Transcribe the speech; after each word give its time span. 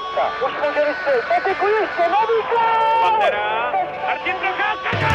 Procházka. 0.00 0.46
Už 0.46 0.52
může 0.52 0.84
vystřelit. 0.88 1.24
Peteku 1.28 1.66
ještě, 1.66 2.02
nový 2.02 2.38
gol! 2.50 3.00
Pantera, 3.02 3.72
Martin 4.06 4.36
Procházka, 4.36 5.08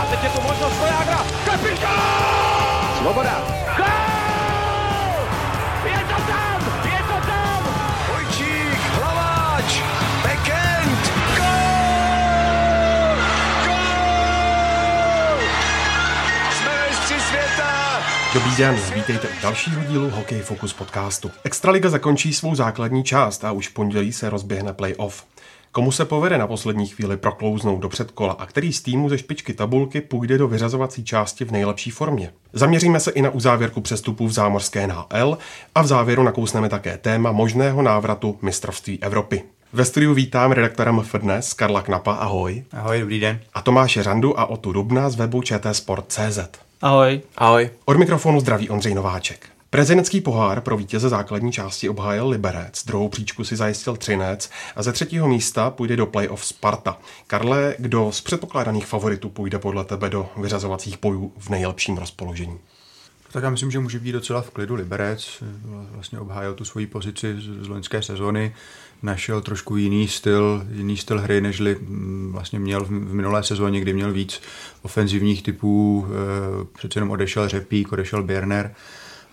A 0.00 0.06
teď 0.10 0.22
je 0.24 0.30
tu 0.30 0.40
možnost 0.40 0.78
Vojágra. 0.78 1.18
Kapitán! 1.44 2.98
Svoboda. 2.98 3.67
Dobrý 18.38 18.56
den, 18.56 18.76
vítejte 18.94 19.28
u 19.28 19.42
dalšího 19.42 19.84
dílu 19.84 20.10
Hokej 20.10 20.40
Focus 20.40 20.72
podcastu. 20.72 21.30
Extraliga 21.44 21.90
zakončí 21.90 22.34
svou 22.34 22.54
základní 22.54 23.04
část 23.04 23.44
a 23.44 23.52
už 23.52 23.68
v 23.68 23.72
pondělí 23.72 24.12
se 24.12 24.30
rozběhne 24.30 24.72
playoff. 24.72 25.24
Komu 25.72 25.92
se 25.92 26.04
povede 26.04 26.38
na 26.38 26.46
poslední 26.46 26.86
chvíli 26.86 27.16
proklouznout 27.16 27.80
do 27.80 27.88
předkola 27.88 28.32
a 28.32 28.46
který 28.46 28.72
z 28.72 28.82
týmu 28.82 29.08
ze 29.08 29.18
špičky 29.18 29.54
tabulky 29.54 30.00
půjde 30.00 30.38
do 30.38 30.48
vyřazovací 30.48 31.04
části 31.04 31.44
v 31.44 31.50
nejlepší 31.50 31.90
formě? 31.90 32.32
Zaměříme 32.52 33.00
se 33.00 33.10
i 33.10 33.22
na 33.22 33.30
uzávěrku 33.30 33.80
přestupů 33.80 34.26
v 34.26 34.32
zámořské 34.32 34.86
NHL 34.86 35.38
a 35.74 35.82
v 35.82 35.86
závěru 35.86 36.22
nakousneme 36.22 36.68
také 36.68 36.98
téma 36.98 37.32
možného 37.32 37.82
návratu 37.82 38.38
mistrovství 38.42 39.02
Evropy. 39.02 39.42
Ve 39.72 39.84
studiu 39.84 40.14
vítám 40.14 40.52
redaktora 40.52 40.92
MF 40.92 41.14
Dnes, 41.14 41.52
Karla 41.52 41.82
Knapa, 41.82 42.12
ahoj. 42.12 42.64
Ahoj, 42.72 43.00
dobrý 43.00 43.20
den. 43.20 43.40
A 43.54 43.62
Tomáše 43.62 44.02
Randu 44.02 44.40
a 44.40 44.46
Otu 44.46 44.72
Dubna 44.72 45.10
z 45.10 45.14
webu 45.14 45.42
čtsport.cz. 45.42 46.67
Ahoj. 46.82 47.20
Ahoj. 47.36 47.70
Od 47.84 47.96
mikrofonu 47.96 48.40
zdraví 48.40 48.70
Ondřej 48.70 48.94
Nováček. 48.94 49.46
Prezidentský 49.70 50.20
pohár 50.20 50.60
pro 50.60 50.76
vítěze 50.76 51.08
základní 51.08 51.52
části 51.52 51.88
obhájil 51.88 52.28
Liberec, 52.28 52.84
druhou 52.86 53.08
příčku 53.08 53.44
si 53.44 53.56
zajistil 53.56 53.96
Třinec 53.96 54.50
a 54.76 54.82
ze 54.82 54.92
třetího 54.92 55.28
místa 55.28 55.70
půjde 55.70 55.96
do 55.96 56.06
playoff 56.06 56.44
Sparta. 56.44 56.98
Karle, 57.26 57.74
kdo 57.78 58.12
z 58.12 58.20
předpokládaných 58.20 58.86
favoritů 58.86 59.28
půjde 59.28 59.58
podle 59.58 59.84
tebe 59.84 60.10
do 60.10 60.28
vyřazovacích 60.36 61.00
bojů 61.00 61.32
v 61.38 61.48
nejlepším 61.48 61.96
rozpoložení? 61.98 62.58
Tak 63.32 63.44
já 63.44 63.50
myslím, 63.50 63.70
že 63.70 63.78
může 63.78 63.98
být 63.98 64.12
docela 64.12 64.42
v 64.42 64.50
klidu 64.50 64.74
Liberec. 64.74 65.42
Vlastně 65.90 66.18
obhájil 66.18 66.54
tu 66.54 66.64
svoji 66.64 66.86
pozici 66.86 67.34
z, 67.40 67.64
z 67.64 67.68
loňské 67.68 68.02
sezony. 68.02 68.54
Našel 69.02 69.40
trošku 69.40 69.76
jiný 69.76 70.08
styl, 70.08 70.66
jiný 70.72 70.96
styl 70.96 71.20
hry, 71.20 71.40
nežli 71.40 71.76
mm, 71.80 72.28
vlastně 72.32 72.58
měl 72.58 72.84
v, 72.84 72.90
minulé 72.90 73.42
sezóně, 73.42 73.80
kdy 73.80 73.92
měl 73.92 74.12
víc 74.12 74.40
ofenzivních 74.82 75.42
typů. 75.42 76.06
E, 76.08 76.64
přece 76.78 76.96
jenom 76.96 77.10
odešel 77.10 77.48
Řepík, 77.48 77.92
odešel 77.92 78.22
Bierner. 78.22 78.74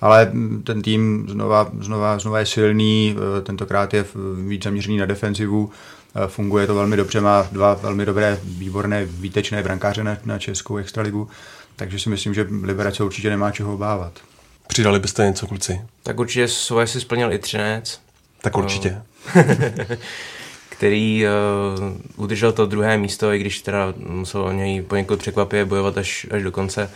Ale 0.02 0.32
ten 0.64 0.82
tým 0.82 1.26
znova, 1.30 1.72
znova, 1.80 2.20
znova 2.20 2.40
je 2.40 2.46
silný, 2.46 3.16
e, 3.38 3.42
tentokrát 3.42 3.94
je 3.94 4.06
víc 4.48 4.64
zaměřený 4.64 4.98
na 4.98 5.06
defenzivu. 5.06 5.72
E, 6.16 6.28
funguje 6.28 6.68
to 6.68 6.76
velmi 6.76 6.98
dobře, 6.98 7.22
má 7.22 7.48
dva 7.52 7.74
velmi 7.74 8.06
dobré, 8.06 8.40
výborné, 8.44 9.06
výtečné 9.06 9.64
brankáře 9.64 10.04
na, 10.04 10.18
na 10.26 10.40
Českou 10.40 10.78
extraligu. 10.78 11.30
Takže 11.76 12.00
si 12.00 12.10
myslím, 12.10 12.34
že 12.34 12.48
Liberec 12.64 12.96
se 12.96 13.04
určitě 13.04 13.30
nemá 13.30 13.52
čeho 13.52 13.74
obávat. 13.74 14.20
Přidali 14.68 15.00
byste 15.00 15.26
něco, 15.26 15.48
kluci? 15.48 15.82
Tak 16.04 16.20
určitě 16.20 16.48
svoje 16.48 16.88
si 16.88 17.02
splnil 17.02 17.34
i 17.34 17.40
Třinec. 17.40 18.05
Tak 18.46 18.58
určitě. 18.58 19.02
který 20.70 21.26
uh, 21.26 22.24
udržel 22.24 22.52
to 22.52 22.66
druhé 22.66 22.98
místo, 22.98 23.34
i 23.34 23.40
když 23.40 23.62
teda 23.62 23.94
musel 23.98 24.42
o 24.42 24.52
něj 24.52 24.82
poněkud 24.82 25.20
překvapivě 25.20 25.66
bojovat 25.66 25.98
až, 25.98 26.28
až 26.32 26.44
do 26.44 26.52
konce. 26.52 26.92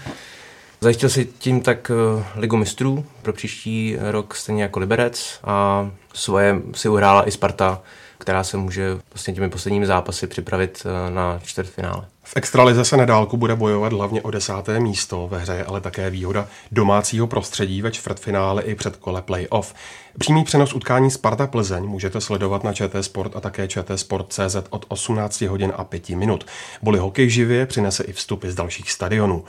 Zajistil 0.82 1.10
si 1.10 1.26
tím 1.40 1.62
tak 1.62 1.92
uh, 2.16 2.24
ligu 2.36 2.58
mistrů 2.58 3.06
pro 3.22 3.34
příští 3.34 3.98
rok 4.00 4.36
stejně 4.36 4.64
jako 4.64 4.80
Liberec 4.80 5.40
a 5.44 5.90
svoje 6.14 6.62
si 6.76 6.90
uhrála 6.90 7.28
i 7.28 7.32
Sparta, 7.32 7.82
která 8.20 8.44
se 8.44 8.58
může 8.58 8.98
vlastně 9.14 9.34
těmi 9.34 9.50
posledními 9.50 9.86
zápasy 9.86 10.28
připravit 10.28 10.84
uh, 10.86 11.16
na 11.16 11.40
čtvrtfinále. 11.44 12.06
V 12.24 12.34
extralize 12.36 12.86
se 12.86 12.98
na 12.98 13.06
dálku 13.06 13.38
bude 13.38 13.56
bojovat 13.56 13.94
hlavně 13.94 14.22
o 14.22 14.32
desáté 14.32 14.80
místo 14.80 15.28
ve 15.28 15.38
hře, 15.38 15.64
ale 15.64 15.82
také 15.82 16.10
výhoda 16.10 16.48
domácího 16.72 17.28
prostředí 17.28 17.82
ve 17.82 17.92
čtvrtfinále 17.92 18.64
i 18.64 18.76
před 18.76 18.96
kole 18.96 19.22
playoff. 19.22 19.74
Přímý 20.18 20.44
přenos 20.44 20.74
utkání 20.74 21.12
Sparta 21.12 21.48
Plzeň 21.48 21.84
můžete 21.84 22.22
sledovat 22.22 22.64
na 22.64 22.74
ČT 22.74 23.04
Sport 23.04 23.36
a 23.36 23.40
také 23.40 23.68
ČT 23.68 24.00
Sport.cz 24.00 24.56
od 24.70 24.86
18 24.88 25.42
hodin 25.42 25.74
a 25.76 25.84
5 25.84 26.10
minut. 26.10 26.46
Boli 26.82 27.00
hokej 27.00 27.30
živě 27.30 27.66
přinese 27.66 28.04
i 28.04 28.14
vstupy 28.14 28.50
z 28.50 28.56
dalších 28.56 28.92
stadionů. 28.92 29.44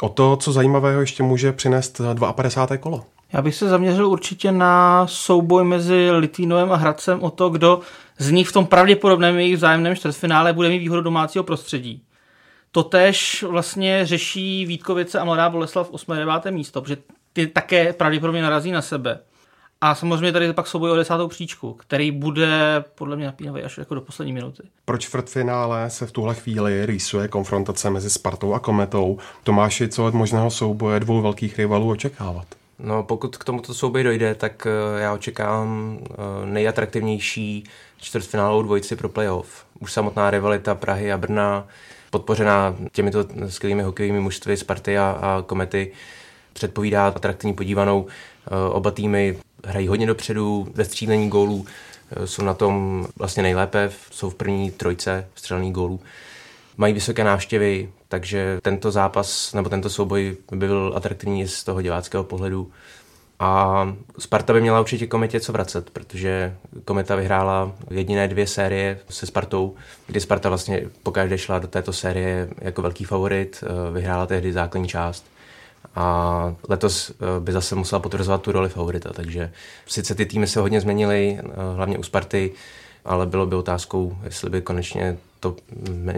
O 0.00 0.08
to, 0.08 0.36
co 0.36 0.52
zajímavého 0.52 1.00
ještě 1.00 1.22
může 1.22 1.52
přinést 1.52 2.00
52. 2.34 2.76
kolo. 2.76 3.04
Já 3.34 3.42
bych 3.42 3.54
se 3.54 3.68
zaměřil 3.68 4.08
určitě 4.08 4.52
na 4.52 5.06
souboj 5.06 5.64
mezi 5.64 6.10
Litvínovem 6.10 6.72
a 6.72 6.76
Hradcem 6.76 7.22
o 7.22 7.30
to, 7.30 7.48
kdo 7.48 7.80
z 8.18 8.30
nich 8.30 8.48
v 8.48 8.52
tom 8.52 8.66
pravděpodobném 8.66 9.38
jejich 9.38 9.56
vzájemném 9.56 9.96
čtvrtfinále 9.96 10.52
bude 10.52 10.68
mít 10.68 10.78
výhodu 10.78 11.02
domácího 11.02 11.44
prostředí. 11.44 12.02
Totež 12.72 13.42
vlastně 13.42 14.06
řeší 14.06 14.66
Vítkovice 14.66 15.18
a 15.18 15.24
Mladá 15.24 15.50
Boleslav 15.50 15.90
8. 15.90 16.12
a 16.12 16.14
9. 16.14 16.44
místo, 16.50 16.82
protože 16.82 16.96
ty 17.32 17.46
také 17.46 17.92
pravděpodobně 17.92 18.42
narazí 18.42 18.72
na 18.72 18.82
sebe. 18.82 19.18
A 19.80 19.94
samozřejmě 19.94 20.32
tady 20.32 20.52
pak 20.52 20.66
souboj 20.66 20.90
o 20.90 20.96
desátou 20.96 21.28
příčku, 21.28 21.72
který 21.72 22.10
bude 22.10 22.84
podle 22.94 23.16
mě 23.16 23.26
napínavý 23.26 23.62
až 23.62 23.78
jako 23.78 23.94
do 23.94 24.00
poslední 24.00 24.32
minuty. 24.32 24.62
Pro 24.84 24.98
čtvrtfinále 24.98 25.90
se 25.90 26.06
v 26.06 26.12
tuhle 26.12 26.34
chvíli 26.34 26.86
rýsuje 26.86 27.28
konfrontace 27.28 27.90
mezi 27.90 28.10
Spartou 28.10 28.54
a 28.54 28.58
Kometou. 28.58 29.18
Tomáši, 29.44 29.88
co 29.88 30.06
od 30.06 30.14
možného 30.14 30.50
souboje 30.50 31.00
dvou 31.00 31.22
velkých 31.22 31.58
rivalů 31.58 31.90
očekávat? 31.90 32.46
No, 32.84 33.02
pokud 33.02 33.36
k 33.36 33.44
tomuto 33.44 33.74
souboji 33.74 34.04
dojde, 34.04 34.34
tak 34.34 34.66
já 34.98 35.14
očekávám 35.14 35.98
nejatraktivnější 36.44 37.64
čtvrtfinálovou 37.96 38.62
dvojici 38.62 38.96
pro 38.96 39.08
playoff. 39.08 39.66
Už 39.80 39.92
samotná 39.92 40.30
rivalita 40.30 40.74
Prahy 40.74 41.12
a 41.12 41.18
Brna, 41.18 41.66
podpořená 42.10 42.76
těmito 42.92 43.24
skvělými 43.48 43.82
hokejovými 43.82 44.20
mužstvy 44.20 44.56
Sparty 44.56 44.98
a, 44.98 45.18
a 45.20 45.42
Komety, 45.42 45.92
předpovídá 46.52 47.06
atraktivní 47.08 47.54
podívanou. 47.54 48.06
Oba 48.72 48.90
týmy 48.90 49.38
hrají 49.64 49.88
hodně 49.88 50.06
dopředu, 50.06 50.68
ve 50.74 50.84
střílení 50.84 51.28
gólů 51.28 51.66
jsou 52.24 52.42
na 52.42 52.54
tom 52.54 53.06
vlastně 53.16 53.42
nejlépe, 53.42 53.90
jsou 54.10 54.30
v 54.30 54.34
první 54.34 54.70
trojce 54.70 55.28
střelných 55.34 55.72
gólů. 55.72 56.00
Mají 56.76 56.94
vysoké 56.94 57.24
návštěvy, 57.24 57.90
takže 58.14 58.58
tento 58.62 58.90
zápas 58.90 59.52
nebo 59.52 59.68
tento 59.68 59.90
souboj 59.90 60.36
by 60.52 60.66
byl 60.66 60.92
atraktivní 60.96 61.48
z 61.48 61.64
toho 61.64 61.82
diváckého 61.82 62.24
pohledu. 62.24 62.70
A 63.40 63.96
Sparta 64.18 64.52
by 64.52 64.60
měla 64.60 64.80
určitě 64.80 65.06
Kometě 65.06 65.40
co 65.40 65.52
vracet, 65.52 65.90
protože 65.90 66.56
Kometa 66.84 67.16
vyhrála 67.16 67.72
jediné 67.90 68.28
dvě 68.28 68.46
série 68.46 69.00
se 69.10 69.26
Spartou, 69.26 69.74
kdy 70.06 70.20
Sparta 70.20 70.48
vlastně 70.48 70.82
pokaždé 71.02 71.38
šla 71.38 71.58
do 71.58 71.68
této 71.68 71.92
série 71.92 72.48
jako 72.58 72.82
velký 72.82 73.04
favorit, 73.04 73.64
vyhrála 73.92 74.26
tehdy 74.26 74.52
základní 74.52 74.88
část 74.88 75.26
a 75.94 76.54
letos 76.68 77.12
by 77.40 77.52
zase 77.52 77.74
musela 77.74 78.00
potvrzovat 78.00 78.42
tu 78.42 78.52
roli 78.52 78.68
favorita, 78.68 79.12
takže 79.12 79.52
sice 79.86 80.14
ty 80.14 80.26
týmy 80.26 80.46
se 80.46 80.60
hodně 80.60 80.80
změnily, 80.80 81.38
hlavně 81.76 81.98
u 81.98 82.02
Sparty, 82.02 82.52
ale 83.04 83.26
bylo 83.26 83.46
by 83.46 83.56
otázkou, 83.56 84.16
jestli 84.24 84.50
by 84.50 84.62
konečně 84.62 85.16
to 85.44 85.56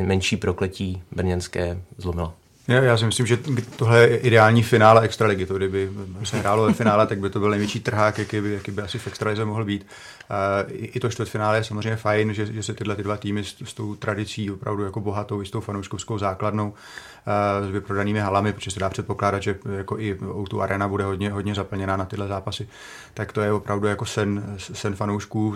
menší 0.03 0.37
prokletí 0.37 1.03
brněnské 1.13 1.83
zlomila. 1.99 2.35
Já, 2.69 2.83
já 2.83 2.97
si 2.97 3.05
myslím, 3.05 3.27
že 3.27 3.39
tohle 3.77 4.01
je 4.01 4.17
ideální 4.17 4.63
finále 4.63 5.01
extraligy. 5.01 5.47
To, 5.47 5.57
kdyby 5.57 5.91
se 6.25 6.39
hrálo 6.39 6.67
ve 6.67 6.73
finále, 6.73 7.07
tak 7.07 7.19
by 7.19 7.31
to 7.31 7.41
byl 7.41 7.51
největší 7.51 7.81
trhák, 7.81 8.19
jaký 8.19 8.41
by, 8.41 8.53
jaký 8.53 8.71
by 8.71 8.83
asi 8.83 8.99
v 8.99 9.07
extralize 9.07 9.45
mohl 9.45 9.65
být. 9.65 9.87
Uh, 10.31 10.73
i 10.73 11.01
to 11.01 11.09
čtvrtfinále 11.11 11.57
je 11.57 11.65
samozřejmě 11.65 11.97
fajn, 11.97 12.35
že, 12.35 12.47
že 12.47 12.63
se 12.63 12.75
tyhle 12.75 12.97
ty 12.97 13.03
dva 13.03 13.17
týmy 13.17 13.45
s, 13.45 13.57
s 13.65 13.75
tou 13.75 13.95
tradicí 13.95 14.51
opravdu 14.51 14.85
jako 14.85 15.01
bohatou, 15.01 15.45
s 15.45 15.51
tou 15.51 15.61
fanouškovskou 15.61 16.19
základnou 16.19 16.69
uh, 16.69 17.69
s 17.69 17.71
vyprodanými 17.71 18.19
halami, 18.19 18.53
protože 18.53 18.71
se 18.71 18.81
dá 18.81 18.89
předpokládat, 18.89 19.43
že 19.43 19.59
jako 19.77 19.99
i 19.99 20.19
tu 20.51 20.63
arena 20.63 20.89
bude 20.89 21.05
hodně, 21.05 21.31
hodně 21.31 21.55
zaplněná 21.55 21.97
na 21.97 22.05
tyhle 22.05 22.29
zápasy, 22.29 22.69
tak 23.15 23.33
to 23.33 23.41
je 23.41 23.53
opravdu 23.53 23.87
jako 23.87 24.05
sen, 24.05 24.57
sen 24.59 24.95
fanoušků 24.95 25.55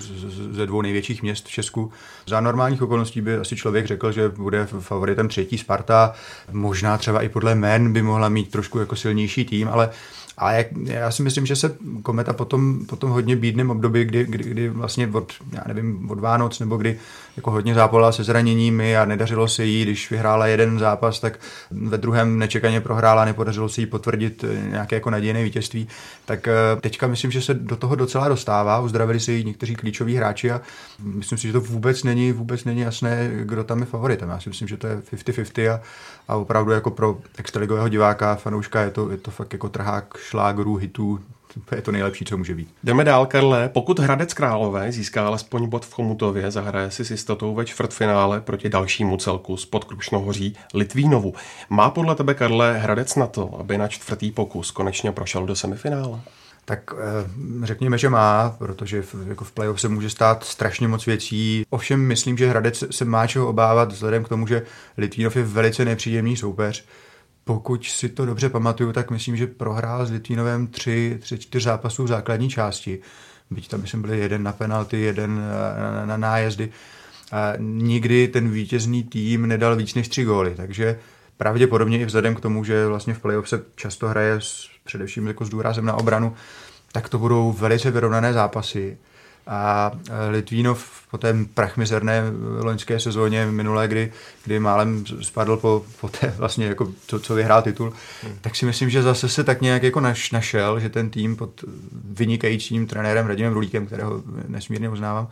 ze 0.50 0.66
dvou 0.66 0.82
největších 0.82 1.22
měst 1.22 1.46
v 1.46 1.50
Česku. 1.50 1.92
Za 2.26 2.40
normálních 2.40 2.82
okolností 2.82 3.20
by 3.20 3.36
asi 3.36 3.56
člověk 3.56 3.86
řekl, 3.86 4.12
že 4.12 4.28
bude 4.28 4.66
favoritem 4.66 5.28
třetí 5.28 5.58
Sparta, 5.58 6.12
možná 6.52 6.98
třeba 7.00 7.22
i 7.22 7.28
podle 7.28 7.54
men 7.54 7.92
by 7.92 8.02
mohla 8.02 8.28
mít 8.28 8.50
trošku 8.50 8.78
jako 8.78 8.96
silnější 8.96 9.44
tým, 9.44 9.68
ale 9.68 9.90
a 10.40 10.52
jak, 10.52 10.66
já 10.84 11.10
si 11.10 11.22
myslím, 11.22 11.46
že 11.46 11.56
se 11.56 11.76
Kometa 12.02 12.32
potom, 12.32 12.86
potom 12.86 13.10
hodně 13.10 13.36
bídném 13.36 13.70
období, 13.70 14.04
kdy, 14.04 14.24
kdy, 14.24 14.44
kdy 14.44 14.68
vlastně 14.68 15.08
od, 15.12 15.32
já 15.52 15.62
nevím, 15.66 16.10
od 16.10 16.20
Vánoc, 16.20 16.58
nebo 16.60 16.76
kdy 16.76 16.98
jako 17.36 17.50
hodně 17.50 17.74
zápala 17.74 18.12
se 18.12 18.24
zraněními 18.24 18.96
a 18.96 19.04
nedařilo 19.04 19.48
se 19.48 19.64
jí, 19.64 19.82
když 19.82 20.10
vyhrála 20.10 20.46
jeden 20.46 20.78
zápas, 20.78 21.20
tak 21.20 21.38
ve 21.70 21.98
druhém 21.98 22.38
nečekaně 22.38 22.80
prohrála, 22.80 23.24
nepodařilo 23.24 23.68
se 23.68 23.80
jí 23.80 23.86
potvrdit 23.86 24.44
nějaké 24.68 24.96
jako 24.96 25.10
nadějné 25.10 25.44
vítězství. 25.44 25.88
Tak 26.24 26.48
teďka 26.80 27.06
myslím, 27.06 27.30
že 27.30 27.42
se 27.42 27.54
do 27.54 27.76
toho 27.76 27.94
docela 27.94 28.28
dostává, 28.28 28.80
uzdravili 28.80 29.20
se 29.20 29.32
jí 29.32 29.44
někteří 29.44 29.74
klíčoví 29.74 30.16
hráči 30.16 30.50
a 30.50 30.60
myslím 30.98 31.38
si, 31.38 31.46
že 31.46 31.52
to 31.52 31.60
vůbec 31.60 32.04
není, 32.04 32.32
vůbec 32.32 32.64
není 32.64 32.80
jasné, 32.80 33.30
kdo 33.34 33.64
tam 33.64 33.80
je 33.80 33.86
favoritem. 33.86 34.28
Já 34.28 34.40
si 34.40 34.48
myslím, 34.48 34.68
že 34.68 34.76
to 34.76 34.86
je 34.86 34.96
50-50 34.96 35.70
a, 35.70 35.80
a 36.28 36.36
opravdu 36.36 36.72
jako 36.72 36.90
pro 36.90 37.18
extraligového 37.38 37.88
diváka, 37.88 38.34
fanouška 38.34 38.80
je 38.80 38.90
to, 38.90 39.10
je 39.10 39.16
to 39.16 39.30
fakt 39.30 39.52
jako 39.52 39.68
trhák 39.68 40.18
šlágrů, 40.30 40.76
hitů, 40.76 41.20
to 41.64 41.74
je 41.74 41.82
to 41.82 41.92
nejlepší, 41.92 42.24
co 42.24 42.36
může 42.36 42.54
být. 42.54 42.74
Jdeme 42.84 43.04
dál, 43.04 43.26
Karle. 43.26 43.68
Pokud 43.68 43.98
Hradec 43.98 44.34
Králové 44.34 44.92
získá 44.92 45.26
alespoň 45.26 45.68
bod 45.68 45.86
v 45.86 45.92
Chomutově, 45.92 46.50
zahraje 46.50 46.90
si 46.90 47.04
s 47.04 47.10
jistotou 47.10 47.54
ve 47.54 47.64
čtvrtfinále 47.64 48.40
proti 48.40 48.68
dalšímu 48.68 49.16
celku 49.16 49.56
spod 49.56 49.84
Krušnohoří 49.84 50.56
Litvínovu. 50.74 51.34
Má 51.70 51.90
podle 51.90 52.14
tebe, 52.14 52.34
Karle, 52.34 52.78
Hradec 52.78 53.16
na 53.16 53.26
to, 53.26 53.60
aby 53.60 53.78
na 53.78 53.88
čtvrtý 53.88 54.30
pokus 54.30 54.70
konečně 54.70 55.12
prošel 55.12 55.46
do 55.46 55.56
semifinále? 55.56 56.20
Tak 56.64 56.90
eh, 56.94 57.66
řekněme, 57.66 57.98
že 57.98 58.08
má, 58.08 58.56
protože 58.58 59.02
v, 59.02 59.14
jako 59.28 59.44
v 59.44 59.52
playoff 59.52 59.80
se 59.80 59.88
může 59.88 60.10
stát 60.10 60.44
strašně 60.44 60.88
moc 60.88 61.06
věcí. 61.06 61.64
Ovšem 61.70 62.00
myslím, 62.00 62.36
že 62.36 62.50
Hradec 62.50 62.84
se 62.90 63.04
má 63.04 63.26
čeho 63.26 63.48
obávat 63.48 63.92
vzhledem 63.92 64.24
k 64.24 64.28
tomu, 64.28 64.46
že 64.46 64.62
Litvínov 64.98 65.36
je 65.36 65.42
velice 65.42 65.84
nepříjemný 65.84 66.36
soupeř. 66.36 66.84
Pokud 67.44 67.84
si 67.84 68.08
to 68.08 68.26
dobře 68.26 68.48
pamatuju, 68.48 68.92
tak 68.92 69.10
myslím, 69.10 69.36
že 69.36 69.46
prohrál 69.46 70.06
s 70.06 70.10
Litvínovem 70.10 70.66
tři, 70.66 71.18
tři 71.20 71.38
čtyři 71.38 71.64
zápasů 71.64 72.04
v 72.04 72.08
základní 72.08 72.50
části. 72.50 73.00
Byť 73.50 73.68
tam 73.68 73.80
myslím 73.80 74.02
byli 74.02 74.18
jeden 74.18 74.42
na 74.42 74.52
penalty, 74.52 75.00
jeden 75.00 75.36
na, 75.36 75.92
na, 75.92 76.06
na 76.06 76.16
nájezdy. 76.16 76.70
A 77.32 77.52
nikdy 77.58 78.28
ten 78.28 78.50
vítězný 78.50 79.04
tým 79.04 79.46
nedal 79.46 79.76
víc 79.76 79.94
než 79.94 80.08
tři 80.08 80.24
góly, 80.24 80.54
takže 80.56 80.98
pravděpodobně 81.36 81.98
i 81.98 82.04
vzhledem 82.04 82.34
k 82.34 82.40
tomu, 82.40 82.64
že 82.64 82.86
vlastně 82.86 83.14
v 83.14 83.18
playoff 83.18 83.48
se 83.48 83.62
často 83.76 84.08
hraje 84.08 84.32
s, 84.32 84.68
především 84.84 85.26
jako 85.26 85.44
s 85.44 85.48
důrazem 85.48 85.84
na 85.84 85.94
obranu, 85.94 86.34
tak 86.92 87.08
to 87.08 87.18
budou 87.18 87.52
velice 87.52 87.90
vyrovnané 87.90 88.32
zápasy. 88.32 88.98
A 89.52 89.92
Litvínov 90.30 91.00
po 91.10 91.18
té 91.18 91.34
prachmizerné 91.54 92.22
loňské 92.58 93.00
sezóně 93.00 93.46
minulé, 93.46 93.88
kdy, 93.88 94.12
kdy 94.44 94.60
málem 94.60 95.04
spadl 95.22 95.56
po, 95.56 95.84
po 96.00 96.08
té 96.08 96.34
vlastně 96.36 96.66
jako 96.66 96.88
to, 97.06 97.18
co 97.18 97.34
vyhrál 97.34 97.62
titul, 97.62 97.92
hmm. 98.22 98.38
tak 98.40 98.56
si 98.56 98.66
myslím, 98.66 98.90
že 98.90 99.02
zase 99.02 99.28
se 99.28 99.44
tak 99.44 99.60
nějak 99.60 99.82
jako 99.82 100.00
naš, 100.00 100.30
našel, 100.30 100.80
že 100.80 100.88
ten 100.88 101.10
tým 101.10 101.36
pod 101.36 101.64
vynikajícím 102.04 102.86
trenérem 102.86 103.26
Radimem 103.26 103.52
Rulíkem, 103.52 103.86
kterého 103.86 104.22
nesmírně 104.48 104.88
uznávám, 104.88 105.28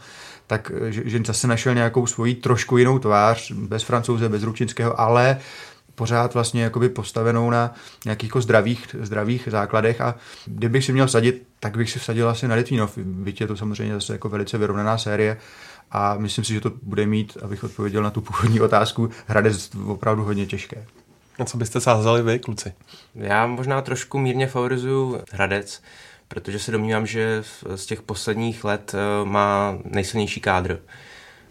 tak 0.46 0.72
že, 0.88 1.02
že 1.04 1.20
zase 1.26 1.46
našel 1.46 1.74
nějakou 1.74 2.06
svoji 2.06 2.34
trošku 2.34 2.76
jinou 2.76 2.98
tvář, 2.98 3.52
bez 3.52 3.82
francouze, 3.82 4.28
bez 4.28 4.42
Ručinského, 4.42 5.00
ale 5.00 5.38
pořád 5.98 6.34
vlastně 6.34 6.62
jakoby 6.62 6.88
postavenou 6.88 7.50
na 7.50 7.74
nějakých 8.04 8.28
jako 8.28 8.40
zdravých, 8.40 8.96
zdravých 9.00 9.48
základech 9.50 10.00
a 10.00 10.14
kdybych 10.46 10.84
si 10.84 10.92
měl 10.92 11.06
vsadit, 11.06 11.46
tak 11.60 11.76
bych 11.76 11.90
si 11.90 11.98
vsadil 11.98 12.28
asi 12.28 12.48
na 12.48 12.54
Litvínov. 12.54 12.98
Byť 12.98 13.40
je 13.40 13.46
to 13.46 13.56
samozřejmě 13.56 13.94
zase 13.94 14.12
jako 14.12 14.28
velice 14.28 14.58
vyrovnaná 14.58 14.98
série 14.98 15.36
a 15.90 16.14
myslím 16.18 16.44
si, 16.44 16.54
že 16.54 16.60
to 16.60 16.72
bude 16.82 17.06
mít, 17.06 17.36
abych 17.42 17.64
odpověděl 17.64 18.02
na 18.02 18.10
tu 18.10 18.20
původní 18.20 18.60
otázku, 18.60 19.10
Hradec 19.26 19.70
opravdu 19.86 20.24
hodně 20.24 20.46
těžké. 20.46 20.86
A 21.38 21.44
co 21.44 21.56
byste 21.56 21.80
sázali 21.80 22.22
vy, 22.22 22.38
kluci? 22.38 22.72
Já 23.14 23.46
možná 23.46 23.82
trošku 23.82 24.18
mírně 24.18 24.46
favorizuju 24.46 25.20
Hradec, 25.32 25.82
protože 26.28 26.58
se 26.58 26.72
domnívám, 26.72 27.06
že 27.06 27.42
z 27.74 27.86
těch 27.86 28.02
posledních 28.02 28.64
let 28.64 28.94
eh, 28.94 29.24
má 29.24 29.78
nejsilnější 29.84 30.40
kádr. 30.40 30.78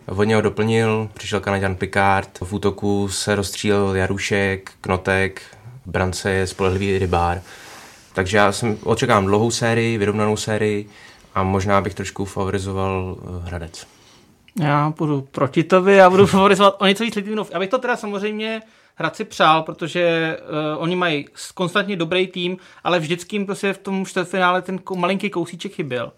Hodně 0.09 0.35
ho 0.35 0.41
doplnil, 0.41 1.09
přišel 1.13 1.39
Kanaďan 1.39 1.75
Picard, 1.75 2.39
v 2.39 2.53
útoku 2.53 3.09
se 3.09 3.35
rozstřílel 3.35 3.95
Jarušek, 3.95 4.71
Knotek, 4.81 5.41
brance 5.85 6.31
je 6.31 6.47
spolehlivý 6.47 6.97
rybár. 6.97 7.41
Takže 8.13 8.37
já 8.37 8.51
jsem 8.51 8.77
očekávám 8.83 9.25
dlouhou 9.25 9.51
sérii, 9.51 9.97
vyrovnanou 9.97 10.37
sérii 10.37 10.89
a 11.33 11.43
možná 11.43 11.81
bych 11.81 11.93
trošku 11.93 12.25
favorizoval 12.25 13.17
eh, 13.19 13.47
Hradec. 13.47 13.87
Já 14.61 14.93
budu 14.97 15.21
proti 15.21 15.63
tobě, 15.63 15.95
já 15.95 16.09
budu 16.09 16.25
favorizovat 16.27 16.75
o 16.79 16.85
něco 16.85 17.03
víc 17.03 17.15
Litvinov. 17.15 17.51
Abych 17.51 17.69
to 17.69 17.77
teda 17.77 17.97
samozřejmě 17.97 18.61
Hradci 18.95 19.23
přál, 19.23 19.63
protože 19.63 20.37
uh, 20.41 20.83
oni 20.83 20.95
mají 20.95 21.25
konstantně 21.53 21.95
dobrý 21.95 22.27
tým, 22.27 22.57
ale 22.83 22.99
vždycky 22.99 23.35
jim 23.35 23.45
prostě 23.45 23.73
v 23.73 23.77
tom 23.77 24.05
čtvrtfinále 24.05 24.61
ten 24.61 24.79
malinký 24.95 25.29
kousíček 25.29 25.73
chyběl. 25.73 26.11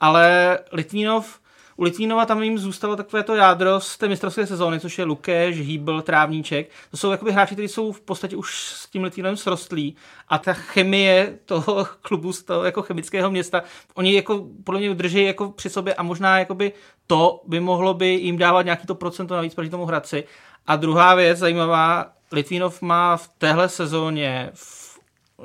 Ale 0.00 0.58
Litvínov 0.72 1.39
u 1.80 1.84
Litvínova 1.84 2.26
tam 2.26 2.42
jim 2.42 2.58
zůstalo 2.58 2.96
takové 2.96 3.22
to 3.22 3.34
jádro 3.34 3.80
z 3.80 3.98
té 3.98 4.08
mistrovské 4.08 4.46
sezóny, 4.46 4.80
což 4.80 4.98
je 4.98 5.04
Lukeš, 5.04 5.60
Hýbl, 5.60 6.02
Trávníček. 6.02 6.70
To 6.90 6.96
jsou 6.96 7.10
jakoby 7.10 7.32
hráči, 7.32 7.54
kteří 7.54 7.68
jsou 7.68 7.92
v 7.92 8.00
podstatě 8.00 8.36
už 8.36 8.54
s 8.56 8.86
tím 8.86 9.04
Litvínovem 9.04 9.36
srostlí 9.36 9.96
a 10.28 10.38
ta 10.38 10.52
chemie 10.52 11.38
toho 11.44 11.84
klubu, 12.02 12.32
z 12.32 12.42
toho 12.42 12.64
jako 12.64 12.82
chemického 12.82 13.30
města, 13.30 13.62
oni 13.94 14.14
jako 14.14 14.46
podle 14.64 14.80
mě 14.80 14.94
drží 14.94 15.24
jako 15.24 15.50
při 15.50 15.70
sobě 15.70 15.94
a 15.94 16.02
možná 16.02 16.38
jakoby 16.38 16.72
to 17.06 17.42
by 17.46 17.60
mohlo 17.60 17.94
by 17.94 18.06
jim 18.06 18.38
dávat 18.38 18.62
nějaký 18.62 18.86
to 18.86 18.94
procento 18.94 19.36
navíc 19.36 19.54
proti 19.54 19.70
tomu 19.70 19.86
Hradci. 19.86 20.24
A 20.66 20.76
druhá 20.76 21.14
věc 21.14 21.38
zajímavá, 21.38 22.12
Litvínov 22.32 22.82
má 22.82 23.16
v 23.16 23.28
téhle 23.38 23.68
sezóně 23.68 24.50
v 24.54 24.98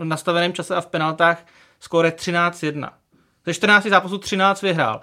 nastaveném 0.04 0.54
čase 0.54 0.76
a 0.76 0.82
v 0.82 0.88
penaltách 0.88 1.46
skóre 1.80 2.10
13-1. 2.10 2.90
Ze 3.46 3.54
14 3.54 3.86
zápasů 3.86 4.18
13 4.18 4.62
vyhrál 4.62 5.02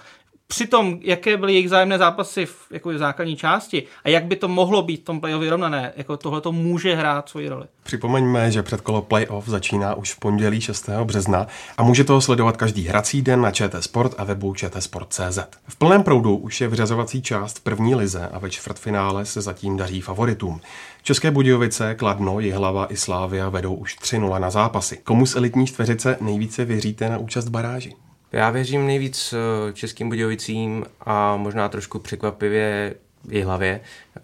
přitom, 0.53 0.99
jaké 1.03 1.37
byly 1.37 1.53
jejich 1.53 1.69
zájemné 1.69 1.99
zápasy 1.99 2.47
v, 2.47 2.67
jako 2.71 2.89
v 2.89 2.99
základní 2.99 3.37
části 3.37 3.83
a 4.05 4.09
jak 4.09 4.25
by 4.25 4.37
to 4.37 4.49
mohlo 4.49 4.83
být 4.83 5.01
v 5.01 5.05
tom 5.05 5.21
playoff 5.21 5.43
vyrovnané, 5.43 5.93
jako 5.97 6.17
tohle 6.17 6.41
to 6.41 6.53
může 6.53 6.95
hrát 6.95 7.29
svoji 7.29 7.49
roli. 7.49 7.67
Připomeňme, 7.83 8.51
že 8.51 8.63
předkolo 8.63 9.03
playoff 9.03 9.49
začíná 9.49 9.95
už 9.95 10.13
v 10.13 10.19
pondělí 10.19 10.61
6. 10.61 10.89
března 11.05 11.47
a 11.77 11.83
může 11.83 12.05
toho 12.05 12.21
sledovat 12.21 12.57
každý 12.57 12.87
hrací 12.87 13.23
den 13.23 13.41
na 13.41 13.51
ČT 13.51 13.85
Sport 13.85 14.15
a 14.19 14.25
webu 14.25 14.55
čtsport.cz. 14.55 15.39
V 15.69 15.77
plném 15.77 16.03
proudu 16.03 16.37
už 16.37 16.61
je 16.61 16.69
vyřazovací 16.69 17.23
část 17.23 17.61
první 17.61 17.95
lize 17.95 18.29
a 18.33 18.39
ve 18.39 18.51
čtvrtfinále 18.51 19.25
se 19.25 19.41
zatím 19.41 19.77
daří 19.77 20.01
favoritům. 20.01 20.61
České 21.03 21.31
Budějovice, 21.31 21.95
Kladno, 21.95 22.41
Jihlava 22.41 22.87
i 22.93 22.97
Slávia 22.97 23.49
vedou 23.49 23.75
už 23.75 23.99
3-0 23.99 24.41
na 24.41 24.51
zápasy. 24.51 24.97
Komu 24.97 25.27
z 25.27 25.37
elitní 25.37 25.67
čtveřice 25.67 26.17
nejvíce 26.21 26.65
věříte 26.65 27.09
na 27.09 27.19
účast 27.19 27.49
baráži? 27.49 27.95
Já 28.32 28.50
věřím 28.50 28.87
nejvíc 28.87 29.34
eh, 29.34 29.73
českým 29.73 30.08
Budějovicím 30.08 30.84
a 31.00 31.37
možná 31.37 31.69
trošku 31.69 31.99
překvapivě 31.99 32.94
hlavě, 33.43 33.81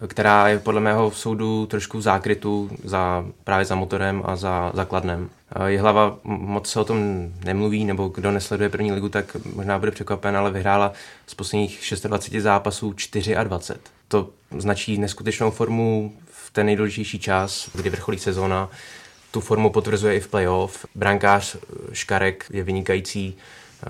která 0.07 0.47
je 0.47 0.59
podle 0.59 0.81
mého 0.81 1.11
soudu 1.11 1.65
trošku 1.65 2.01
zákrytu 2.01 2.69
za, 2.83 3.25
právě 3.43 3.65
za 3.65 3.75
motorem 3.75 4.21
a 4.25 4.35
za 4.35 4.71
zakladnem. 4.73 5.29
hlava 5.77 6.19
moc 6.23 6.69
se 6.69 6.79
o 6.79 6.85
tom 6.85 7.29
nemluví, 7.45 7.85
nebo 7.85 8.07
kdo 8.07 8.31
nesleduje 8.31 8.69
první 8.69 8.91
ligu, 8.91 9.09
tak 9.09 9.37
možná 9.55 9.79
bude 9.79 9.91
překvapen, 9.91 10.37
ale 10.37 10.51
vyhrála 10.51 10.93
z 11.27 11.35
posledních 11.35 11.93
26 12.03 12.43
zápasů 12.43 12.95
24. 13.43 13.79
To 14.07 14.29
značí 14.57 14.97
neskutečnou 14.97 15.51
formu 15.51 16.13
v 16.31 16.51
ten 16.51 16.65
nejdůležitější 16.65 17.19
čas, 17.19 17.69
kdy 17.75 17.89
vrcholí 17.89 18.19
sezóna. 18.19 18.69
Tu 19.31 19.41
formu 19.41 19.69
potvrzuje 19.69 20.15
i 20.15 20.19
v 20.19 20.27
playoff. 20.27 20.85
Brankář 20.95 21.57
Škarek 21.93 22.45
je 22.53 22.63
vynikající 22.63 23.37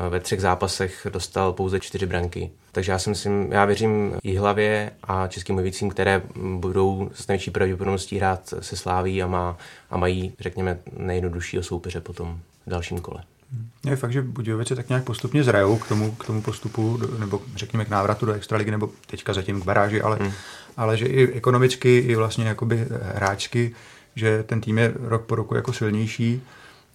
ve 0.09 0.19
třech 0.19 0.41
zápasech 0.41 1.07
dostal 1.11 1.53
pouze 1.53 1.79
čtyři 1.79 2.05
branky. 2.05 2.51
Takže 2.71 2.91
já 2.91 2.99
si 2.99 3.09
myslím, 3.09 3.51
já 3.51 3.65
věřím 3.65 4.13
hlavě 4.37 4.91
a 5.03 5.27
českým 5.27 5.55
mluvícím, 5.55 5.89
které 5.89 6.21
budou 6.55 7.09
s 7.13 7.27
největší 7.27 7.51
pravděpodobností 7.51 8.17
hrát 8.17 8.53
se 8.59 8.75
Sláví 8.75 9.23
a, 9.23 9.27
má, 9.27 9.57
a 9.89 9.97
mají, 9.97 10.33
řekněme, 10.39 10.77
nejjednoduššího 10.97 11.63
soupeře 11.63 12.01
potom 12.01 12.39
v 12.65 12.69
dalším 12.69 12.99
kole. 12.99 13.23
Je 13.85 13.95
fakt, 13.95 14.11
že 14.11 14.21
Budějovice 14.21 14.75
tak 14.75 14.89
nějak 14.89 15.03
postupně 15.03 15.43
zrajou 15.43 15.77
k 15.77 15.87
tomu, 15.87 16.11
k 16.11 16.25
tomu 16.25 16.41
postupu, 16.41 16.99
nebo 17.19 17.41
řekněme 17.55 17.85
k 17.85 17.89
návratu 17.89 18.25
do 18.25 18.33
extraligy, 18.33 18.71
nebo 18.71 18.89
teďka 19.07 19.33
zatím 19.33 19.61
k 19.61 19.65
baráži, 19.65 20.01
ale, 20.01 20.17
hmm. 20.21 20.31
ale 20.77 20.97
že 20.97 21.05
i 21.05 21.33
ekonomicky, 21.33 21.97
i 21.97 22.15
vlastně 22.15 22.47
jakoby 22.47 22.87
hráčsky, 23.01 23.75
že 24.15 24.43
ten 24.43 24.61
tým 24.61 24.77
je 24.77 24.93
rok 24.99 25.25
po 25.25 25.35
roku 25.35 25.55
jako 25.55 25.73
silnější 25.73 26.41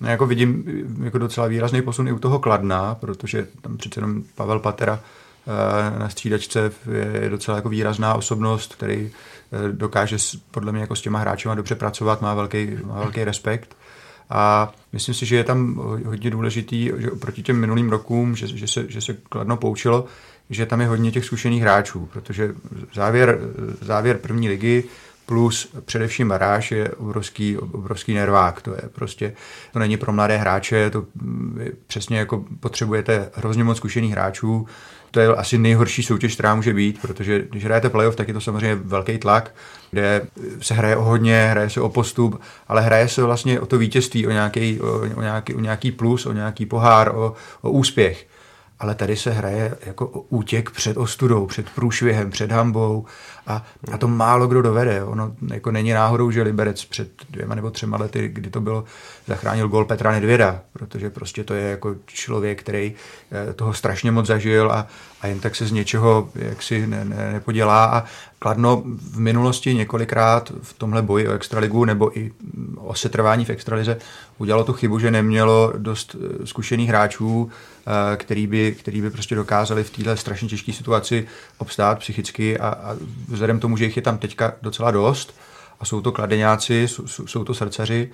No, 0.05 0.11
jako 0.11 0.27
vidím 0.27 0.65
jako 1.05 1.19
docela 1.19 1.47
výrazný 1.47 1.83
posun 1.83 2.09
i 2.09 2.13
u 2.13 2.19
toho 2.19 2.39
Kladna, 2.39 2.95
protože 2.95 3.47
tam 3.61 3.77
přece 3.77 4.01
jenom 4.01 4.23
Pavel 4.35 4.59
Patera 4.59 5.01
eh, 5.01 5.99
na 5.99 6.09
střídačce 6.09 6.73
je 7.23 7.29
docela 7.29 7.57
jako 7.57 7.69
výrazná 7.69 8.15
osobnost, 8.15 8.75
který 8.75 9.11
eh, 9.11 9.73
dokáže 9.73 10.17
podle 10.51 10.73
mě 10.73 10.81
jako 10.81 10.97
s 10.97 11.01
těma 11.03 11.19
hráči 11.19 11.49
dobře 11.55 11.75
pracovat, 11.75 12.23
má 12.23 12.35
velký, 12.35 12.71
má 12.85 12.99
velký 12.99 13.25
respekt. 13.25 13.77
A 14.31 14.73
myslím 14.93 15.15
si, 15.15 15.27
že 15.27 15.37
je 15.37 15.45
tam 15.45 15.75
hodně 16.07 16.31
důležitý, 16.31 16.91
že 16.97 17.11
oproti 17.11 17.43
těm 17.43 17.61
minulým 17.61 17.91
rokům, 17.91 18.37
že, 18.37 18.47
že, 18.47 18.69
se, 18.69 18.85
že 18.89 19.01
se 19.01 19.17
Kladno 19.29 19.57
poučilo, 19.57 20.05
že 20.51 20.67
tam 20.67 20.81
je 20.81 20.87
hodně 20.87 21.11
těch 21.11 21.25
zkušených 21.25 21.63
hráčů, 21.63 22.09
protože 22.13 22.55
závěr, 22.95 23.39
závěr 23.81 24.19
první 24.19 24.49
ligy 24.49 24.85
plus 25.27 25.75
především 25.85 26.29
baráž 26.29 26.71
je 26.71 26.89
obrovský, 26.89 27.59
obrovský 27.59 28.15
nervák. 28.15 28.63
To 28.63 28.71
je 28.71 28.83
prostě, 28.93 29.33
to 29.73 29.79
není 29.79 29.97
pro 29.97 30.13
mladé 30.13 30.37
hráče, 30.37 30.91
to 30.91 31.05
přesně 31.87 32.19
jako 32.19 32.45
potřebujete 32.61 33.31
hrozně 33.35 33.65
moc 33.65 33.77
zkušených 33.77 34.13
hráčů. 34.13 34.67
To 35.11 35.21
je 35.21 35.29
asi 35.29 35.59
nejhorší 35.59 36.03
soutěž, 36.03 36.35
která 36.35 36.55
může 36.55 36.73
být, 36.73 37.01
protože 37.01 37.45
když 37.51 37.65
hrajete 37.65 37.91
playoff, 37.91 38.17
tak 38.17 38.29
je 38.29 38.35
to 38.35 38.41
samozřejmě 38.41 38.75
velký 38.75 39.19
tlak, 39.19 39.55
kde 39.91 40.27
se 40.61 40.75
hraje 40.75 40.97
o 40.97 41.03
hodně, 41.03 41.49
hraje 41.51 41.71
se 41.71 41.81
o 41.81 41.89
postup, 41.89 42.41
ale 42.69 42.83
hraje 42.83 43.09
se 43.09 43.23
vlastně 43.23 43.61
o 43.61 43.67
to 43.67 43.79
vítězství, 43.79 44.27
o 44.27 44.31
nějaký, 44.31 44.81
o 45.15 45.21
nějaký, 45.21 45.55
o 45.55 45.61
nějaký 45.61 45.93
plus, 45.93 46.27
o 46.27 46.33
nějaký 46.33 46.67
pohár, 46.67 47.09
o, 47.15 47.35
o 47.63 47.71
úspěch. 47.71 48.27
Ale 48.85 48.95
tady 48.95 49.17
se 49.17 49.31
hraje 49.31 49.79
jako 49.87 50.07
útěk 50.29 50.71
před 50.71 50.97
ostudou, 50.97 51.47
před 51.47 51.71
průšvihem, 51.71 52.31
před 52.31 52.53
hambou 52.53 53.07
a, 53.47 53.65
a 53.93 53.99
to 53.99 54.09
málo 54.09 54.47
kdo 54.47 54.63
dovede. 54.63 55.05
Ono 55.05 55.33
jako 55.53 55.71
není 55.71 55.93
náhodou, 55.93 56.31
že 56.31 56.43
Liberec 56.43 56.85
před 56.85 57.09
dvěma 57.31 57.55
nebo 57.55 57.71
třema 57.71 57.97
lety, 57.97 58.29
kdy 58.29 58.51
to 58.51 58.61
bylo, 58.61 58.85
zachránil 59.27 59.69
gol 59.69 59.85
Petra 59.85 60.13
Nedvěda, 60.13 60.61
protože 60.73 61.11
prostě 61.11 61.45
to 61.45 61.55
je 61.55 61.71
jako 61.71 61.95
člověk, 62.07 62.61
který 62.61 62.95
eh, 63.51 63.53
toho 63.53 63.75
strašně 63.75 64.11
moc 64.11 64.27
zažil 64.27 64.73
a, 64.73 64.87
a 65.21 65.27
jen 65.27 65.41
tak 65.41 65.57
se 65.57 65.67
z 65.67 65.73
něčeho 65.73 66.29
jaksi 66.35 66.87
ne, 66.87 67.05
ne, 67.05 67.33
nepodělá 67.33 67.85
a 67.85 68.05
Kladno 68.39 68.83
v 69.13 69.19
minulosti 69.19 69.75
několikrát 69.75 70.53
v 70.63 70.73
tomhle 70.73 71.03
boji 71.03 71.29
o 71.29 71.33
extraligu 71.33 71.85
nebo 71.85 72.19
i 72.19 72.33
o 72.77 72.95
setrvání 72.95 73.45
v 73.45 73.51
extralize 73.51 73.97
udělalo 74.39 74.65
tu 74.65 74.73
chybu, 74.73 74.99
že 74.99 75.11
nemělo 75.11 75.73
dost 75.77 76.17
eh, 76.19 76.47
zkušených 76.47 76.89
hráčů, 76.89 77.51
který 78.17 78.47
by, 78.47 78.77
který 78.81 79.03
by 79.03 79.11
prostě 79.11 79.35
dokázali 79.35 79.85
v 79.85 79.91
téhle 79.91 80.17
strašně 80.17 80.49
těžké 80.49 80.73
situaci 80.73 81.27
obstát 81.59 81.99
psychicky 81.99 82.59
a, 82.59 82.69
a 82.69 82.97
vzhledem 83.29 83.61
tomu, 83.61 83.77
že 83.77 83.85
jich 83.85 83.97
je 83.97 84.03
tam 84.03 84.19
teďka 84.19 84.53
docela 84.63 84.91
dost 84.91 85.37
a 85.81 85.85
jsou 85.85 86.01
to 86.01 86.13
kladeňáci, 86.13 86.89
jsou, 86.89 87.27
jsou 87.27 87.45
to 87.45 87.55
srdcaři, 87.55 88.11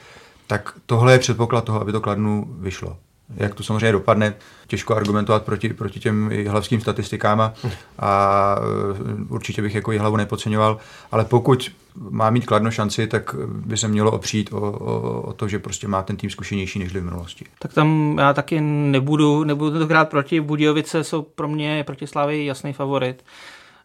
tak 0.47 0.75
tohle 0.87 1.13
je 1.13 1.19
předpoklad 1.19 1.65
toho, 1.65 1.81
aby 1.81 1.93
to 1.93 2.01
Kladnu 2.01 2.57
vyšlo. 2.59 2.97
Jak 3.37 3.55
to 3.55 3.63
samozřejmě 3.63 3.93
dopadne, 3.93 4.35
těžko 4.67 4.97
argumentovat 4.97 5.45
proti, 5.45 5.69
proti 5.69 6.01
těm 6.01 6.31
hlavským 6.49 6.81
statistikám 6.81 7.41
a, 7.41 7.55
a 7.99 8.57
e, 8.59 9.25
určitě 9.29 9.63
bych 9.63 9.75
jako 9.75 9.91
hlavu 9.99 10.17
nepodceňoval, 10.17 10.79
ale 11.11 11.25
pokud 11.25 11.73
má 12.11 12.31
mít 12.31 12.47
kladno 12.47 12.71
šanci, 12.71 13.07
tak 13.07 13.35
by 13.49 13.77
se 13.77 13.89
mělo 13.89 14.11
opřít 14.11 14.53
o, 14.53 14.57
o, 14.61 15.21
o 15.21 15.33
to, 15.33 15.49
že 15.49 15.59
prostě 15.59 15.89
má 15.89 16.03
ten 16.03 16.17
tým 16.17 16.31
zkušenější 16.31 16.79
než 16.79 16.93
v 16.93 17.05
minulosti. 17.05 17.45
Tak 17.59 17.73
tam 17.73 18.17
já 18.19 18.33
taky 18.33 18.61
nebudu, 18.61 19.45
nebudu 19.45 19.71
tentokrát 19.71 20.09
proti. 20.09 20.41
Budějovice 20.41 21.05
jsou 21.05 21.23
pro 21.23 21.49
mě 21.49 21.85
proti 21.85 22.07
Slávy 22.07 22.45
jasný 22.45 22.73
favorit. 22.73 23.25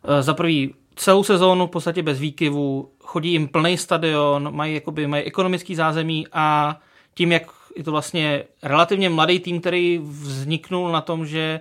E, 0.04 0.24
za 0.24 0.34
prvý, 0.34 0.74
celou 0.96 1.24
sezónu 1.24 1.68
v 1.68 1.70
podstatě 1.70 2.04
bez 2.04 2.20
výkyvů, 2.20 2.90
chodí 3.04 3.32
jim 3.32 3.48
plný 3.48 3.78
stadion, 3.78 4.56
mají, 4.56 4.74
jakoby, 4.74 5.08
mají 5.08 5.24
ekonomický 5.24 5.76
zázemí 5.76 6.28
a 6.34 6.78
tím, 7.14 7.32
jak 7.32 7.44
je 7.76 7.84
to 7.84 7.92
vlastně 7.92 8.44
relativně 8.64 9.10
mladý 9.10 9.40
tým, 9.40 9.60
který 9.60 10.00
vzniknul 10.04 10.92
na 10.92 11.02
tom, 11.02 11.26
že 11.26 11.60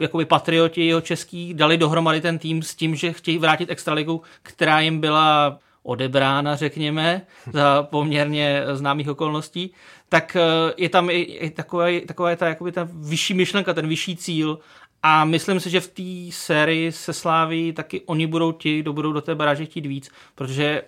jakoby 0.00 0.24
patrioti 0.24 0.86
jeho 0.86 1.00
český 1.00 1.54
dali 1.54 1.76
dohromady 1.76 2.20
ten 2.20 2.38
tým 2.38 2.62
s 2.62 2.74
tím, 2.74 2.94
že 2.94 3.12
chtějí 3.12 3.38
vrátit 3.38 3.70
extraligu, 3.70 4.22
která 4.42 4.80
jim 4.80 5.00
byla 5.00 5.58
odebrána, 5.82 6.56
řekněme, 6.56 7.22
za 7.52 7.82
poměrně 7.82 8.62
známých 8.72 9.08
okolností, 9.08 9.72
tak 10.08 10.36
eh, 10.36 10.74
je 10.76 10.88
tam 10.88 11.10
i, 11.10 11.22
i 11.22 11.50
taková, 11.50 11.86
taková 12.06 12.36
ta, 12.36 12.48
jakoby 12.48 12.72
ta 12.72 12.88
vyšší 12.92 13.34
myšlenka, 13.34 13.74
ten 13.74 13.88
vyšší 13.88 14.16
cíl. 14.16 14.58
A 15.02 15.24
myslím 15.24 15.60
si, 15.60 15.70
že 15.70 15.80
v 15.80 15.88
té 15.88 16.36
sérii 16.36 16.92
se 16.92 17.12
sláví 17.12 17.72
taky 17.72 18.00
oni 18.06 18.26
budou 18.26 18.52
ti, 18.52 18.80
kdo 18.80 18.92
budou 18.92 19.12
do 19.12 19.20
té 19.20 19.34
baráže 19.34 19.64
chtít 19.64 19.86
víc, 19.86 20.10
protože 20.34 20.82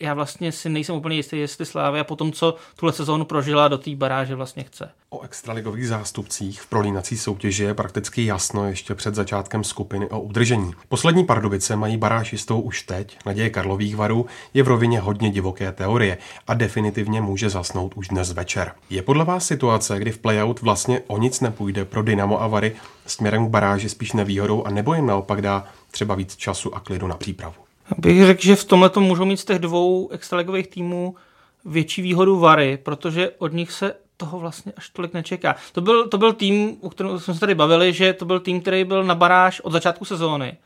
já 0.00 0.14
vlastně 0.14 0.52
si 0.52 0.68
nejsem 0.68 0.94
úplně 0.94 1.16
jistý, 1.16 1.38
jestli 1.38 1.66
Slávia 1.66 2.04
po 2.04 2.16
tom, 2.16 2.32
co 2.32 2.54
tuhle 2.76 2.92
sezónu 2.92 3.24
prožila, 3.24 3.68
do 3.68 3.78
té 3.78 3.96
baráže 3.96 4.34
vlastně 4.34 4.62
chce. 4.62 4.90
O 5.10 5.20
extraligových 5.20 5.88
zástupcích 5.88 6.60
v 6.60 6.66
prolínací 6.66 7.18
soutěži 7.18 7.64
je 7.64 7.74
prakticky 7.74 8.24
jasno 8.24 8.68
ještě 8.68 8.94
před 8.94 9.14
začátkem 9.14 9.64
skupiny 9.64 10.08
o 10.08 10.20
udržení. 10.20 10.72
Poslední 10.88 11.24
Pardubice 11.24 11.76
mají 11.76 11.96
baráž 11.96 12.32
jistou 12.32 12.60
už 12.60 12.82
teď, 12.82 13.18
naděje 13.26 13.50
Karlových 13.50 13.96
varů 13.96 14.26
je 14.54 14.62
v 14.62 14.68
rovině 14.68 15.00
hodně 15.00 15.30
divoké 15.30 15.72
teorie 15.72 16.18
a 16.46 16.54
definitivně 16.54 17.20
může 17.20 17.50
zasnout 17.50 17.94
už 17.94 18.08
dnes 18.08 18.32
večer. 18.32 18.72
Je 18.90 19.02
podle 19.02 19.24
vás 19.24 19.46
situace, 19.46 19.98
kdy 19.98 20.12
v 20.12 20.18
playout 20.18 20.62
vlastně 20.62 21.00
o 21.06 21.18
nic 21.18 21.40
nepůjde 21.40 21.84
pro 21.84 22.02
Dynamo 22.02 22.42
a 22.42 22.46
Vary 22.46 22.76
směrem 23.06 23.46
k 23.46 23.50
baráži 23.50 23.88
spíš 23.88 24.12
nevýhodou 24.12 24.64
a 24.64 24.70
nebo 24.70 24.94
jim 24.94 25.06
naopak 25.06 25.42
dá 25.42 25.64
třeba 25.90 26.14
víc 26.14 26.36
času 26.36 26.74
a 26.74 26.80
klidu 26.80 27.06
na 27.06 27.16
přípravu? 27.16 27.63
Bych 27.98 28.26
řekl, 28.26 28.42
že 28.42 28.56
v 28.56 28.64
tomhle 28.64 28.90
můžou 28.98 29.24
mít 29.24 29.36
z 29.36 29.44
těch 29.44 29.58
dvou 29.58 30.08
extraligových 30.08 30.66
týmů 30.66 31.16
větší 31.64 32.02
výhodu 32.02 32.38
Vary, 32.38 32.78
protože 32.82 33.30
od 33.38 33.52
nich 33.52 33.72
se 33.72 33.94
toho 34.16 34.38
vlastně 34.38 34.72
až 34.76 34.88
tolik 34.88 35.14
nečeká. 35.14 35.56
To 35.72 35.80
byl, 35.80 36.08
to 36.08 36.18
byl 36.18 36.32
tým, 36.32 36.76
o 36.80 36.90
kterém 36.90 37.20
jsme 37.20 37.34
se 37.34 37.40
tady 37.40 37.54
bavili, 37.54 37.92
že 37.92 38.12
to 38.12 38.24
byl 38.24 38.40
tým, 38.40 38.60
který 38.60 38.84
byl 38.84 39.04
na 39.04 39.14
baráž 39.14 39.60
od 39.60 39.72
začátku 39.72 40.04
sezóny. 40.04 40.56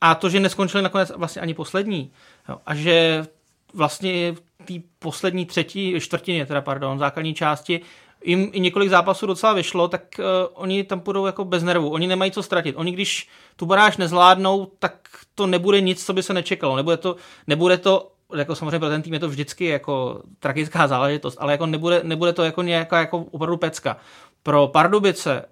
A 0.00 0.14
to, 0.14 0.28
že 0.28 0.40
neskončili 0.40 0.82
nakonec 0.82 1.12
vlastně 1.16 1.42
ani 1.42 1.54
poslední. 1.54 2.10
Jo, 2.48 2.58
a 2.66 2.74
že 2.74 3.26
vlastně 3.74 4.34
té 4.64 4.74
poslední 4.98 5.46
třetí, 5.46 6.00
čtvrtině, 6.00 6.46
teda 6.46 6.60
pardon, 6.60 6.98
základní 6.98 7.34
části, 7.34 7.80
jim 8.26 8.50
i 8.52 8.60
několik 8.60 8.90
zápasů 8.90 9.26
docela 9.26 9.52
vyšlo, 9.52 9.88
tak 9.88 10.02
uh, 10.18 10.24
oni 10.54 10.84
tam 10.84 11.00
půjdou 11.00 11.26
jako 11.26 11.44
bez 11.44 11.62
nervu. 11.62 11.90
Oni 11.90 12.06
nemají 12.06 12.30
co 12.30 12.42
ztratit. 12.42 12.74
Oni 12.78 12.92
když 12.92 13.28
tu 13.56 13.66
baráž 13.66 13.96
nezvládnou, 13.96 14.66
tak 14.78 15.08
to 15.34 15.46
nebude 15.46 15.80
nic, 15.80 16.06
co 16.06 16.12
by 16.12 16.22
se 16.22 16.34
nečekalo. 16.34 16.76
Nebude 16.76 16.96
to, 16.96 17.16
nebude 17.46 17.78
to 17.78 18.12
jako 18.34 18.54
samozřejmě 18.54 18.78
pro 18.78 18.88
ten 18.88 19.02
tým 19.02 19.14
je 19.14 19.20
to 19.20 19.28
vždycky 19.28 19.64
jako 19.64 20.22
tragická 20.38 20.86
záležitost, 20.86 21.36
ale 21.40 21.52
jako 21.52 21.66
nebude, 21.66 22.00
nebude 22.04 22.32
to 22.32 22.44
jako 22.44 22.62
nějaká 22.62 22.98
jako 22.98 23.18
opravdu 23.18 23.56
pecka. 23.56 23.96
Pro 24.42 24.68
Pardubice 24.68 25.44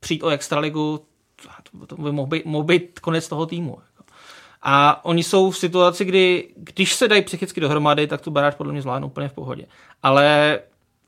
přijít 0.00 0.22
o 0.22 0.28
extraligu, 0.28 1.04
to, 1.78 1.86
to 1.86 2.02
by 2.02 2.12
mohl 2.12 2.28
být, 2.28 2.44
mohl 2.44 2.64
být 2.64 3.00
konec 3.00 3.28
toho 3.28 3.46
týmu. 3.46 3.70
Jako. 3.70 4.12
A 4.62 5.04
oni 5.04 5.22
jsou 5.22 5.50
v 5.50 5.58
situaci, 5.58 6.04
kdy 6.04 6.48
když 6.56 6.94
se 6.94 7.08
dají 7.08 7.22
psychicky 7.22 7.60
dohromady, 7.60 8.06
tak 8.06 8.20
tu 8.20 8.30
baráž 8.30 8.54
podle 8.54 8.72
mě 8.72 8.82
zvládnou 8.82 9.08
úplně 9.08 9.28
v 9.28 9.32
pohodě. 9.32 9.66
Ale 10.02 10.58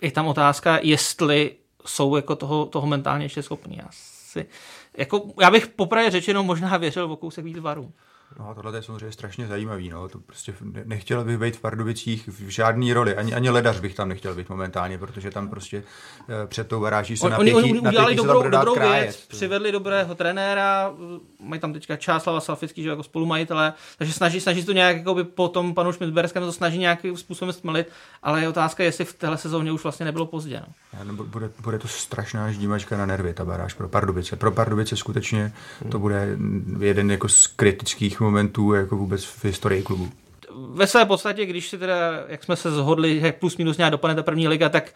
je 0.00 0.10
tam 0.10 0.26
otázka, 0.26 0.78
jestli 0.82 1.56
jsou 1.86 2.16
jako 2.16 2.36
toho, 2.36 2.66
toho 2.66 2.86
mentálně 2.86 3.24
ještě 3.24 3.42
schopní. 3.42 3.76
Já, 3.76 3.88
si, 3.90 4.46
jako, 4.96 5.22
já 5.40 5.50
bych 5.50 5.66
popravě 5.66 6.10
řečeno 6.10 6.42
možná 6.42 6.76
věřil 6.76 7.08
v 7.08 7.16
kousek 7.16 7.44
víc 7.44 7.58
varů. 7.58 7.92
No 8.38 8.50
a 8.50 8.54
tohle 8.54 8.78
je 8.78 8.82
samozřejmě 8.82 9.12
strašně 9.12 9.46
zajímavý. 9.46 9.88
No. 9.88 10.08
To 10.08 10.18
prostě 10.18 10.54
nechtěl 10.84 11.24
bych 11.24 11.38
být 11.38 11.56
v 11.56 11.60
Pardubicích 11.60 12.28
v 12.28 12.48
žádný 12.48 12.92
roli. 12.92 13.16
Ani, 13.16 13.34
ani 13.34 13.50
ledař 13.50 13.80
bych 13.80 13.94
tam 13.94 14.08
nechtěl 14.08 14.34
být 14.34 14.48
momentálně, 14.48 14.98
protože 14.98 15.30
tam 15.30 15.48
prostě 15.48 15.82
eh, 16.28 16.46
před 16.46 16.68
tou 16.68 16.80
baráží 16.80 17.16
se 17.16 17.24
on, 17.24 17.30
napětí, 17.30 17.54
Oni, 17.54 17.70
oni 17.70 17.80
udělali 17.80 18.14
dobrou, 18.14 18.50
dobrou 18.50 18.74
krájet. 18.74 19.02
věc, 19.02 19.16
přivedli 19.16 19.72
dobrého 19.72 20.14
trenéra, 20.14 20.94
mají 21.40 21.60
tam 21.60 21.72
teďka 21.72 21.96
Čáslava 21.96 22.40
Salfický, 22.40 22.82
že 22.82 22.88
jako 22.88 23.02
spolumajitele, 23.02 23.72
takže 23.98 24.12
snaží, 24.12 24.40
snaží 24.40 24.64
to 24.64 24.72
nějak 24.72 24.96
jako 24.96 25.14
by 25.14 25.24
po 25.24 25.48
tom 25.48 25.74
panu 25.74 25.92
Šmitberském 25.92 26.42
to 26.42 26.52
snaží 26.52 26.78
nějakým 26.78 27.16
způsobem 27.16 27.52
stmelit, 27.52 27.88
ale 28.22 28.40
je 28.40 28.48
otázka, 28.48 28.84
jestli 28.84 29.04
v 29.04 29.12
téhle 29.12 29.38
sezóně 29.38 29.72
už 29.72 29.82
vlastně 29.82 30.04
nebylo 30.04 30.26
pozdě. 30.26 30.62
No. 31.04 31.14
Bude, 31.24 31.50
bude, 31.62 31.78
to 31.78 31.88
strašná 31.88 32.52
ždímačka 32.52 32.96
na 32.96 33.06
nervy, 33.06 33.34
ta 33.34 33.44
baráž 33.44 33.74
pro 33.74 33.88
Pardubice. 33.88 34.36
Pro 34.36 34.50
Pardubice 34.50 34.96
skutečně 34.96 35.52
to 35.88 35.98
bude 35.98 36.36
jeden 36.80 37.10
jako 37.10 37.28
z 37.28 37.46
kritických 37.46 38.19
momentů 38.20 38.72
jako 38.72 38.96
vůbec 38.96 39.24
v 39.24 39.44
historii 39.44 39.82
klubu. 39.82 40.08
Ve 40.72 40.86
své 40.86 41.04
podstatě, 41.04 41.46
když 41.46 41.68
si 41.68 41.78
teda, 41.78 42.24
jak 42.28 42.44
jsme 42.44 42.56
se 42.56 42.70
zhodli, 42.70 43.18
jak 43.22 43.38
plus 43.38 43.56
minus 43.56 43.76
nějak 43.76 43.90
dopadne 43.90 44.14
ta 44.14 44.22
první 44.22 44.48
liga, 44.48 44.68
tak 44.68 44.94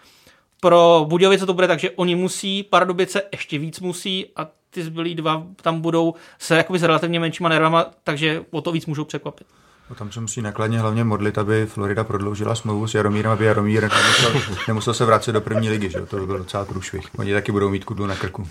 pro 0.61 1.07
Budějovice 1.09 1.47
to 1.47 1.55
bude 1.55 1.67
tak, 1.67 1.79
že 1.79 1.91
oni 1.91 2.15
musí, 2.15 2.63
Pardubice 2.63 3.23
ještě 3.33 3.59
víc 3.59 3.81
musí 3.81 4.27
a 4.37 4.49
ty 4.71 4.83
zbylí 4.83 5.15
dva 5.15 5.47
tam 5.63 5.81
budou 5.81 6.15
se 6.39 6.57
jakoby 6.57 6.79
s 6.79 6.83
relativně 6.83 7.21
menšíma 7.21 7.49
nervama, 7.49 7.91
takže 8.05 8.45
o 8.51 8.61
to 8.61 8.73
víc 8.73 8.87
můžou 8.87 9.05
překvapit. 9.05 9.47
No 9.91 9.97
tam 9.97 10.13
se 10.13 10.21
musí 10.21 10.43
nakladně 10.43 10.79
hlavně 10.79 11.05
modlit, 11.05 11.39
aby 11.39 11.67
Florida 11.67 12.05
prodloužila 12.05 12.55
smlouvu 12.55 12.89
s 12.89 12.95
Jaromírem, 12.95 13.33
aby 13.33 13.45
Jaromír 13.45 13.83
nemusel, 13.83 14.57
nemusel 14.69 14.95
se 14.95 15.05
vracet 15.05 15.33
do 15.33 15.41
první 15.41 15.71
ligy, 15.71 15.91
že? 15.91 16.01
to 16.01 16.17
by 16.17 16.27
byl 16.27 16.39
docela 16.39 16.65
průšvih. 16.65 17.07
Oni 17.19 17.33
taky 17.33 17.53
budou 17.53 17.69
mít 17.69 17.85
kudlu 17.85 18.07
na 18.07 18.17
krku. 18.17 18.49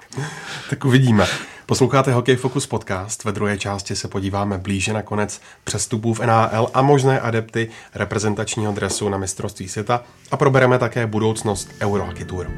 tak 0.70 0.84
uvidíme. 0.84 1.26
Posloucháte 1.66 2.12
Hokej 2.12 2.36
Focus 2.36 2.66
podcast. 2.66 3.24
Ve 3.24 3.32
druhé 3.32 3.58
části 3.58 3.96
se 3.96 4.08
podíváme 4.08 4.58
blíže 4.58 4.92
na 4.92 5.02
konec 5.02 5.40
přestupů 5.64 6.14
v 6.14 6.20
NHL 6.20 6.70
a 6.74 6.82
možné 6.82 7.20
adepty 7.20 7.70
reprezentačního 7.94 8.72
dresu 8.72 9.08
na 9.08 9.18
mistrovství 9.18 9.68
světa 9.68 10.02
a 10.30 10.36
probereme 10.36 10.78
také 10.78 11.06
budoucnost 11.06 11.70
Eurohockey 11.80 12.24
Tour. 12.24 12.50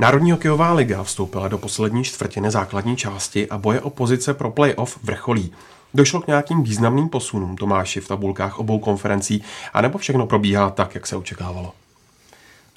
Národní 0.00 0.30
hokejová 0.30 0.72
liga 0.72 1.02
vstoupila 1.02 1.48
do 1.48 1.58
poslední 1.58 2.04
čtvrtiny 2.04 2.50
základní 2.50 2.96
části 2.96 3.48
a 3.48 3.58
boje 3.58 3.80
o 3.80 3.90
pozice 3.90 4.34
pro 4.34 4.50
playoff 4.50 4.98
vrcholí. 5.02 5.52
Došlo 5.94 6.20
k 6.20 6.26
nějakým 6.26 6.62
významným 6.62 7.08
posunům 7.08 7.56
Tomáši 7.56 8.00
v 8.00 8.08
tabulkách 8.08 8.58
obou 8.58 8.78
konferencí, 8.78 9.42
anebo 9.72 9.98
všechno 9.98 10.26
probíhá 10.26 10.70
tak, 10.70 10.94
jak 10.94 11.06
se 11.06 11.16
očekávalo? 11.16 11.72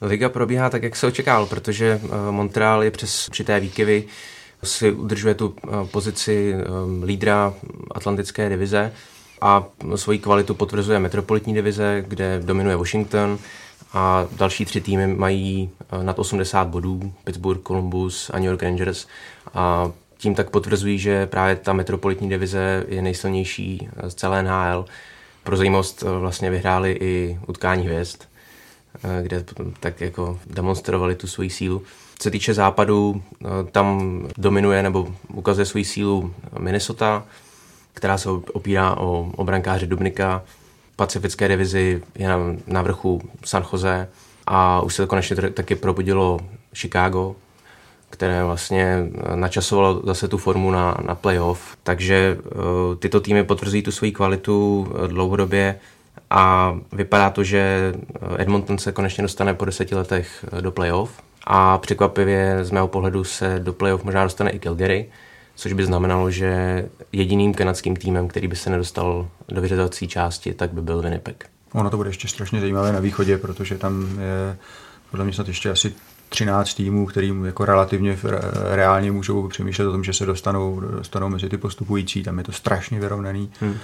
Liga 0.02 0.30
probíhá 0.30 0.70
tak, 0.70 0.84
jak 0.84 0.96
se 0.96 1.08
očekávalo, 1.08 1.48
protože 1.48 2.02
eh, 2.04 2.32
Montreal 2.32 2.84
je 2.84 2.92
přes 2.92 3.28
určité 3.28 3.60
výkyvy 3.60 4.04
si 4.64 4.92
udržuje 4.92 5.34
tu 5.34 5.56
eh, 5.64 5.70
pozici 5.92 6.56
eh, 6.56 6.66
lídra 7.06 7.54
Atlantické 7.92 8.50
divize 8.50 8.94
a 9.42 9.64
svoji 9.96 10.20
kvalitu 10.20 10.54
potvrzuje 10.54 11.00
metropolitní 11.00 11.54
divize, 11.54 12.04
kde 12.08 12.42
dominuje 12.46 12.76
Washington, 12.76 13.40
a 13.94 14.28
další 14.32 14.66
tři 14.66 14.82
týmy 14.82 15.08
mají 15.08 15.70
eh, 16.00 16.04
nad 16.04 16.20
80 16.20 16.68
bodů, 16.68 17.14
Pittsburgh, 17.24 17.62
Columbus 17.68 18.32
a 18.34 18.38
New 18.38 18.48
York 18.48 18.64
Rangers 18.64 19.08
a 19.54 19.92
tím 20.18 20.36
tak 20.36 20.50
potvrzují, 20.50 21.00
že 21.00 21.28
právě 21.28 21.56
ta 21.56 21.74
metropolitní 21.74 22.30
divize 22.30 22.86
je 22.88 23.02
nejsilnější 23.02 23.90
z 24.08 24.16
celé 24.16 24.44
NHL. 24.44 24.86
Pro 25.44 25.58
zajímavost 25.58 26.02
vlastně 26.02 26.50
vyhráli 26.50 26.98
i 27.02 27.40
utkání 27.48 27.86
hvězd, 27.86 28.22
kde 29.22 29.44
tak 29.80 30.02
jako 30.02 30.40
demonstrovali 30.48 31.16
tu 31.16 31.28
svoji 31.28 31.50
sílu. 31.50 31.82
Co 32.20 32.24
se 32.24 32.32
týče 32.32 32.54
západu, 32.54 33.24
tam 33.72 34.20
dominuje 34.38 34.84
nebo 34.84 35.08
ukazuje 35.34 35.66
svoji 35.66 35.86
sílu 35.86 36.34
Minnesota, 36.60 37.24
která 37.94 38.18
se 38.18 38.30
opírá 38.30 38.98
o 38.98 39.32
obrankáře 39.36 39.88
Dubnika. 39.88 40.44
Pacifické 40.96 41.48
divizi 41.48 42.02
je 42.16 42.28
na, 42.28 42.38
na 42.68 42.82
vrchu 42.82 43.22
San 43.46 43.64
Jose 43.72 44.10
a 44.48 44.82
už 44.82 44.96
se 44.96 45.02
to 45.04 45.08
konečně 45.08 45.36
taky 45.36 45.76
probudilo 45.76 46.40
Chicago, 46.74 47.36
které 48.10 48.44
vlastně 48.44 49.08
načasovalo 49.36 50.02
zase 50.06 50.28
tu 50.28 50.38
formu 50.38 50.72
na, 50.72 50.98
na 51.06 51.16
playoff. 51.16 51.78
Takže 51.84 52.38
uh, 52.38 52.62
tyto 53.00 53.20
týmy 53.20 53.44
potvrzují 53.44 53.82
tu 53.82 53.92
svoji 53.92 54.12
kvalitu 54.12 54.80
uh, 54.80 55.08
dlouhodobě 55.08 55.80
a 56.30 56.76
vypadá 56.92 57.30
to, 57.30 57.44
že 57.44 57.94
Edmonton 58.38 58.78
se 58.78 58.92
konečně 58.92 59.22
dostane 59.22 59.54
po 59.54 59.66
deseti 59.66 59.96
letech 59.96 60.46
do 60.62 60.72
playoff 60.72 61.22
a 61.44 61.78
překvapivě 61.78 62.60
z 62.62 62.72
mého 62.72 62.88
pohledu 62.88 63.24
se 63.24 63.60
do 63.60 63.74
playoff 63.74 64.04
možná 64.04 64.24
dostane 64.24 64.52
i 64.52 64.60
Calgary, 64.60 65.10
což 65.56 65.74
by 65.74 65.86
znamenalo, 65.86 66.32
že 66.32 66.86
jediným 67.12 67.54
kanadským 67.54 67.96
týmem, 67.96 68.28
který 68.28 68.48
by 68.48 68.56
se 68.56 68.70
nedostal 68.70 69.28
do 69.50 69.62
vyřazovací 69.62 70.08
části, 70.08 70.54
tak 70.54 70.74
by 70.74 70.82
byl 70.82 71.02
Winnipeg. 71.02 71.50
Ono 71.74 71.90
to 71.90 71.98
bude 71.98 72.10
ještě 72.10 72.28
strašně 72.28 72.60
zajímavé 72.60 72.92
na 72.92 73.00
východě, 73.00 73.38
protože 73.38 73.78
tam 73.78 74.20
je 74.20 74.58
podle 75.12 75.26
mě 75.26 75.34
snad 75.34 75.48
ještě 75.48 75.70
asi 75.70 75.94
13 76.30 76.74
týmů, 76.74 77.06
kterým 77.06 77.46
jako 77.46 77.66
relativně 77.66 78.18
reálně 78.72 79.12
můžou 79.12 79.48
přemýšlet 79.48 79.86
o 79.86 79.92
tom, 79.92 80.04
že 80.04 80.14
se 80.14 80.26
dostanou, 80.26 80.80
dostanou 80.80 81.30
mezi 81.30 81.50
ty 81.50 81.58
postupující. 81.58 82.24
Tam 82.24 82.38
je 82.38 82.44
to 82.44 82.52
strašně 82.52 83.00
vyrovnaný. 83.00 83.52
Hmm. 83.62 83.78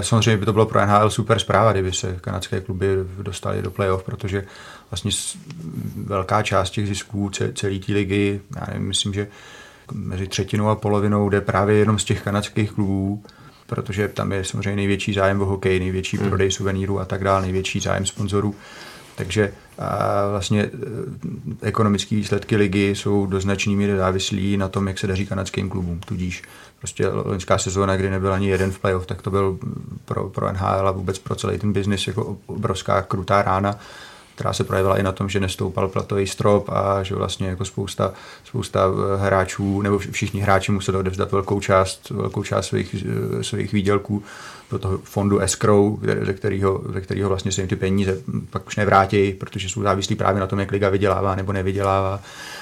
Samozřejmě 0.00 0.36
by 0.36 0.46
to 0.46 0.52
bylo 0.52 0.66
pro 0.66 0.86
NHL 0.86 1.10
super 1.10 1.38
zpráva, 1.38 1.72
kdyby 1.72 1.92
se 1.92 2.18
kanadské 2.20 2.60
kluby 2.60 2.86
dostaly 3.22 3.62
do 3.62 3.70
playoff, 3.70 4.02
protože 4.02 4.44
vlastně 4.90 5.10
velká 5.96 6.42
část 6.42 6.70
těch 6.70 6.88
zisků 6.88 7.30
celé 7.30 7.78
té 7.78 7.92
ligy, 7.92 8.40
já 8.56 8.66
nevím, 8.68 8.88
myslím, 8.88 9.14
že 9.14 9.26
mezi 9.92 10.26
třetinou 10.26 10.68
a 10.68 10.76
polovinou 10.76 11.28
jde 11.28 11.40
právě 11.40 11.76
jenom 11.76 11.98
z 11.98 12.04
těch 12.04 12.22
kanadských 12.22 12.72
klubů, 12.72 13.22
protože 13.66 14.08
tam 14.08 14.32
je 14.32 14.44
samozřejmě 14.44 14.76
největší 14.76 15.12
zájem 15.12 15.42
o 15.42 15.44
hokej, 15.44 15.80
největší 15.80 16.16
hmm. 16.16 16.28
prodej 16.28 16.50
suvenýrů 16.50 17.00
a 17.00 17.04
tak 17.04 17.24
dále, 17.24 17.42
největší 17.42 17.80
zájem 17.80 18.06
sponzorů. 18.06 18.54
Takže 19.16 19.52
a 19.78 20.28
vlastně 20.30 20.62
e, 20.62 20.70
ekonomické 21.62 22.16
výsledky 22.16 22.56
ligy 22.56 22.94
jsou 22.94 23.26
do 23.26 23.40
značné 23.40 23.72
míry 23.72 23.96
závislí 23.96 24.56
na 24.56 24.68
tom, 24.68 24.88
jak 24.88 24.98
se 24.98 25.06
daří 25.06 25.26
kanadským 25.26 25.68
klubům. 25.68 26.00
Tudíž 26.06 26.42
prostě 26.78 27.08
loňská 27.08 27.58
sezóna, 27.58 27.96
kdy 27.96 28.10
nebyl 28.10 28.32
ani 28.32 28.48
jeden 28.48 28.72
v 28.72 28.78
playoff, 28.78 29.06
tak 29.06 29.22
to 29.22 29.30
byl 29.30 29.58
pro, 30.04 30.28
pro 30.28 30.52
NHL 30.52 30.88
a 30.88 30.90
vůbec 30.90 31.18
pro 31.18 31.34
celý 31.34 31.58
ten 31.58 31.72
biznis 31.72 32.06
jako 32.06 32.36
obrovská 32.46 33.02
krutá 33.02 33.42
rána 33.42 33.78
která 34.40 34.52
se 34.52 34.64
projevila 34.64 34.98
i 34.98 35.02
na 35.02 35.12
tom, 35.12 35.28
že 35.28 35.40
nestoupal 35.40 35.88
platový 35.88 36.26
strop 36.26 36.68
a 36.68 37.02
že 37.02 37.14
vlastně 37.14 37.48
jako 37.48 37.64
spousta, 37.64 38.12
spousta 38.44 38.86
eh, 38.86 39.16
hráčů, 39.16 39.82
nebo 39.82 39.98
všichni 39.98 40.40
hráči 40.40 40.72
museli 40.72 40.98
odevzdat 40.98 41.32
velkou 41.32 41.60
část, 41.60 42.10
velkou 42.10 42.42
část 42.42 42.66
svých, 42.66 42.94
eh, 43.40 43.44
svých 43.44 43.72
výdělků 43.72 44.22
do 44.70 44.78
toho 44.78 44.98
fondu 44.98 45.38
escrow, 45.38 45.98
ze 46.22 46.32
kterého, 46.32 46.82
ze 46.92 47.00
kterého 47.00 47.28
vlastně 47.28 47.52
se 47.52 47.60
jim 47.60 47.68
ty 47.68 47.76
peníze 47.76 48.16
pak 48.50 48.66
už 48.66 48.76
nevrátí, 48.76 49.32
protože 49.32 49.68
jsou 49.68 49.82
závislí 49.82 50.16
právě 50.16 50.40
na 50.40 50.46
tom, 50.46 50.60
jak 50.60 50.70
liga 50.70 50.88
vydělává 50.88 51.34
nebo 51.34 51.52
nevydělává. 51.52 52.20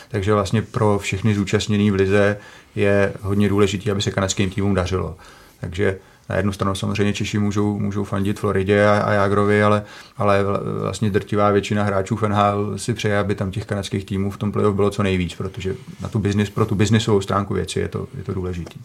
Takže 0.08 0.34
vlastně 0.34 0.62
pro 0.62 0.98
všechny 0.98 1.34
zúčastněný 1.34 1.90
v 1.90 1.94
lize 1.94 2.36
je 2.74 3.12
hodně 3.20 3.48
důležité, 3.48 3.90
aby 3.90 4.02
se 4.02 4.10
kanadským 4.10 4.50
týmům 4.50 4.74
dařilo. 4.74 5.16
Takže 5.60 5.98
na 6.28 6.36
jednu 6.36 6.52
stranu 6.52 6.74
samozřejmě 6.74 7.12
Češi 7.12 7.38
můžou, 7.38 7.78
můžou 7.78 8.04
fandit 8.04 8.40
Floridě 8.40 8.86
a, 8.86 9.00
a 9.00 9.12
Jagrovi, 9.12 9.62
ale, 9.62 9.82
ale 10.16 10.44
vlastně 10.80 11.10
drtivá 11.10 11.50
většina 11.50 11.82
hráčů 11.82 12.16
v 12.16 12.22
NHL 12.22 12.78
si 12.78 12.94
přeje, 12.94 13.18
aby 13.18 13.34
tam 13.34 13.50
těch 13.50 13.66
kanadských 13.66 14.04
týmů 14.04 14.30
v 14.30 14.36
tom 14.36 14.52
playoff 14.52 14.76
bylo 14.76 14.90
co 14.90 15.02
nejvíc, 15.02 15.34
protože 15.34 15.74
na 16.00 16.08
tu 16.08 16.18
business, 16.18 16.50
pro 16.50 16.66
tu 16.66 16.74
biznisovou 16.74 17.20
stránku 17.20 17.54
věci 17.54 17.80
je 17.80 17.88
to, 17.88 18.08
je 18.18 18.24
to 18.24 18.34
důležitý. 18.34 18.80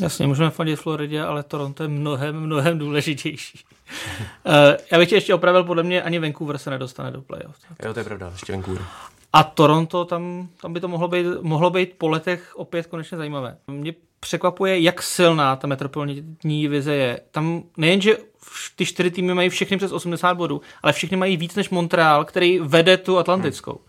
Jasně, 0.00 0.26
můžeme 0.26 0.50
fandit 0.50 0.80
Floridě, 0.80 1.22
ale 1.22 1.42
Toronto 1.42 1.82
je 1.82 1.88
mnohem, 1.88 2.40
mnohem 2.40 2.78
důležitější. 2.78 3.64
Eh, 4.46 4.76
já 4.92 4.98
bych 4.98 5.08
tě 5.08 5.14
ještě 5.14 5.34
opravil, 5.34 5.64
podle 5.64 5.82
mě 5.82 6.02
ani 6.02 6.18
Vancouver 6.18 6.58
se 6.58 6.70
nedostane 6.70 7.10
do 7.10 7.22
playoff. 7.22 7.56
Jo, 7.84 7.94
to 7.94 8.00
je 8.00 8.04
pravda, 8.04 8.30
ještě 8.32 8.52
Vancouver. 8.52 8.82
A 9.32 9.42
Toronto, 9.42 10.04
tam, 10.04 10.48
tam 10.60 10.72
by 10.72 10.80
to 10.80 10.88
mohlo 10.88 11.08
být, 11.08 11.26
mohlo 11.40 11.70
být 11.70 11.94
po 11.98 12.08
letech 12.08 12.52
opět 12.56 12.86
konečně 12.86 13.18
zajímavé. 13.18 13.56
Mě 13.66 13.94
překvapuje, 14.20 14.80
jak 14.80 15.02
silná 15.02 15.56
ta 15.56 15.66
metropolní 15.66 16.68
vize 16.68 16.94
je. 16.94 17.20
Tam 17.30 17.62
nejenže 17.76 18.16
ty 18.76 18.86
čtyři 18.86 19.10
týmy 19.10 19.34
mají 19.34 19.48
všechny 19.48 19.76
přes 19.76 19.92
80 19.92 20.34
bodů, 20.34 20.60
ale 20.82 20.92
všichni 20.92 21.16
mají 21.16 21.36
víc 21.36 21.54
než 21.54 21.70
Montreal, 21.70 22.24
který 22.24 22.58
vede 22.58 22.96
tu 22.96 23.18
atlantickou. 23.18 23.80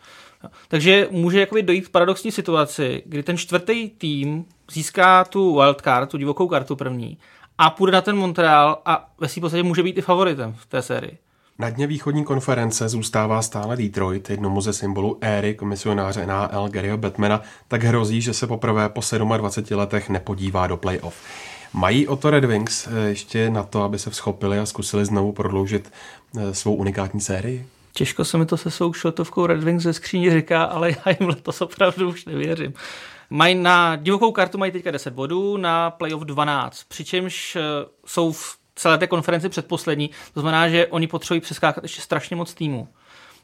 Hmm. 0.42 0.52
Takže 0.68 1.08
může 1.12 1.40
jakoby 1.40 1.64
dojít 1.64 1.88
k 1.88 1.92
paradoxní 1.92 2.32
situaci, 2.32 3.04
kdy 3.06 3.24
ten 3.24 3.38
čtvrtý 3.38 3.90
tým 3.90 4.46
získá 4.72 5.24
tu 5.24 5.56
wildcard, 5.56 6.10
tu 6.10 6.18
divokou 6.18 6.48
kartu 6.48 6.76
první, 6.76 7.18
a 7.58 7.70
půjde 7.70 7.92
na 7.92 8.02
ten 8.02 8.16
Montreal 8.16 8.82
a 8.86 9.12
ve 9.20 9.28
svým 9.28 9.42
podstatě 9.42 9.64
může 9.64 9.84
být 9.84 9.98
i 9.98 10.02
favoritem 10.02 10.54
v 10.54 10.66
té 10.66 10.82
sérii. 10.82 11.18
Na 11.62 11.70
dně 11.70 11.88
východní 11.88 12.24
konference 12.24 12.90
zůstává 12.90 13.42
stále 13.42 13.78
Detroit, 13.78 14.30
jednomu 14.30 14.62
ze 14.62 14.74
symbolů 14.74 15.18
éry 15.22 15.56
komisionáře 15.56 16.26
NHL 16.26 16.70
Garyho 16.70 16.98
Batmana, 16.98 17.42
tak 17.68 17.84
hrozí, 17.84 18.22
že 18.22 18.34
se 18.34 18.48
poprvé 18.48 18.90
po 18.90 19.02
27 19.38 19.78
letech 19.80 20.10
nepodívá 20.10 20.68
do 20.68 20.78
playoff. 20.78 21.16
Mají 21.74 22.08
o 22.08 22.16
to 22.16 22.30
Red 22.30 22.46
Wings 22.46 22.88
eh, 22.88 23.10
ještě 23.10 23.50
na 23.50 23.64
to, 23.64 23.84
aby 23.84 24.00
se 24.00 24.10
vzchopili 24.10 24.60
a 24.60 24.66
zkusili 24.66 25.06
znovu 25.06 25.32
prodloužit 25.32 25.92
eh, 26.38 26.54
svou 26.54 26.76
unikátní 26.76 27.22
sérii? 27.22 27.68
Těžko 27.94 28.26
se 28.26 28.38
mi 28.38 28.46
to 28.46 28.58
se 28.58 28.72
svou 28.72 28.94
šlotovkou 28.94 29.46
Red 29.46 29.64
Wings 29.64 29.84
ze 29.84 29.94
skříni 29.94 30.32
říká, 30.32 30.64
ale 30.64 30.90
já 30.92 31.16
jim 31.20 31.30
letos 31.30 31.62
opravdu 31.62 32.10
už 32.10 32.26
nevěřím. 32.26 32.74
Mají 33.30 33.56
na 33.56 33.96
divokou 33.96 34.32
kartu 34.32 34.58
mají 34.58 34.72
teďka 34.72 34.92
10 34.92 35.14
bodů, 35.14 35.58
na 35.58 35.92
playoff 35.92 36.24
12, 36.24 36.84
přičemž 36.84 37.56
eh, 37.56 37.62
jsou 38.06 38.32
v 38.32 38.61
celé 38.76 38.98
té 38.98 39.08
konferenci 39.08 39.50
předposlední. 39.50 40.10
To 40.34 40.42
znamená, 40.42 40.70
že 40.70 40.88
oni 40.88 41.08
potřebují 41.08 41.42
přeskákat 41.42 41.84
ještě 41.84 42.02
strašně 42.02 42.36
moc 42.36 42.54
týmů. 42.54 42.88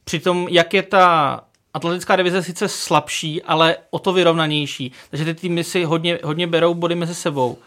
Přitom, 0.04 0.48
jak 0.50 0.74
je 0.74 0.84
ta 0.84 1.42
atletická 1.74 2.16
divize 2.16 2.44
sice 2.44 2.68
slabší, 2.68 3.44
ale 3.44 3.76
o 3.90 4.00
to 4.00 4.14
vyrovnanější. 4.14 4.92
Takže 5.10 5.26
ty 5.26 5.34
týmy 5.34 5.64
si 5.64 5.84
hodně, 5.84 6.20
hodně 6.24 6.48
berou 6.48 6.74
body 6.74 6.96
mezi 6.96 7.16
sebou. 7.16 7.58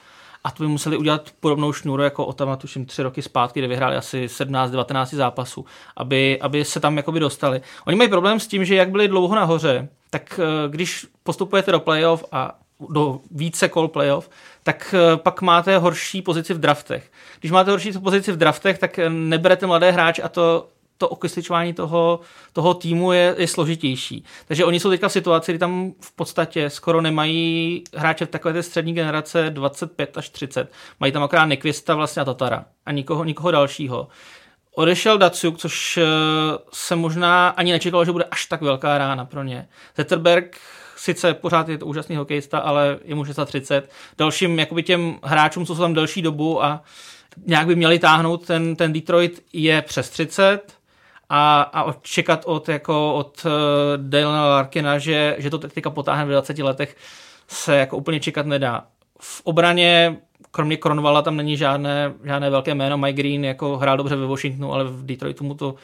A 0.45 0.51
to 0.51 0.63
by 0.63 0.69
museli 0.69 0.97
udělat 0.97 1.31
podobnou 1.41 1.73
šnůru 1.73 2.03
jako 2.03 2.27
Otama, 2.27 2.57
tuším, 2.57 2.87
tři 2.87 3.03
roky 3.03 3.23
zpátky, 3.23 3.61
kde 3.61 3.69
vyhráli 3.69 3.97
asi 3.97 4.27
17-19 4.27 5.07
zápasů, 5.17 5.65
aby, 5.97 6.41
aby 6.41 6.65
se 6.65 6.81
tam 6.81 6.97
jakoby 6.97 7.21
dostali. 7.21 7.61
Oni 7.87 7.97
mají 7.97 8.11
problém 8.11 8.41
s 8.41 8.47
tím, 8.47 8.65
že 8.65 8.75
jak 8.75 8.91
byli 8.91 9.09
dlouho 9.09 9.35
nahoře, 9.35 9.89
tak 10.11 10.41
eh, 10.43 10.69
když 10.69 11.07
postupujete 11.23 11.73
do 11.73 11.81
playoff 11.81 12.25
a 12.33 12.59
do 12.89 13.21
více 13.31 13.69
kol 13.69 13.89
playoff, 13.89 14.31
tak 14.63 14.95
eh, 14.95 15.17
pak 15.17 15.43
máte 15.43 15.79
horší 15.79 16.23
pozici 16.23 16.55
v 16.55 16.59
draftech. 16.59 17.11
Když 17.41 17.53
máte 17.53 17.71
horší 17.71 17.93
pozici 17.93 18.33
v 18.33 18.37
draftech, 18.37 18.79
tak 18.79 18.99
eh, 18.99 19.11
neberete 19.11 19.67
mladé 19.67 19.91
hráč 19.91 20.21
a 20.23 20.29
to 20.29 20.69
to 21.01 21.09
okysličování 21.09 21.73
toho, 21.73 22.21
toho 22.53 22.75
týmu 22.75 23.13
je, 23.13 23.35
je 23.39 23.49
složitější. 23.49 24.25
Takže 24.49 24.65
oni 24.65 24.81
jsou 24.81 24.91
teďka 24.91 25.09
v 25.09 25.13
situaci, 25.13 25.53
kdy 25.53 25.59
tam 25.59 25.93
v 26.01 26.13
podstatě 26.13 26.71
skoro 26.71 27.01
nemají 27.01 27.85
hráče 27.97 28.27
v 28.27 28.29
takové 28.29 28.55
té 28.55 28.63
střední 28.63 28.95
generace 28.95 29.51
25 29.51 30.19
až 30.19 30.29
30. 30.29 30.73
Mají 31.01 31.13
tam 31.13 31.23
akorát 31.23 31.47
Nekvista 31.47 31.95
vlastně 31.95 32.23
a 32.23 32.25
Tatara 32.25 32.65
a 32.87 32.93
nikoho, 32.93 33.25
nikoho 33.25 33.51
dalšího. 33.51 34.09
Odešel 34.75 35.19
Datsuk, 35.19 35.59
což 35.59 35.97
eh, 35.97 36.05
se 36.73 36.97
možná 36.97 37.49
ani 37.49 37.73
nečekalo, 37.73 38.05
že 38.05 38.13
bude 38.13 38.25
až 38.25 38.47
tak 38.47 38.61
velká 38.61 38.99
rána 38.99 39.25
pro 39.25 39.43
ně. 39.43 39.69
Zetterberg 39.97 40.57
sice 41.01 41.35
pořád 41.35 41.69
je 41.69 41.79
to 41.79 41.87
úžasný 41.87 42.17
hokejista, 42.17 42.59
ale 42.59 42.99
je 43.05 43.15
mu 43.15 43.25
630. 43.25 43.91
Dalším 44.19 44.59
jakoby 44.59 44.83
těm 44.83 45.19
hráčům, 45.23 45.67
co 45.67 45.75
jsou 45.75 45.81
tam 45.81 45.95
delší 45.95 46.23
dobu 46.23 46.65
a 46.65 46.83
nějak 47.47 47.67
by 47.67 47.77
měli 47.77 47.99
táhnout, 47.99 48.47
ten, 48.47 48.77
ten 48.77 48.93
Detroit 48.93 49.45
je 49.53 49.83
přes 49.83 50.11
30 50.11 50.61
a, 51.29 51.63
a 51.63 51.93
čekat 52.03 52.43
od, 52.47 52.69
jako 52.69 53.15
od 53.15 53.45
uh, 53.45 53.51
Dylana 53.97 54.47
Larkina, 54.47 54.99
že, 54.99 55.37
že 55.39 55.51
to 55.51 55.59
teďka 55.59 55.91
potáhne 55.91 56.25
v 56.25 56.29
20 56.29 56.59
letech, 56.59 56.97
se 57.49 57.77
jako 57.77 57.97
úplně 57.97 58.21
čekat 58.21 58.47
nedá. 58.47 58.85
V 59.21 59.41
obraně, 59.45 60.17
kromě 60.51 60.77
Kronvala, 60.77 61.23
tam 61.23 61.37
není 61.37 61.57
žádné, 61.57 62.13
žádné 62.25 62.51
velké 62.51 62.75
jméno. 62.75 62.99
Mike 62.99 63.17
Green 63.17 63.45
jako 63.45 63.77
hrál 63.77 63.97
dobře 63.97 64.17
ve 64.17 64.27
Washingtonu, 64.27 64.73
ale 64.73 64.85
v 64.85 65.07
Detroitu 65.07 65.45
mu 65.45 65.55
to 65.55 65.75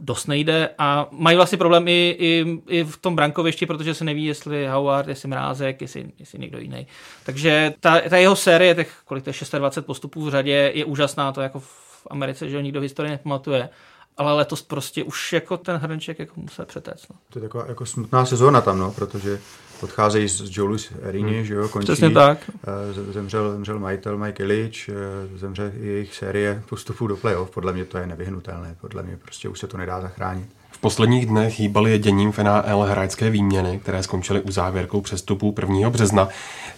dost 0.00 0.26
nejde 0.26 0.68
a 0.78 1.08
mají 1.10 1.36
vlastně 1.36 1.58
problém 1.58 1.88
i, 1.88 2.16
i, 2.18 2.58
i 2.68 2.84
v 2.84 2.96
tom 2.96 3.16
brankovišti, 3.16 3.66
protože 3.66 3.94
se 3.94 4.04
neví, 4.04 4.24
jestli 4.24 4.66
Howard, 4.66 5.08
jestli 5.08 5.28
Mrázek, 5.28 5.82
jestli, 5.82 6.12
jestli 6.18 6.38
někdo 6.38 6.58
jiný. 6.58 6.86
Takže 7.24 7.74
ta, 7.80 8.00
ta 8.00 8.16
jeho 8.16 8.36
série, 8.36 8.74
těch, 8.74 9.00
kolik 9.04 9.24
to 9.24 9.30
je 9.30 9.58
26 9.58 9.86
postupů 9.86 10.24
v 10.24 10.30
řadě, 10.30 10.72
je 10.74 10.84
úžasná, 10.84 11.32
to 11.32 11.40
jako 11.40 11.60
v 11.60 12.06
Americe, 12.10 12.48
že 12.48 12.56
ho 12.56 12.62
nikdo 12.62 12.80
v 12.80 12.82
historii 12.82 13.10
nepamatuje 13.10 13.68
ale 14.16 14.32
letos 14.32 14.62
prostě 14.62 15.04
už 15.04 15.32
jako 15.32 15.56
ten 15.56 15.76
hrnček 15.76 16.18
jako 16.18 16.40
musel 16.40 16.66
přetéct. 16.66 17.06
No. 17.10 17.16
To 17.30 17.38
je 17.38 17.42
taková 17.42 17.66
jako 17.68 17.86
smutná 17.86 18.26
sezóna 18.26 18.60
tam, 18.60 18.78
no, 18.78 18.92
protože 18.92 19.40
odcházejí 19.82 20.28
z 20.28 20.56
Jolus 20.56 20.92
Erini, 21.02 21.34
hmm. 21.34 21.44
že 21.44 21.54
jo, 21.54 21.68
končí. 21.68 21.84
Přesně 21.84 22.10
tak. 22.10 22.38
Eh, 22.48 23.12
zemřel, 23.12 23.52
zemřel 23.52 23.78
majitel 23.78 24.18
Mike 24.18 24.42
Illich, 24.42 24.88
eh, 24.88 25.38
zemře 25.38 25.72
jejich 25.80 26.14
série 26.14 26.62
postupů 26.68 27.06
do 27.06 27.16
playoff. 27.16 27.50
Podle 27.50 27.72
mě 27.72 27.84
to 27.84 27.98
je 27.98 28.06
nevyhnutelné, 28.06 28.76
podle 28.80 29.02
mě 29.02 29.16
prostě 29.16 29.48
už 29.48 29.58
se 29.58 29.66
to 29.66 29.76
nedá 29.76 30.00
zachránit. 30.00 30.46
V 30.70 30.78
posledních 30.78 31.26
dnech 31.26 31.60
hýbaly 31.60 31.98
děním 31.98 32.32
v 32.32 32.38
NHL 32.38 32.82
hráčské 32.82 33.30
výměny, 33.30 33.80
které 33.82 34.02
skončily 34.02 34.40
u 34.40 34.50
závěrkou 34.50 35.00
přestupů 35.00 35.54
1. 35.60 35.90
března. 35.90 36.28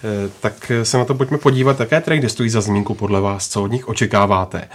Eh, 0.04 0.30
tak 0.40 0.72
se 0.82 0.98
na 0.98 1.04
to 1.04 1.14
pojďme 1.14 1.38
podívat, 1.38 1.80
jaké 1.80 2.00
trady 2.00 2.28
stojí 2.28 2.50
za 2.50 2.60
zmínku 2.60 2.94
podle 2.94 3.20
vás, 3.20 3.48
co 3.48 3.62
od 3.62 3.72
nich 3.72 3.88
očekáváte 3.88 4.68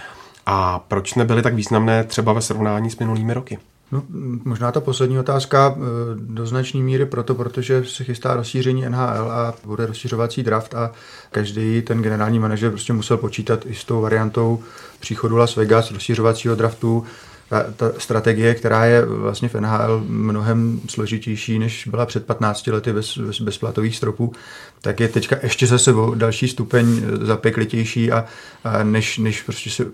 a 0.46 0.78
proč 0.78 1.14
nebyly 1.14 1.42
tak 1.42 1.54
významné 1.54 2.04
třeba 2.04 2.32
ve 2.32 2.42
srovnání 2.42 2.90
s 2.90 2.98
minulými 2.98 3.34
roky? 3.34 3.58
No, 3.92 4.02
možná 4.44 4.72
ta 4.72 4.80
poslední 4.80 5.18
otázka 5.18 5.76
eh, 5.76 5.80
do 6.14 6.46
značné 6.46 6.80
míry 6.80 7.06
proto, 7.06 7.34
protože 7.34 7.84
se 7.84 8.04
chystá 8.04 8.34
rozšíření 8.34 8.82
NHL 8.88 9.32
a 9.32 9.54
bude 9.64 9.86
rozšířovací 9.86 10.42
draft 10.42 10.74
a 10.74 10.92
každý 11.30 11.82
ten 11.82 12.02
generální 12.02 12.38
manažer 12.38 12.70
prostě 12.70 12.92
musel 12.92 13.16
počítat 13.16 13.66
i 13.66 13.74
s 13.74 13.84
tou 13.84 14.00
variantou 14.00 14.62
příchodu 15.00 15.36
Las 15.36 15.56
Vegas, 15.56 15.90
rozšířovacího 15.90 16.54
draftu, 16.54 17.04
ta, 17.48 17.64
ta 17.76 17.92
strategie, 17.98 18.54
která 18.54 18.84
je 18.84 19.04
vlastně 19.04 19.48
v 19.48 19.54
NHL 19.54 20.04
mnohem 20.08 20.80
složitější, 20.88 21.58
než 21.58 21.86
byla 21.86 22.06
před 22.06 22.26
15 22.26 22.66
lety 22.66 22.92
bez, 22.92 23.18
bez, 23.18 23.40
bez 23.40 23.58
platových 23.58 23.96
stropů, 23.96 24.32
tak 24.80 25.00
je 25.00 25.08
teďka 25.08 25.36
ještě 25.42 25.66
zase 25.66 25.92
další 26.14 26.48
stupeň 26.48 27.02
zapeklitější 27.20 28.12
a, 28.12 28.24
a 28.64 28.82
než, 28.82 29.18
než 29.18 29.42
prostě 29.42 29.70
se 29.70 29.86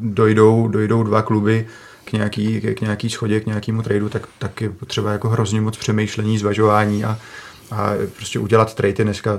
dojdou, 0.00 0.68
dojdou 0.68 1.02
dva 1.02 1.22
kluby 1.22 1.66
k 2.04 2.12
nějaký, 2.12 2.60
k 2.60 2.80
nějaký 2.80 3.10
schodě, 3.10 3.40
k 3.40 3.46
nějakému 3.46 3.82
tradu, 3.82 4.08
tak, 4.08 4.28
tak 4.38 4.60
je 4.60 4.70
potřeba 4.70 5.12
jako 5.12 5.28
hrozně 5.28 5.60
moc 5.60 5.76
přemýšlení, 5.76 6.38
zvažování 6.38 7.04
a, 7.04 7.18
a 7.70 7.90
prostě 8.16 8.38
udělat 8.38 8.74
trade 8.74 8.94
je 8.98 9.04
dneska 9.04 9.38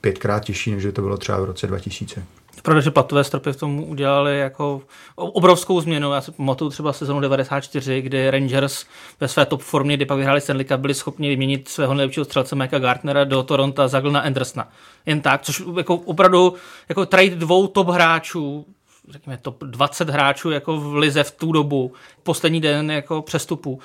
pětkrát 0.00 0.44
těžší, 0.44 0.70
než 0.70 0.86
to 0.92 1.02
bylo 1.02 1.16
třeba 1.16 1.40
v 1.40 1.44
roce 1.44 1.66
2000. 1.66 2.22
Pravda, 2.64 2.80
že 2.80 2.90
platové 2.90 3.24
stropy 3.24 3.52
v 3.52 3.56
tom 3.56 3.80
udělali 3.80 4.38
jako 4.38 4.82
obrovskou 5.16 5.80
změnu. 5.80 6.12
Já 6.12 6.20
si 6.20 6.32
pamatuju 6.32 6.70
třeba 6.70 6.92
sezonu 6.92 7.20
94, 7.20 8.02
kdy 8.02 8.30
Rangers 8.30 8.84
ve 9.20 9.28
své 9.28 9.46
top 9.46 9.62
formě, 9.62 9.96
kdy 9.96 10.06
pak 10.06 10.18
vyhráli 10.18 10.40
Stanley 10.40 10.64
Cup, 10.64 10.80
byli 10.80 10.94
schopni 10.94 11.28
vyměnit 11.28 11.68
svého 11.68 11.94
nejlepšího 11.94 12.24
střelce 12.24 12.56
Mika 12.56 12.78
Gartnera 12.78 13.24
do 13.24 13.42
Toronto 13.42 13.88
za 13.88 14.00
Glena 14.00 14.20
Andersona. 14.20 14.68
Jen 15.06 15.20
tak, 15.20 15.42
což 15.42 15.62
jako 15.76 15.94
opravdu 15.96 16.54
jako 16.88 17.06
trade 17.06 17.30
dvou 17.30 17.66
top 17.66 17.88
hráčů 17.88 18.66
řekněme, 19.08 19.38
top 19.42 19.64
20 19.64 20.10
hráčů 20.10 20.50
jako 20.50 20.80
v 20.80 20.94
lize 20.94 21.24
v 21.24 21.30
tu 21.30 21.52
dobu, 21.52 21.92
poslední 22.22 22.60
den 22.60 22.90
jako 22.90 23.22
přestupu. 23.22 23.80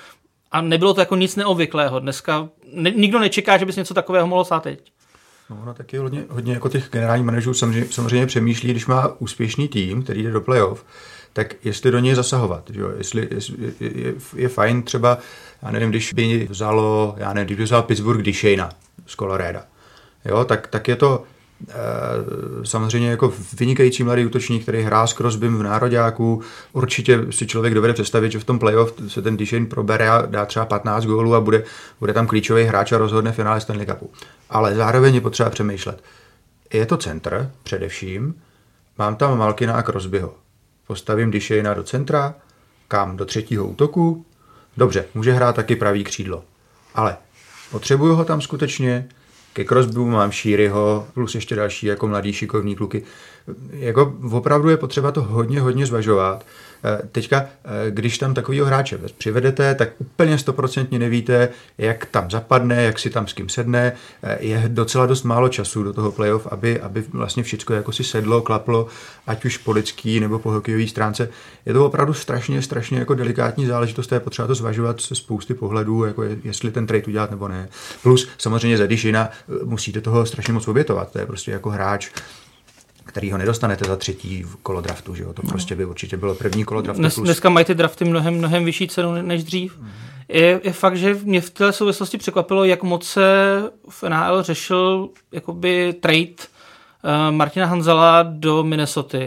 A 0.52 0.60
nebylo 0.60 0.94
to 0.94 1.00
jako 1.00 1.16
nic 1.16 1.36
neobvyklého. 1.36 2.00
Dneska 2.00 2.48
ne, 2.72 2.90
nikdo 2.90 3.18
nečeká, 3.18 3.58
že 3.58 3.66
by 3.66 3.72
se 3.72 3.80
něco 3.80 3.94
takového 3.94 4.26
mohlo 4.26 4.44
stát 4.44 4.62
teď. 4.62 4.92
No, 5.50 5.62
no 5.64 5.74
taky 5.74 5.96
hodně, 5.96 6.24
hodně 6.28 6.52
jako 6.52 6.68
těch 6.68 6.88
generálních 6.90 7.26
manažerů 7.26 7.54
samozřejmě, 7.54 7.86
samozřejmě 7.90 8.26
přemýšlí, 8.26 8.70
když 8.70 8.86
má 8.86 9.08
úspěšný 9.18 9.68
tým, 9.68 10.02
který 10.02 10.22
jde 10.22 10.30
do 10.30 10.40
playoff, 10.40 10.84
tak 11.32 11.54
jestli 11.64 11.90
do 11.90 11.98
něj 11.98 12.14
zasahovat. 12.14 12.70
Že 12.70 12.80
jo? 12.80 12.90
Jestli, 12.98 13.28
jestli 13.30 13.56
je, 13.80 13.90
je, 14.00 14.14
je, 14.36 14.48
fajn 14.48 14.82
třeba, 14.82 15.18
já 15.62 15.70
nevím, 15.70 15.90
když 15.90 16.12
by 16.12 16.46
vzalo, 16.50 17.14
já 17.16 17.32
nevím, 17.32 17.46
když 17.46 17.58
by 17.58 17.64
vzal 17.64 17.82
Pittsburgh 17.82 18.22
Dishena 18.22 18.70
z 19.06 19.16
Colorado, 19.16 19.60
jo, 20.24 20.44
tak, 20.44 20.66
tak 20.66 20.88
je 20.88 20.96
to, 20.96 21.24
samozřejmě 22.64 23.10
jako 23.10 23.32
vynikající 23.58 24.02
mladý 24.02 24.26
útočník, 24.26 24.62
který 24.62 24.82
hrá 24.82 25.06
s 25.06 25.12
Crosbym 25.12 25.58
v 25.58 25.62
nároďáku. 25.62 26.42
Určitě 26.72 27.20
si 27.30 27.46
člověk 27.46 27.74
dovede 27.74 27.92
představit, 27.92 28.32
že 28.32 28.38
v 28.38 28.44
tom 28.44 28.58
playoff 28.58 28.94
se 29.08 29.22
ten 29.22 29.36
Dishane 29.36 29.66
probere 29.66 30.10
a 30.10 30.26
dá 30.26 30.46
třeba 30.46 30.64
15 30.64 31.04
gólů 31.04 31.34
a 31.34 31.40
bude, 31.40 31.64
bude 32.00 32.12
tam 32.12 32.26
klíčový 32.26 32.64
hráč 32.64 32.92
a 32.92 32.98
rozhodne 32.98 33.32
finále 33.32 33.60
Stanley 33.60 33.86
Cupu. 33.86 34.10
Ale 34.50 34.74
zároveň 34.74 35.14
je 35.14 35.20
potřeba 35.20 35.50
přemýšlet. 35.50 36.02
Je 36.72 36.86
to 36.86 36.96
centr 36.96 37.50
především, 37.62 38.34
mám 38.98 39.16
tam 39.16 39.38
Malkina 39.38 39.74
a 39.74 39.82
Crosbyho. 39.82 40.34
Postavím 40.86 41.30
Dishane 41.30 41.74
do 41.74 41.82
centra, 41.82 42.34
kam? 42.88 43.16
Do 43.16 43.24
třetího 43.24 43.66
útoku? 43.66 44.26
Dobře, 44.76 45.04
může 45.14 45.32
hrát 45.32 45.56
taky 45.56 45.76
pravý 45.76 46.04
křídlo. 46.04 46.44
Ale 46.94 47.16
potřebuju 47.70 48.14
ho 48.14 48.24
tam 48.24 48.40
skutečně, 48.40 49.08
ke 49.60 49.64
Crosbyu 49.64 50.06
mám 50.06 50.32
Šíryho, 50.32 51.06
plus 51.14 51.34
ještě 51.34 51.54
další 51.54 51.86
jako 51.86 52.06
mladý 52.06 52.32
šikovní 52.32 52.76
kluky. 52.76 53.02
Jako 53.70 54.14
opravdu 54.30 54.68
je 54.68 54.76
potřeba 54.76 55.12
to 55.12 55.22
hodně, 55.22 55.60
hodně 55.60 55.86
zvažovat. 55.86 56.46
Eh, 56.84 57.08
teďka, 57.12 57.46
eh, 57.64 57.90
když 57.90 58.18
tam 58.18 58.34
takovýho 58.34 58.66
hráče 58.66 58.98
přivedete, 59.18 59.74
tak 59.74 59.88
úplně 59.98 60.38
stoprocentně 60.38 60.98
nevíte, 60.98 61.48
jak 61.78 62.06
tam 62.06 62.30
zapadne, 62.30 62.82
jak 62.82 62.98
si 62.98 63.10
tam 63.10 63.26
s 63.26 63.32
kým 63.32 63.48
sedne. 63.48 63.92
Eh, 64.22 64.38
je 64.40 64.64
docela 64.68 65.06
dost 65.06 65.22
málo 65.22 65.48
času 65.48 65.82
do 65.82 65.92
toho 65.92 66.12
playoff, 66.12 66.46
aby, 66.46 66.80
aby 66.80 67.04
vlastně 67.12 67.42
všechno 67.42 67.76
jako 67.76 67.92
si 67.92 68.04
sedlo, 68.04 68.42
klaplo, 68.42 68.86
ať 69.26 69.44
už 69.44 69.56
po 69.56 69.72
lidský 69.72 70.20
nebo 70.20 70.38
po 70.38 70.50
hokejové 70.50 70.86
stránce. 70.86 71.28
Je 71.66 71.72
to 71.72 71.86
opravdu 71.86 72.14
strašně, 72.14 72.62
strašně 72.62 72.98
jako 72.98 73.14
delikátní 73.14 73.66
záležitost, 73.66 74.12
je 74.12 74.20
potřeba 74.20 74.48
to 74.48 74.54
zvažovat 74.54 75.00
se 75.00 75.14
spousty 75.14 75.54
pohledů, 75.54 76.04
jako 76.04 76.22
jestli 76.44 76.70
ten 76.70 76.86
trade 76.86 77.04
udělat 77.04 77.30
nebo 77.30 77.48
ne. 77.48 77.68
Plus 78.02 78.28
samozřejmě 78.38 78.78
za 78.78 78.86
musíte 79.64 80.00
toho 80.00 80.26
strašně 80.26 80.52
moc 80.52 80.68
obětovat, 80.68 81.12
to 81.12 81.18
je 81.18 81.26
prostě 81.26 81.50
jako 81.50 81.70
hráč, 81.70 82.10
který 83.10 83.32
ho 83.32 83.38
nedostanete 83.38 83.84
za 83.84 83.96
třetí 83.96 84.44
kolo 84.62 84.80
draftu, 84.80 85.14
že 85.14 85.22
jo? 85.22 85.32
To 85.32 85.42
no. 85.44 85.50
prostě 85.50 85.74
by 85.74 85.84
určitě 85.84 86.16
bylo 86.16 86.34
první 86.34 86.64
kolo 86.64 86.82
draftu. 86.82 87.00
Dnes, 87.00 87.14
plus. 87.14 87.24
Dneska 87.24 87.48
mají 87.48 87.66
ty 87.66 87.74
drafty 87.74 88.04
mnohem, 88.04 88.34
mnohem 88.34 88.64
vyšší 88.64 88.88
cenu 88.88 89.12
než 89.22 89.44
dřív. 89.44 89.78
Mm. 89.78 89.90
Je, 90.28 90.60
je, 90.64 90.72
fakt, 90.72 90.96
že 90.96 91.14
mě 91.22 91.40
v 91.40 91.50
té 91.50 91.72
souvislosti 91.72 92.18
překvapilo, 92.18 92.64
jak 92.64 92.82
moc 92.82 93.06
se 93.06 93.22
v 93.88 94.02
NHL 94.02 94.42
řešil 94.42 95.08
jakoby 95.32 95.94
trade 96.00 96.24
uh, 96.24 97.30
Martina 97.30 97.66
Hanzala 97.66 98.22
do 98.22 98.64
Minnesota. 98.64 99.18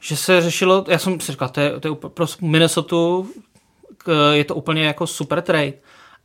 Že 0.00 0.16
se 0.16 0.40
řešilo, 0.40 0.84
já 0.88 0.98
jsem 0.98 1.20
si 1.20 1.32
říkal, 1.32 1.48
to 1.48 1.60
je, 1.60 1.80
to 1.80 1.88
je 1.88 1.94
pro 1.94 2.26
Minnesota 2.40 2.96
je 4.32 4.44
to 4.44 4.54
úplně 4.54 4.84
jako 4.84 5.06
super 5.06 5.42
trade 5.42 5.72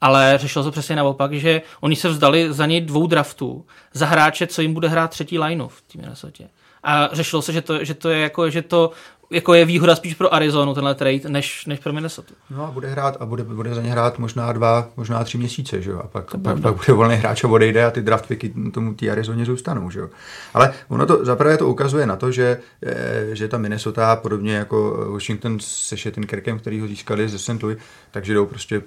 ale 0.01 0.37
řešilo 0.37 0.63
se 0.63 0.71
přesně 0.71 0.95
naopak, 0.95 1.33
že 1.33 1.61
oni 1.81 1.95
se 1.95 2.09
vzdali 2.09 2.53
za 2.53 2.65
něj 2.65 2.81
dvou 2.81 3.07
draftů 3.07 3.65
za 3.93 4.05
hráče, 4.05 4.47
co 4.47 4.61
jim 4.61 4.73
bude 4.73 4.87
hrát 4.87 5.11
třetí 5.11 5.39
lineu 5.39 5.67
v 5.67 5.81
té 5.81 5.97
Minnesota 5.97 6.43
a 6.83 7.09
řešilo 7.13 7.41
se, 7.41 7.53
že 7.53 7.61
to, 7.61 7.85
že 7.85 7.93
to 7.93 8.09
je 8.09 8.19
jako, 8.19 8.49
že 8.49 8.61
to 8.61 8.91
jako 9.29 9.53
je 9.53 9.65
výhoda 9.65 9.95
spíš 9.95 10.13
pro 10.13 10.33
Arizonu 10.33 10.73
tenhle 10.73 10.95
trade, 10.95 11.19
než, 11.27 11.65
než 11.65 11.79
pro 11.79 11.93
Minnesota. 11.93 12.33
No 12.49 12.65
a 12.65 12.71
bude 12.71 12.87
hrát 12.87 13.17
a 13.19 13.25
bude, 13.25 13.43
bude 13.43 13.73
za 13.73 13.81
ně 13.81 13.91
hrát 13.91 14.19
možná 14.19 14.53
dva, 14.53 14.89
možná 14.97 15.23
tři 15.23 15.37
měsíce, 15.37 15.81
že 15.81 15.91
jo? 15.91 15.99
A 16.03 16.07
pak, 16.07 16.35
pak, 16.43 16.59
pak, 16.59 16.75
bude 16.75 16.93
volný 16.93 17.15
hráč 17.15 17.43
a 17.43 17.47
odejde 17.47 17.85
a 17.85 17.91
ty 17.91 18.01
draft 18.01 18.27
picky 18.27 18.53
tomu 18.73 18.93
té 18.93 19.09
Arizoně 19.09 19.45
zůstanou, 19.45 19.89
že 19.89 19.99
jo? 19.99 20.09
Ale 20.53 20.73
ono 20.87 21.05
to, 21.05 21.25
zaprvé 21.25 21.57
to 21.57 21.67
ukazuje 21.67 22.05
na 22.05 22.15
to, 22.15 22.31
že, 22.31 22.59
eh, 22.83 23.35
že 23.35 23.47
ta 23.47 23.57
Minnesota, 23.57 24.15
podobně 24.15 24.55
jako 24.55 25.07
Washington 25.11 25.57
se 25.59 25.97
Shattenkirkem, 25.97 26.59
který 26.59 26.79
ho 26.79 26.87
získali 26.87 27.29
ze 27.29 27.39
St. 27.39 27.63
Louis, 27.63 27.77
takže 28.11 28.33
jdou 28.33 28.45
prostě 28.45 28.81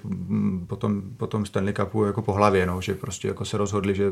potom, 0.67 1.01
potom 1.17 1.45
Stanley 1.45 1.73
Cupu 1.73 2.05
jako 2.05 2.21
po 2.21 2.33
hlavě, 2.33 2.65
no, 2.65 2.81
že 2.81 2.95
prostě 2.95 3.27
jako 3.27 3.45
se 3.45 3.57
rozhodli, 3.57 3.95
že 3.95 4.11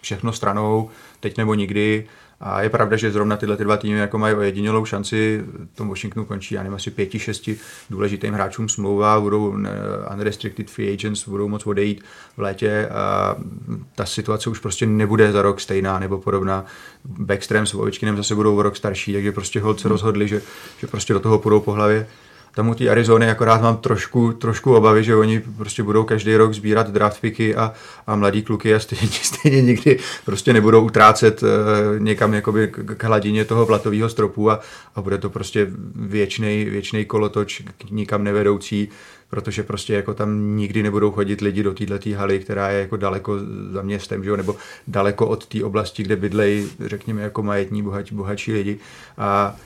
všechno 0.00 0.32
stranou, 0.32 0.90
teď 1.20 1.36
nebo 1.36 1.54
nikdy, 1.54 2.06
a 2.40 2.62
je 2.62 2.70
pravda, 2.70 2.96
že 2.96 3.10
zrovna 3.10 3.36
tyhle 3.36 3.56
ty 3.56 3.64
dva 3.64 3.76
týmy 3.76 3.98
jako 3.98 4.18
mají 4.18 4.34
ojedinělou 4.34 4.84
šanci, 4.84 5.44
tom 5.74 5.88
Washingtonu 5.88 6.26
končí, 6.26 6.54
já 6.54 6.62
nevím, 6.62 6.74
asi 6.74 6.90
pěti, 6.90 7.18
šesti 7.18 7.58
důležitým 7.90 8.34
hráčům 8.34 8.68
smlouva, 8.68 9.20
budou 9.20 9.56
unrestricted 10.14 10.70
free 10.70 10.92
agents, 10.92 11.28
budou 11.28 11.48
moc 11.48 11.66
odejít 11.66 12.04
v 12.36 12.40
létě 12.40 12.88
a 12.88 13.36
ta 13.94 14.06
situace 14.06 14.50
už 14.50 14.58
prostě 14.58 14.86
nebude 14.86 15.32
za 15.32 15.42
rok 15.42 15.60
stejná 15.60 15.98
nebo 15.98 16.18
podobná. 16.18 16.64
Backstream 17.04 17.66
s 17.66 17.74
Ovečkinem 17.74 18.16
zase 18.16 18.34
budou 18.34 18.56
o 18.56 18.62
rok 18.62 18.76
starší, 18.76 19.12
takže 19.12 19.32
prostě 19.32 19.60
holce 19.60 19.88
rozhodli, 19.88 20.28
že, 20.28 20.42
že 20.78 20.86
prostě 20.86 21.12
do 21.12 21.20
toho 21.20 21.38
půjdou 21.38 21.60
po 21.60 21.72
hlavě 21.72 22.06
tam 22.58 22.68
u 22.68 22.74
té 22.74 22.88
Arizony 22.88 23.30
akorát 23.30 23.62
mám 23.62 23.76
trošku, 23.76 24.32
trošku 24.32 24.74
obavy, 24.74 25.04
že 25.04 25.16
oni 25.16 25.40
prostě 25.56 25.82
budou 25.82 26.04
každý 26.04 26.36
rok 26.36 26.54
sbírat 26.54 26.90
draft 26.90 27.20
picky 27.20 27.56
a, 27.56 27.72
a 28.06 28.16
mladí 28.16 28.42
kluky 28.42 28.74
a 28.74 28.78
stejně, 28.78 29.08
stejně 29.22 29.62
nikdy 29.62 29.98
prostě 30.24 30.52
nebudou 30.52 30.84
utrácet 30.84 31.42
uh, 31.42 31.48
někam 31.98 32.34
jakoby 32.34 32.68
k, 32.68 33.04
hladině 33.04 33.44
toho 33.44 33.66
platového 33.66 34.08
stropu 34.08 34.50
a, 34.50 34.60
a 34.94 35.02
bude 35.02 35.18
to 35.18 35.30
prostě 35.30 35.66
věčný, 35.94 36.64
věčný 36.64 37.04
kolotoč 37.04 37.62
nikam 37.90 38.24
nevedoucí, 38.24 38.88
protože 39.30 39.62
prostě 39.62 39.94
jako 39.94 40.14
tam 40.14 40.56
nikdy 40.56 40.82
nebudou 40.82 41.10
chodit 41.10 41.40
lidi 41.40 41.62
do 41.62 41.74
této 41.74 42.10
haly, 42.16 42.38
která 42.38 42.70
je 42.70 42.80
jako 42.80 42.96
daleko 42.96 43.38
za 43.70 43.82
městem, 43.82 44.24
že 44.24 44.30
jo? 44.30 44.36
nebo 44.36 44.56
daleko 44.86 45.26
od 45.26 45.46
té 45.46 45.64
oblasti, 45.64 46.02
kde 46.02 46.16
bydlejí, 46.16 46.68
řekněme, 46.80 47.22
jako 47.22 47.42
majetní, 47.42 47.82
bohatí, 47.82 48.14
bohatší 48.14 48.52
lidi. 48.52 48.78
A 49.18 49.56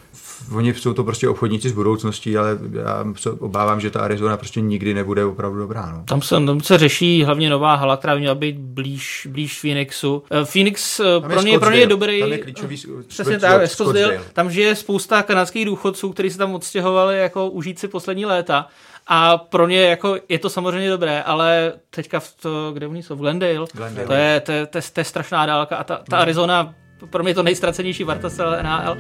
oni 0.55 0.75
jsou 0.75 0.95
to 0.95 1.05
prostě 1.05 1.29
obchodníci 1.29 1.69
z 1.69 1.73
budoucností, 1.73 2.37
ale 2.37 2.59
já 2.73 3.05
se 3.17 3.31
obávám, 3.31 3.81
že 3.81 3.91
ta 3.91 4.01
Arizona 4.01 4.37
prostě 4.37 4.61
nikdy 4.61 4.95
nebude 4.95 5.25
opravdu 5.25 5.59
dobrá. 5.59 5.93
No. 5.93 6.05
Tam, 6.05 6.23
se, 6.23 6.35
tam 6.35 6.61
se 6.61 6.79
řeší 6.79 7.25
hlavně 7.25 7.51
nová 7.51 7.75
hala, 7.75 7.97
která 7.97 8.15
měla 8.15 8.35
být 8.35 8.57
blíž, 8.57 9.29
blíž 9.31 9.61
Phoenixu. 9.61 10.23
Eh, 10.31 10.45
Phoenix 10.45 11.01
eh, 11.01 11.21
tam 11.21 11.31
pro, 11.31 11.43
ně, 11.43 11.59
pro 11.59 11.71
ně 11.71 11.79
je 11.79 11.87
dobrý. 11.87 12.21
Tam 12.21 12.33
je 12.33 12.39
klíčový 12.39 12.83
přesně 13.07 13.39
tak, 13.39 13.69
Scottsdale. 13.69 14.21
Tam 14.33 14.51
žije 14.51 14.75
spousta 14.75 15.23
kanadských 15.23 15.67
důchodců, 15.67 16.13
kteří 16.13 16.31
se 16.31 16.39
tam 16.39 16.55
odstěhovali 16.55 17.19
jako 17.19 17.51
užít 17.51 17.79
si 17.79 17.89
poslední 17.89 18.27
léta 18.27 18.67
A 19.07 19.39
pro 19.39 19.69
ně 19.69 19.83
jako 19.83 20.17
je 20.29 20.39
to 20.39 20.51
samozřejmě 20.51 20.91
dobré, 20.91 21.23
ale 21.23 21.73
teďka 21.91 22.21
v 22.21 22.35
to, 22.43 22.73
kde 22.73 22.87
oni 22.87 23.03
jsou, 23.03 23.17
v 23.17 23.19
Glendale, 23.19 23.67
Glendale. 23.73 24.07
To, 24.07 24.13
je, 24.13 24.41
to, 24.41 24.53
je, 24.53 24.67
to, 24.67 24.79
je, 24.79 24.83
to 24.93 25.01
je 25.01 25.05
strašná 25.05 25.47
dálka 25.47 25.77
a 25.77 25.85
ta, 25.85 26.01
ta 26.11 26.19
Arizona 26.19 26.75
pro 27.11 27.23
mě 27.23 27.31
je 27.31 27.35
to 27.35 27.43
nejstracenější 27.43 28.05
Varta 28.05 28.31
celé 28.31 28.63
NHL. 28.63 28.97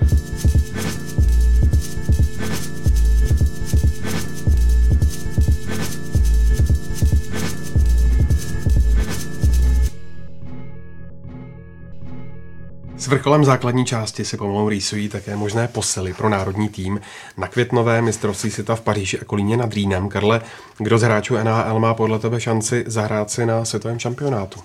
S 13.02 13.06
vrcholem 13.06 13.44
základní 13.44 13.84
části 13.84 14.24
se 14.24 14.36
pomalu 14.36 14.68
rýsují 14.68 15.08
také 15.08 15.36
možné 15.36 15.68
posily 15.68 16.14
pro 16.14 16.28
národní 16.28 16.68
tým 16.68 17.00
na 17.36 17.48
květnové 17.48 18.02
mistrovství 18.02 18.50
světa 18.50 18.76
v 18.76 18.80
Paříži 18.80 19.20
a 19.20 19.24
Kolíně 19.24 19.56
nad 19.56 19.72
Rýnem. 19.74 20.08
Karle, 20.08 20.40
kdo 20.78 20.98
z 20.98 21.02
hráčů 21.02 21.36
NHL 21.36 21.80
má 21.80 21.94
podle 21.94 22.18
tebe 22.18 22.40
šanci 22.40 22.84
zahrát 22.86 23.30
si 23.30 23.46
na 23.46 23.64
světovém 23.64 23.98
šampionátu? 23.98 24.60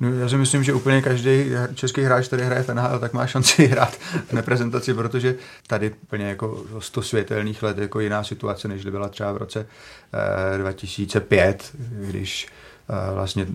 No, 0.00 0.12
já 0.12 0.28
si 0.28 0.36
myslím, 0.36 0.64
že 0.64 0.72
úplně 0.72 1.02
každý 1.02 1.44
český 1.74 2.02
hráč, 2.02 2.26
který 2.26 2.42
hraje 2.42 2.62
v 2.62 2.74
NHL, 2.74 2.98
tak 2.98 3.12
má 3.12 3.26
šanci 3.26 3.66
hrát 3.66 3.96
v 3.96 4.32
reprezentaci, 4.32 4.94
protože 4.94 5.34
tady 5.66 5.90
úplně 6.02 6.28
jako 6.28 6.64
100 6.78 7.02
světelných 7.02 7.62
let 7.62 7.78
jako 7.78 8.00
jiná 8.00 8.24
situace, 8.24 8.68
než 8.68 8.84
byla 8.84 9.08
třeba 9.08 9.32
v 9.32 9.36
roce 9.36 9.66
eh, 10.54 10.58
2005, 10.58 11.72
když 12.08 12.46
eh, 12.88 13.14
vlastně 13.14 13.46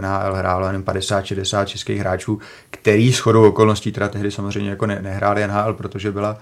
NHL 0.00 0.34
hrálo 0.34 0.66
jenom 0.66 0.82
50-60 0.82 1.64
českých 1.64 2.00
hráčů, 2.00 2.38
který 2.70 3.12
s 3.12 3.18
chodou 3.18 3.48
okolností 3.48 3.92
teda 3.92 4.08
tehdy 4.08 4.30
samozřejmě 4.30 4.70
jako 4.70 4.86
ne, 4.86 5.02
nehráli 5.02 5.46
NHL, 5.46 5.74
protože 5.74 6.12
byla 6.12 6.38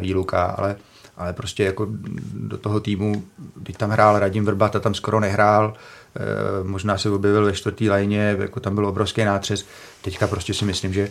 výluka, 0.00 0.44
ale 0.44 0.76
ale 1.18 1.32
prostě 1.32 1.64
jako 1.64 1.86
do 2.34 2.58
toho 2.58 2.80
týmu, 2.80 3.24
když 3.56 3.76
tam 3.76 3.90
hrál 3.90 4.18
Radim 4.18 4.44
Vrbata, 4.44 4.80
tam 4.80 4.94
skoro 4.94 5.20
nehrál, 5.20 5.74
e, 6.16 6.64
možná 6.64 6.98
se 6.98 7.10
objevil 7.10 7.44
ve 7.44 7.52
čtvrtý 7.52 7.90
lajně, 7.90 8.36
jako 8.40 8.60
tam 8.60 8.74
byl 8.74 8.86
obrovský 8.86 9.24
nátřes. 9.24 9.66
Teďka 10.02 10.26
prostě 10.26 10.54
si 10.54 10.64
myslím, 10.64 10.92
že 10.92 11.08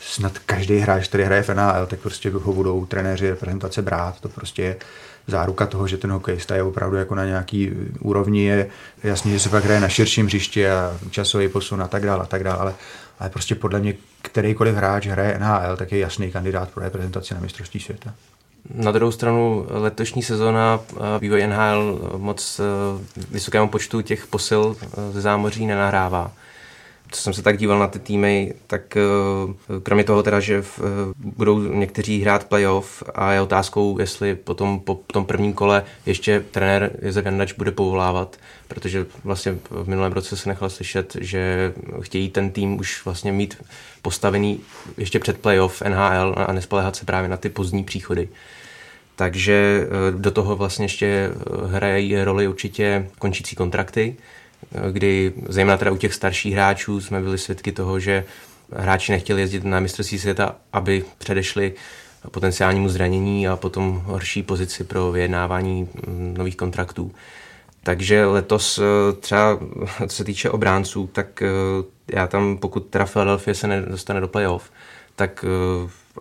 snad 0.00 0.38
každý 0.38 0.78
hráč, 0.78 1.08
který 1.08 1.24
hraje 1.24 1.42
v 1.42 1.48
NHL, 1.48 1.86
tak 1.86 2.00
prostě 2.00 2.30
ho 2.30 2.52
budou 2.52 2.86
trenéři 2.86 3.30
reprezentace 3.30 3.82
brát. 3.82 4.20
To 4.20 4.28
prostě 4.28 4.62
je 4.62 4.76
záruka 5.26 5.66
toho, 5.66 5.88
že 5.88 5.96
ten 5.96 6.12
hokejista 6.12 6.56
je 6.56 6.62
opravdu 6.62 6.96
jako 6.96 7.14
na 7.14 7.24
nějaký 7.24 7.70
úrovni. 8.00 8.44
Je 8.44 8.70
jasně, 9.02 9.32
že 9.32 9.40
se 9.40 9.48
pak 9.48 9.64
hraje 9.64 9.80
na 9.80 9.88
širším 9.88 10.26
hřišti 10.26 10.68
a 10.68 10.98
časový 11.10 11.48
posun 11.48 11.82
a 11.82 11.88
tak 11.88 12.04
dále, 12.06 12.22
a 12.22 12.26
tak 12.26 12.44
dále, 12.44 12.58
ale, 12.58 12.74
ale 13.18 13.30
prostě 13.30 13.54
podle 13.54 13.80
mě 13.80 13.94
kterýkoliv 14.22 14.74
hráč 14.74 15.06
hraje 15.06 15.38
NHL, 15.38 15.76
tak 15.76 15.92
je 15.92 15.98
jasný 15.98 16.30
kandidát 16.30 16.70
pro 16.70 16.82
reprezentaci 16.82 17.34
na 17.34 17.40
mistrovství 17.40 17.80
světa. 17.80 18.14
Na 18.74 18.92
druhou 18.92 19.12
stranu 19.12 19.66
letošní 19.68 20.22
sezóna 20.22 20.80
vývoj 21.20 21.46
NHL 21.46 22.10
moc 22.16 22.60
vysokému 23.30 23.68
počtu 23.68 24.00
těch 24.00 24.26
posil 24.26 24.76
ze 25.12 25.20
zámoří 25.20 25.66
nenahrává. 25.66 26.32
Co 27.12 27.22
jsem 27.22 27.32
se 27.32 27.42
tak 27.42 27.58
díval 27.58 27.78
na 27.78 27.86
ty 27.86 27.98
týmy, 27.98 28.54
tak 28.66 28.96
kromě 29.82 30.04
toho 30.04 30.22
teda, 30.22 30.40
že 30.40 30.64
budou 31.16 31.58
někteří 31.58 32.22
hrát 32.22 32.44
playoff 32.44 33.02
a 33.14 33.32
je 33.32 33.40
otázkou, 33.40 33.98
jestli 33.98 34.34
potom 34.34 34.80
po 34.80 35.00
tom 35.06 35.24
prvním 35.24 35.52
kole 35.52 35.84
ještě 36.06 36.44
trenér 36.50 36.90
Jezef 37.02 37.24
Jandač 37.24 37.52
bude 37.52 37.70
povolávat, 37.70 38.36
protože 38.68 39.06
vlastně 39.24 39.58
v 39.70 39.88
minulém 39.88 40.12
roce 40.12 40.36
se 40.36 40.48
nechal 40.48 40.70
slyšet, 40.70 41.16
že 41.20 41.72
chtějí 42.00 42.28
ten 42.28 42.50
tým 42.50 42.80
už 42.80 43.04
vlastně 43.04 43.32
mít 43.32 43.62
postavený 44.02 44.60
ještě 44.96 45.18
před 45.18 45.38
playoff 45.38 45.82
NHL 45.82 46.34
a 46.36 46.52
nespolehat 46.52 46.96
se 46.96 47.04
právě 47.04 47.28
na 47.28 47.36
ty 47.36 47.48
pozdní 47.48 47.84
příchody. 47.84 48.28
Takže 49.16 49.86
do 50.10 50.30
toho 50.30 50.56
vlastně 50.56 50.84
ještě 50.84 51.30
hrají 51.66 52.24
roli 52.24 52.48
určitě 52.48 53.08
končící 53.18 53.56
kontrakty, 53.56 54.16
kdy 54.90 55.32
zejména 55.48 55.76
teda 55.76 55.90
u 55.90 55.96
těch 55.96 56.14
starších 56.14 56.52
hráčů 56.52 57.00
jsme 57.00 57.20
byli 57.20 57.38
svědky 57.38 57.72
toho, 57.72 58.00
že 58.00 58.24
hráči 58.72 59.12
nechtěli 59.12 59.40
jezdit 59.40 59.64
na 59.64 59.80
mistrovství 59.80 60.18
světa, 60.18 60.56
aby 60.72 61.04
předešli 61.18 61.74
potenciálnímu 62.30 62.88
zranění 62.88 63.48
a 63.48 63.56
potom 63.56 64.02
horší 64.04 64.42
pozici 64.42 64.84
pro 64.84 65.12
vyjednávání 65.12 65.88
nových 66.36 66.56
kontraktů. 66.56 67.12
Takže 67.82 68.24
letos 68.24 68.80
třeba, 69.20 69.58
co 70.08 70.16
se 70.16 70.24
týče 70.24 70.50
obránců, 70.50 71.10
tak 71.12 71.42
já 72.12 72.26
tam, 72.26 72.56
pokud 72.56 72.86
teda 72.86 73.06
Philadelphia 73.06 73.54
se 73.54 73.66
nedostane 73.66 74.20
do 74.20 74.28
playoff, 74.28 74.70
tak 75.16 75.44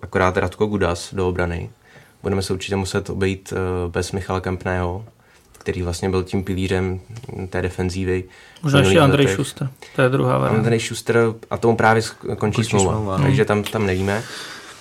akorát 0.02 0.38
Radko 0.38 0.66
Gudas 0.66 1.14
do 1.14 1.28
obrany. 1.28 1.70
Budeme 2.24 2.42
se 2.42 2.54
určitě 2.54 2.76
muset 2.76 3.10
obejít 3.10 3.54
bez 3.88 4.12
Michala 4.12 4.42
Kempného, 4.42 5.06
který 5.60 5.82
vlastně 5.82 6.10
byl 6.10 6.24
tím 6.24 6.44
pilířem 6.44 7.00
té 7.50 7.62
defenzívy. 7.62 8.24
Možná 8.64 8.80
ještě 8.80 9.00
Andrej 9.00 9.26
letech. 9.26 9.36
Schuster, 9.36 9.70
to 9.96 10.02
je 10.02 10.10
druhá 10.10 10.38
varianta. 10.38 10.58
Andrej 10.58 10.80
Schuster 10.80 11.18
a 11.50 11.58
tomu 11.58 11.76
právě 11.76 12.04
končí, 12.04 12.36
končí 12.38 12.64
smlouva, 12.64 12.92
smlouva 12.92 13.18
no. 13.18 13.24
takže 13.24 13.46
tam, 13.46 13.64
tam 13.64 13.86
nevíme, 13.86 14.24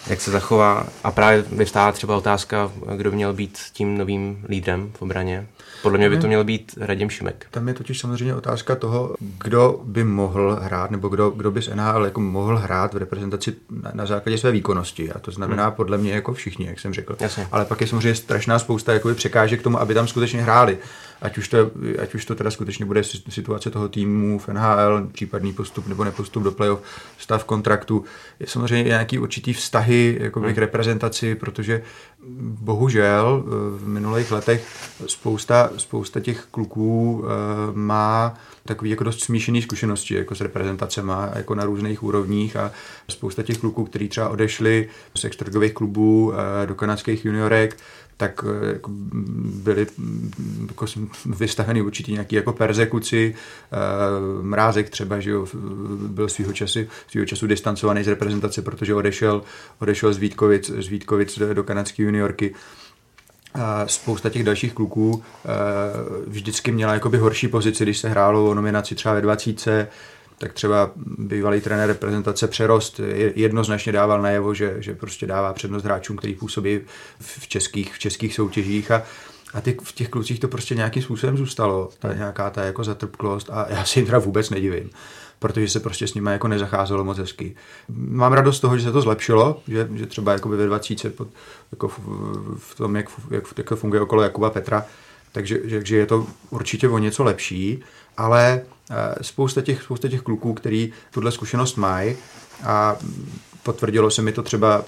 jak 0.06 0.20
se 0.20 0.30
zachová. 0.30 0.86
A 1.04 1.10
právě 1.10 1.44
vyvstává 1.52 1.92
třeba 1.92 2.16
otázka, 2.16 2.70
kdo 2.96 3.10
měl 3.10 3.32
být 3.32 3.58
tím 3.72 3.98
novým 3.98 4.44
lídrem 4.48 4.90
v 4.98 5.02
obraně. 5.02 5.46
Podle 5.82 5.98
mě 5.98 6.10
by 6.10 6.16
to 6.16 6.26
měl 6.26 6.44
být 6.44 6.78
Radim 6.80 7.10
Šimek. 7.10 7.46
Tam 7.50 7.68
je 7.68 7.74
totiž 7.74 7.98
samozřejmě 7.98 8.34
otázka 8.34 8.76
toho, 8.76 9.14
kdo 9.44 9.80
by 9.84 10.04
mohl 10.04 10.58
hrát, 10.62 10.90
nebo 10.90 11.08
kdo, 11.08 11.30
kdo 11.30 11.50
by 11.50 11.62
z 11.62 11.74
NHL 11.74 12.04
jako 12.04 12.20
mohl 12.20 12.56
hrát 12.56 12.94
v 12.94 12.96
reprezentaci 12.96 13.54
na, 13.70 13.90
na 13.94 14.06
základě 14.06 14.38
své 14.38 14.50
výkonnosti. 14.50 15.12
A 15.12 15.18
to 15.18 15.30
znamená 15.30 15.64
hmm. 15.64 15.72
podle 15.72 15.98
mě 15.98 16.12
jako 16.12 16.32
všichni, 16.32 16.66
jak 16.66 16.80
jsem 16.80 16.94
řekl. 16.94 17.16
Jasně. 17.20 17.48
Ale 17.52 17.64
pak 17.64 17.80
je 17.80 17.86
samozřejmě 17.86 18.14
strašná 18.14 18.58
spousta 18.58 18.92
jakoby 18.92 19.14
překážek 19.14 19.60
k 19.60 19.62
tomu, 19.62 19.80
aby 19.80 19.94
tam 19.94 20.08
skutečně 20.08 20.42
hráli. 20.42 20.78
Ať 21.22 21.38
už, 21.38 21.48
to, 21.48 21.70
ať 22.02 22.14
už 22.14 22.24
to 22.24 22.34
teda 22.34 22.50
skutečně 22.50 22.84
bude 22.84 23.04
situace 23.04 23.70
toho 23.70 23.88
týmu 23.88 24.38
v 24.38 24.48
NHL, 24.48 25.08
případný 25.12 25.52
postup 25.52 25.86
nebo 25.86 26.04
nepostup 26.04 26.42
do 26.42 26.52
playoff, 26.52 26.82
stav 27.18 27.44
kontraktu. 27.44 28.04
Je 28.40 28.46
samozřejmě 28.46 28.88
nějaký 28.88 29.18
určitý 29.18 29.52
vztahy 29.52 30.18
jakoby, 30.20 30.46
hmm. 30.46 30.54
k 30.54 30.58
reprezentaci, 30.58 31.34
protože 31.34 31.82
bohužel 32.40 33.44
v 33.76 33.88
minulých 33.88 34.32
letech 34.32 34.66
spousta, 35.06 35.70
spousta 35.76 36.20
těch 36.20 36.46
kluků 36.50 37.12
uh, 37.12 37.26
má 37.76 38.34
takový 38.64 38.90
jako 38.90 39.04
dost 39.04 39.24
smíšený 39.24 39.62
zkušenosti 39.62 40.14
jako 40.14 40.34
s 40.34 40.40
reprezentacema 40.40 41.30
jako 41.34 41.54
na 41.54 41.64
různých 41.64 42.02
úrovních 42.02 42.56
a 42.56 42.72
spousta 43.08 43.42
těch 43.42 43.58
kluků, 43.58 43.84
kteří 43.84 44.08
třeba 44.08 44.28
odešli 44.28 44.88
z 45.14 45.24
extraligových 45.24 45.72
klubů 45.72 46.26
uh, 46.26 46.34
do 46.66 46.74
kanadských 46.74 47.24
juniorek, 47.24 47.76
tak 48.18 48.44
jako 48.72 48.90
byli 49.62 49.86
jako 50.68 50.86
vystaveni 51.26 51.82
určitě 51.82 52.12
nějaký 52.12 52.36
jako 52.36 52.52
persekuci. 52.52 53.34
Mrázek 54.42 54.90
třeba, 54.90 55.20
že 55.20 55.30
jo, 55.30 55.46
byl 56.06 56.28
svýho 56.28 56.52
času, 56.52 56.80
svýho 57.10 57.26
času 57.26 57.46
distancovaný 57.46 58.04
z 58.04 58.08
reprezentace, 58.08 58.62
protože 58.62 58.94
odešel, 58.94 59.42
odešel 59.78 60.12
z 60.12 60.18
Vítkovic, 60.18 60.70
z 60.70 60.88
Vítkovic 60.88 61.38
do, 61.52 61.64
kanadské 61.64 62.02
juniorky. 62.02 62.54
A 63.54 63.86
spousta 63.86 64.30
těch 64.30 64.44
dalších 64.44 64.72
kluků 64.72 65.22
vždycky 66.26 66.72
měla 66.72 66.94
jakoby 66.94 67.18
horší 67.18 67.48
pozici, 67.48 67.84
když 67.84 67.98
se 67.98 68.08
hrálo 68.08 68.50
o 68.50 68.54
nominaci 68.54 68.94
třeba 68.94 69.14
ve 69.14 69.20
20 69.20 69.88
tak 70.38 70.52
třeba 70.52 70.90
bývalý 71.18 71.60
trenér 71.60 71.88
reprezentace 71.88 72.48
Přerost 72.48 73.00
jednoznačně 73.34 73.92
dával 73.92 74.22
najevo, 74.22 74.54
že, 74.54 74.76
že 74.78 74.94
prostě 74.94 75.26
dává 75.26 75.52
přednost 75.52 75.84
hráčům, 75.84 76.16
který 76.16 76.34
působí 76.34 76.80
v 77.20 77.48
českých, 77.48 77.94
v 77.94 77.98
českých 77.98 78.34
soutěžích 78.34 78.90
a 78.90 79.02
a 79.54 79.60
ty, 79.60 79.76
v 79.82 79.92
těch 79.92 80.08
klucích 80.08 80.40
to 80.40 80.48
prostě 80.48 80.74
nějakým 80.74 81.02
způsobem 81.02 81.36
zůstalo, 81.36 81.90
ta 81.98 82.14
nějaká 82.14 82.50
ta 82.50 82.64
jako 82.64 82.84
zatrpklost 82.84 83.50
a 83.50 83.66
já 83.68 83.84
si 83.84 83.98
jim 83.98 84.06
teda 84.06 84.18
vůbec 84.18 84.50
nedivím 84.50 84.90
protože 85.38 85.68
se 85.68 85.80
prostě 85.80 86.06
s 86.08 86.14
nimi 86.14 86.30
jako 86.30 86.48
nezacházelo 86.48 87.04
moc 87.04 87.18
hezky. 87.18 87.56
Mám 87.88 88.32
radost 88.32 88.56
z 88.56 88.60
toho, 88.60 88.78
že 88.78 88.84
se 88.84 88.92
to 88.92 89.00
zlepšilo, 89.00 89.62
že, 89.68 89.88
že 89.94 90.06
třeba 90.06 90.32
jako 90.32 90.48
ve 90.48 90.66
20 90.66 91.16
pod, 91.16 91.28
jako 91.72 91.88
v, 91.88 91.98
v, 92.58 92.74
tom, 92.74 92.96
jak, 92.96 93.06
jak, 93.30 93.44
jak 93.56 93.74
funguje 93.74 94.00
okolo 94.00 94.22
Jakuba 94.22 94.50
Petra, 94.50 94.86
takže 95.32 95.60
že, 95.64 95.84
že 95.84 95.96
je 95.96 96.06
to 96.06 96.26
určitě 96.50 96.88
o 96.88 96.98
něco 96.98 97.24
lepší, 97.24 97.82
ale 98.18 98.60
eh, 98.90 98.94
spousta 99.22 99.62
těch, 99.62 99.82
spousta 99.82 100.08
těch 100.08 100.22
kluků, 100.22 100.54
který 100.54 100.92
tuhle 101.10 101.32
zkušenost 101.32 101.76
mají 101.76 102.16
a 102.64 102.96
potvrdilo 103.62 104.10
se 104.10 104.22
mi 104.22 104.32
to 104.32 104.42
třeba 104.42 104.84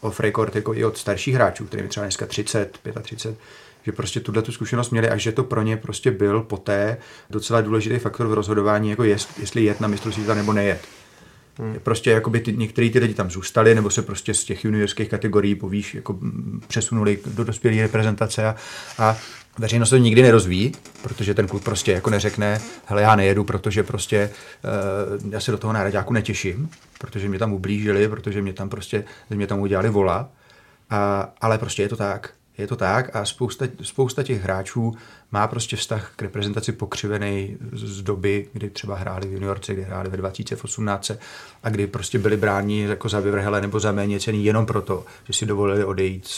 off 0.00 0.20
record 0.20 0.56
jako 0.56 0.74
i 0.74 0.84
od 0.84 0.98
starších 0.98 1.34
hráčů, 1.34 1.64
kterým 1.64 1.88
třeba 1.88 2.04
dneska 2.04 2.26
30, 2.26 2.78
35, 3.02 3.38
že 3.82 3.92
prostě 3.92 4.20
tuhle 4.20 4.42
tu 4.42 4.52
zkušenost 4.52 4.90
měli 4.90 5.10
a 5.10 5.16
že 5.16 5.32
to 5.32 5.44
pro 5.44 5.62
ně 5.62 5.76
prostě 5.76 6.10
byl 6.10 6.42
poté 6.42 6.96
docela 7.30 7.60
důležitý 7.60 7.98
faktor 7.98 8.26
v 8.26 8.32
rozhodování, 8.32 8.90
jako 8.90 9.04
jest, 9.04 9.38
jestli 9.38 9.64
jet 9.64 9.80
na 9.80 9.88
mistrovství 9.88 10.24
nebo 10.34 10.52
nejet. 10.52 10.80
Hmm. 11.58 11.76
Prostě 11.82 12.10
jakoby 12.10 12.40
ty, 12.40 12.52
některý 12.52 12.90
ty 12.90 12.98
lidi 12.98 13.14
tam 13.14 13.30
zůstali, 13.30 13.74
nebo 13.74 13.90
se 13.90 14.02
prostě 14.02 14.34
z 14.34 14.44
těch 14.44 14.64
juniorských 14.64 15.08
kategorií 15.08 15.54
povíš, 15.54 15.94
jako 15.94 16.18
přesunuli 16.66 17.18
do 17.26 17.44
dospělé 17.44 17.82
reprezentace 17.82 18.46
a, 18.46 18.56
a 18.98 19.16
veřejnost 19.58 19.90
to 19.90 19.96
nikdy 19.96 20.22
nerozví, 20.22 20.72
protože 21.02 21.34
ten 21.34 21.46
klub 21.46 21.64
prostě 21.64 21.92
jako 21.92 22.10
neřekne, 22.10 22.60
hele 22.84 23.02
já 23.02 23.16
nejedu, 23.16 23.44
protože 23.44 23.82
prostě 23.82 24.30
uh, 25.24 25.32
já 25.32 25.40
se 25.40 25.50
do 25.50 25.58
toho 25.58 25.72
náraďáku 25.72 26.12
netěším, 26.12 26.70
protože 26.98 27.28
mě 27.28 27.38
tam 27.38 27.52
ublížili, 27.52 28.08
protože 28.08 28.42
mě 28.42 28.52
tam 28.52 28.68
prostě, 28.68 29.04
mě 29.30 29.46
tam 29.46 29.60
udělali 29.60 29.90
vola, 29.90 30.28
a, 30.90 31.28
ale 31.40 31.58
prostě 31.58 31.82
je 31.82 31.88
to 31.88 31.96
tak. 31.96 32.32
Je 32.58 32.66
to 32.66 32.76
tak 32.76 33.16
a 33.16 33.24
spousta, 33.24 33.66
spousta 33.82 34.22
těch 34.22 34.42
hráčů 34.42 34.94
má 35.30 35.46
prostě 35.46 35.76
vztah 35.76 36.12
k 36.16 36.22
reprezentaci 36.22 36.72
pokřivený 36.72 37.56
z 37.72 38.02
doby, 38.02 38.48
kdy 38.52 38.70
třeba 38.70 38.96
hráli 38.96 39.28
v 39.28 39.32
juniorce, 39.32 39.74
kdy 39.74 39.82
hráli 39.82 40.10
ve 40.10 40.16
2018 40.16 41.10
a 41.62 41.68
kdy 41.70 41.86
prostě 41.86 42.18
byli 42.18 42.36
bráni 42.36 42.82
jako 42.82 43.08
za 43.08 43.20
vyvrhele 43.20 43.60
nebo 43.60 43.80
za 43.80 43.92
méně 43.92 44.20
cený 44.20 44.44
jenom 44.44 44.66
proto, 44.66 45.04
že 45.24 45.32
si 45.32 45.46
dovolili 45.46 45.84
odejít 45.84 46.28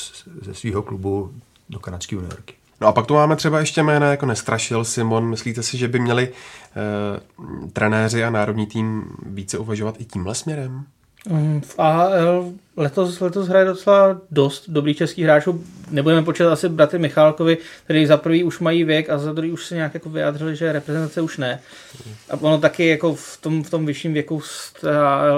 ze 0.42 0.54
svého 0.54 0.82
klubu 0.82 1.34
do 1.68 1.78
kanadské 1.78 2.14
juniorky. 2.14 2.54
No 2.80 2.86
a 2.86 2.92
pak 2.92 3.06
tu 3.06 3.14
máme 3.14 3.36
třeba 3.36 3.60
ještě 3.60 3.82
jména 3.82 4.10
jako 4.10 4.26
Nestrašil, 4.26 4.84
Simon. 4.84 5.28
Myslíte 5.28 5.62
si, 5.62 5.78
že 5.78 5.88
by 5.88 5.98
měli 5.98 6.28
eh, 6.28 7.20
trenéři 7.72 8.24
a 8.24 8.30
národní 8.30 8.66
tým 8.66 9.04
více 9.26 9.58
uvažovat 9.58 9.94
i 9.98 10.04
tímhle 10.04 10.34
směrem? 10.34 10.84
Mm, 11.28 11.60
v 11.60 11.78
AHL 11.78 12.52
letos, 12.76 13.20
letos 13.20 13.48
hraje 13.48 13.64
docela 13.64 14.20
dost 14.30 14.64
dobrých 14.68 14.96
českých 14.96 15.24
hráčů. 15.24 15.64
Nebudeme 15.90 16.22
počítat 16.22 16.52
asi 16.52 16.68
bratry 16.68 16.98
Michálkovi, 16.98 17.58
který 17.84 18.06
za 18.06 18.16
prvý 18.16 18.44
už 18.44 18.58
mají 18.58 18.84
věk 18.84 19.10
a 19.10 19.18
za 19.18 19.32
druhý 19.32 19.52
už 19.52 19.66
se 19.66 19.74
nějak 19.74 19.94
jako 19.94 20.10
vyjádřili, 20.10 20.56
že 20.56 20.72
reprezentace 20.72 21.20
už 21.20 21.38
ne. 21.38 21.60
A 22.30 22.36
ono 22.40 22.58
taky 22.58 22.86
jako 22.86 23.14
v 23.14 23.38
tom, 23.40 23.62
v 23.62 23.70
tom 23.70 23.86
vyšším 23.86 24.12
věku 24.12 24.42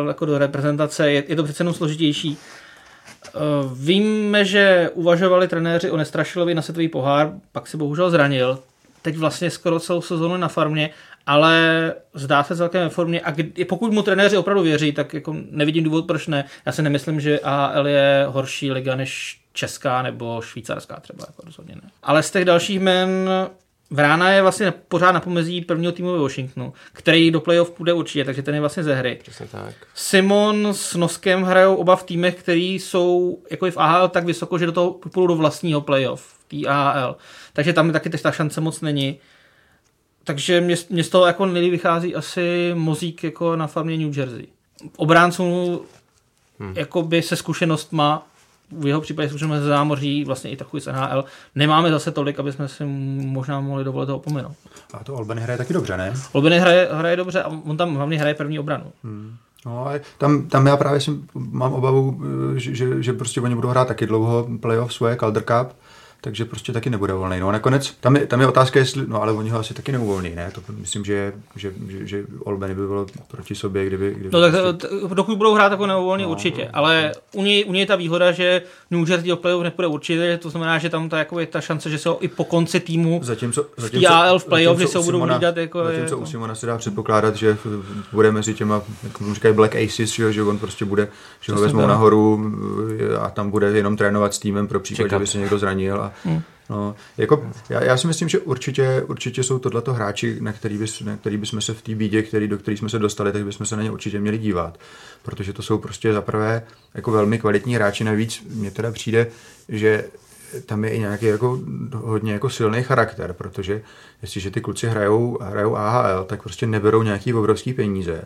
jako 0.09 0.27
do 0.27 0.39
reprezentace 0.39 1.11
je, 1.11 1.25
je 1.29 1.37
to 1.37 1.45
přece 1.45 1.61
jenom 1.61 1.75
složitější. 1.75 2.39
Eh, 3.29 3.41
víme, 3.75 4.45
že 4.45 4.91
uvažovali 4.95 5.49
trenéři 5.49 5.91
o 5.91 5.97
Nestrašilovi 5.97 6.55
na 6.55 6.63
světový 6.63 6.89
pohár, 6.89 7.33
pak 7.53 7.67
se 7.67 7.77
bohužel 7.77 8.11
zranil. 8.11 8.59
Teď 9.03 9.17
vlastně 9.17 9.51
skoro 9.51 9.81
celou 9.81 10.03
sezónu 10.03 10.37
na 10.37 10.49
farmě, 10.49 10.91
ale 11.27 11.95
zdá 12.15 12.45
se 12.45 12.57
celkem 12.57 12.83
ve 12.83 12.89
formě 12.89 13.21
a 13.21 13.31
kdy, 13.31 13.65
pokud 13.65 13.93
mu 13.93 14.03
trenéři 14.03 14.37
opravdu 14.37 14.63
věří, 14.63 14.93
tak 14.93 15.15
jako 15.15 15.37
nevidím 15.51 15.85
důvod, 15.85 16.07
proč 16.07 16.27
ne. 16.27 16.45
Já 16.67 16.73
si 16.73 16.83
nemyslím, 16.83 17.21
že 17.21 17.41
AHL 17.41 17.89
je 17.89 18.27
horší 18.29 18.73
liga 18.73 18.97
než 18.97 19.41
česká 19.53 20.03
nebo 20.03 20.41
švýcarská 20.41 21.01
třeba, 21.01 21.25
jako 21.29 21.43
rozhodně 21.47 21.75
ne. 21.75 21.91
Ale 22.03 22.23
z 22.23 22.31
těch 22.31 22.45
dalších 22.45 22.81
men 22.81 23.09
Vrána 23.91 24.31
je 24.31 24.43
vlastně 24.43 24.71
pořád 24.71 25.13
na 25.13 25.21
pomezí 25.21 25.61
prvního 25.61 25.93
týmu 25.93 26.13
ve 26.13 26.19
Washingtonu, 26.19 26.73
který 26.93 27.31
do 27.31 27.41
playoff 27.41 27.71
půjde 27.71 27.93
určitě, 27.93 28.25
takže 28.25 28.43
ten 28.43 28.55
je 28.55 28.61
vlastně 28.61 28.83
ze 28.83 28.95
hry. 28.95 29.19
Přesně 29.23 29.47
tak. 29.47 29.75
Simon 29.95 30.69
s 30.73 30.95
Noskem 30.95 31.43
hrajou 31.43 31.75
oba 31.75 31.97
v 31.97 32.03
týmech, 32.03 32.35
který 32.35 32.75
jsou 32.75 33.39
jako 33.51 33.67
i 33.67 33.71
v 33.71 33.77
AHL 33.77 34.09
tak 34.09 34.25
vysoko, 34.25 34.59
že 34.59 34.67
do 34.67 34.73
toho 34.73 34.91
půjdou 34.91 35.27
do 35.27 35.35
vlastního 35.35 35.81
playoff, 35.81 36.35
tý 36.49 36.67
AHL. 36.67 37.17
Takže 37.53 37.73
tam 37.73 37.93
taky 37.93 38.11
ta 38.11 38.31
šance 38.31 38.61
moc 38.61 38.81
není. 38.81 39.19
Takže 40.25 40.61
mě, 40.61 40.77
mě 40.91 41.05
z 41.05 41.09
toho 41.09 41.27
jako 41.27 41.47
nejlíp 41.47 41.71
vychází 41.71 42.15
asi 42.15 42.71
mozík 42.75 43.25
jako 43.25 43.57
na 43.57 43.67
farmě 43.67 43.97
New 43.97 44.19
Jersey. 44.19 44.47
Obránců 44.97 45.83
hmm. 46.59 46.73
jakoby 46.77 47.23
se 47.23 47.37
zkušenostma 47.37 48.27
v 48.73 48.87
jeho 48.87 49.01
případě 49.01 49.29
zkušenost 49.29 49.61
ze 49.61 49.69
zámoří, 49.69 50.25
vlastně 50.25 50.51
i 50.51 50.57
takový 50.57 50.81
z 50.81 50.87
NHL, 50.87 51.25
nemáme 51.55 51.91
zase 51.91 52.11
tolik, 52.11 52.39
aby 52.39 52.53
jsme 52.53 52.69
si 52.69 52.85
možná 52.85 53.61
mohli 53.61 53.85
dovolit 53.85 54.07
toho 54.07 54.19
opomenout. 54.19 54.53
A 54.95 55.05
to 55.05 55.17
Albany 55.17 55.41
hraje 55.41 55.59
taky 55.59 55.73
dobře, 55.73 55.97
ne? 55.97 56.15
Albany 56.35 56.59
hraje, 56.59 56.89
hraje 56.93 57.17
dobře 57.17 57.43
a 57.43 57.49
on 57.65 57.77
tam 57.77 57.95
hlavně 57.95 58.19
hraje 58.19 58.35
první 58.35 58.59
obranu. 58.59 58.93
Hmm. 59.05 59.37
No, 59.67 59.87
tam, 60.19 60.49
tam 60.49 60.67
já 60.67 60.77
právě 60.77 61.01
si 61.01 61.11
mám 61.35 61.73
obavu, 61.73 62.21
že, 62.57 62.75
že, 62.75 63.03
že 63.03 63.13
prostě 63.13 63.41
oni 63.41 63.55
budou 63.55 63.69
hrát 63.69 63.89
taky 63.89 64.07
dlouho 64.07 64.49
playoff 64.61 64.95
svoje 64.95 65.17
Calder 65.17 65.43
Cup, 65.43 65.77
takže 66.21 66.45
prostě 66.45 66.73
taky 66.73 66.91
nebude 66.91 67.13
volný. 67.13 67.41
No 67.41 67.49
a 67.49 67.53
nakonec, 67.53 67.95
tam 68.01 68.17
je, 68.17 68.27
tam 68.27 68.41
je 68.41 68.47
otázka, 68.47 68.79
jestli, 68.79 69.05
no 69.07 69.23
ale 69.23 69.33
oni 69.33 69.51
ho 69.51 69.59
asi 69.59 69.75
taky 69.75 69.93
neuvolní, 69.93 70.35
ne? 70.35 70.51
To 70.55 70.61
myslím, 70.73 71.05
že, 71.05 71.33
že, 71.57 71.73
že, 71.89 72.07
že 72.07 72.25
Olbany 72.45 72.75
by 72.75 72.87
bylo 72.87 73.07
proti 73.29 73.55
sobě, 73.55 73.87
kdyby... 73.87 74.15
kdyby 74.15 74.31
no 74.33 74.41
tak 74.41 74.53
prostě... 74.53 75.15
dokud 75.15 75.37
budou 75.37 75.55
hrát, 75.55 75.69
tak 75.69 75.79
ho 75.79 75.87
neuvolní 75.87 76.25
no, 76.25 76.31
určitě, 76.31 76.65
no, 76.65 76.71
ale 76.73 77.13
u 77.33 77.43
něj, 77.43 77.65
u 77.69 77.73
něj 77.73 77.81
je 77.81 77.87
ta 77.87 77.97
výhoda, 77.97 78.33
že 78.33 78.63
New 78.91 79.11
Jersey 79.11 79.29
do 79.29 79.37
playoff 79.37 79.65
nepůjde 79.65 79.89
určitě, 79.89 80.39
to 80.43 80.51
znamená, 80.51 80.79
že 80.79 80.91
tam 80.91 81.09
ta, 81.09 81.19
jako 81.19 81.41
je 81.41 81.47
ta 81.47 81.61
šance, 81.61 81.91
že 81.91 81.99
se 81.99 82.09
ho 82.09 82.25
i 82.25 82.29
po 82.29 82.45
konci 82.45 82.81
týmu 82.81 83.21
zatímco, 83.23 83.67
zatímco, 83.77 84.15
AL 84.15 84.39
v 84.39 84.45
playoff, 84.45 84.79
že 84.79 84.87
se 84.87 84.99
ho 84.99 85.05
budou 85.05 85.21
hlídat. 85.21 85.57
Jako 85.57 85.85
zatímco 85.85 86.15
je, 86.15 86.19
u 86.19 86.27
Simona 86.27 86.55
se 86.55 86.67
dá 86.67 86.79
předpokládat, 86.79 87.37
že 87.37 87.57
bude 88.13 88.33
mezi 88.33 88.55
těma, 88.55 88.83
jak 89.03 89.35
říkají 89.35 89.55
Black 89.55 89.77
Aces, 89.77 90.11
že, 90.11 90.33
že 90.33 90.43
on 90.43 90.59
prostě 90.59 90.85
bude, 90.85 91.09
že 91.41 91.53
ho 91.53 91.61
vezmou 91.61 91.87
nahoru 91.87 92.53
a 93.21 93.31
tam 93.31 93.51
bude 93.51 93.67
jenom 93.67 93.97
trénovat 93.97 94.35
s 94.35 94.39
týmem 94.39 94.69
pro 94.69 94.81
případ, 94.81 95.11
že 95.11 95.19
by 95.19 95.27
se 95.27 95.39
někdo 95.39 95.59
zranil 95.59 96.08
hmm. 96.25 96.43
No, 96.71 96.95
jako, 97.19 97.51
já, 97.69 97.85
já, 97.85 97.97
si 97.97 98.07
myslím, 98.07 98.29
že 98.29 98.39
určitě, 98.39 99.03
určitě 99.07 99.43
jsou 99.43 99.59
tohleto 99.59 99.93
hráči, 99.93 100.37
na 100.41 100.53
který, 100.53 100.79
bys, 100.79 101.01
na 101.01 101.17
který 101.17 101.37
bychom 101.37 101.61
se 101.61 101.75
v 101.75 101.83
té 101.83 101.95
bídě, 101.95 102.23
který, 102.23 102.49
do 102.49 102.59
které 102.59 102.77
jsme 102.77 102.89
se 102.89 102.99
dostali, 102.99 103.33
tak 103.33 103.45
bychom 103.45 103.67
se 103.67 103.77
na 103.77 103.83
ně 103.83 103.91
určitě 103.91 104.21
měli 104.21 104.39
dívat. 104.39 104.79
Protože 105.23 105.53
to 105.53 105.63
jsou 105.63 105.79
prostě 105.79 106.13
zaprvé 106.13 106.63
jako 106.95 107.11
velmi 107.11 107.39
kvalitní 107.39 107.75
hráči. 107.75 108.05
Navíc 108.05 108.43
mně 108.55 108.71
teda 108.71 108.93
přijde, 108.93 109.27
že 109.69 110.05
tam 110.67 110.85
je 110.85 110.91
i 110.91 110.99
nějaký 110.99 111.27
jako 111.27 111.61
hodně 111.95 112.33
jako 112.33 112.51
silný 112.51 112.83
charakter, 112.83 113.33
protože 113.33 113.83
jestliže 114.23 114.51
ty 114.51 114.61
kluci 114.61 114.87
hrajou, 114.87 115.39
hrajou 115.43 115.77
AHL, 115.77 116.25
tak 116.25 116.43
prostě 116.43 116.67
neberou 116.67 117.03
nějaký 117.03 117.35
obrovský 117.35 117.73
peníze. 117.73 118.25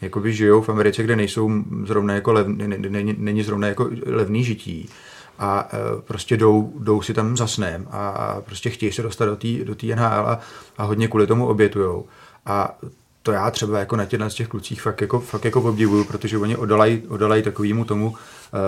Jakoby 0.00 0.32
žijou 0.34 0.62
v 0.62 0.68
Americe, 0.68 1.02
kde 1.02 1.16
nejsou 1.16 1.50
zrovna 1.86 2.14
jako 2.14 2.32
lev, 2.32 2.46
není, 2.46 3.14
není 3.18 3.42
zrovna 3.42 3.68
jako 3.68 3.90
levný 4.06 4.44
žití 4.44 4.88
a 5.42 5.68
e, 5.72 6.02
prostě 6.02 6.36
jdou, 6.36 6.72
jdou 6.78 7.02
si 7.02 7.14
tam 7.14 7.36
za 7.36 7.46
snem 7.46 7.88
a 7.90 8.36
prostě 8.40 8.70
chtějí 8.70 8.92
se 8.92 9.02
dostat 9.02 9.24
do 9.24 9.36
té 9.36 9.48
do 9.64 9.74
NHL 9.94 10.28
a, 10.28 10.40
a 10.78 10.84
hodně 10.84 11.08
kvůli 11.08 11.26
tomu 11.26 11.46
obětujou. 11.46 12.06
A 12.46 12.78
to 13.22 13.32
já 13.32 13.50
třeba 13.50 13.78
jako 13.78 13.96
na 13.96 14.06
z 14.28 14.34
těch 14.34 14.48
klucích 14.48 14.82
fakt 14.82 15.00
jako, 15.00 15.20
fakt 15.20 15.44
jako 15.44 15.62
obdivuju, 15.62 16.04
protože 16.04 16.38
oni 16.38 16.56
odolají, 16.56 17.02
odolají 17.08 17.42
takovému 17.42 17.84
tomu 17.84 18.08
uh, 18.08 18.14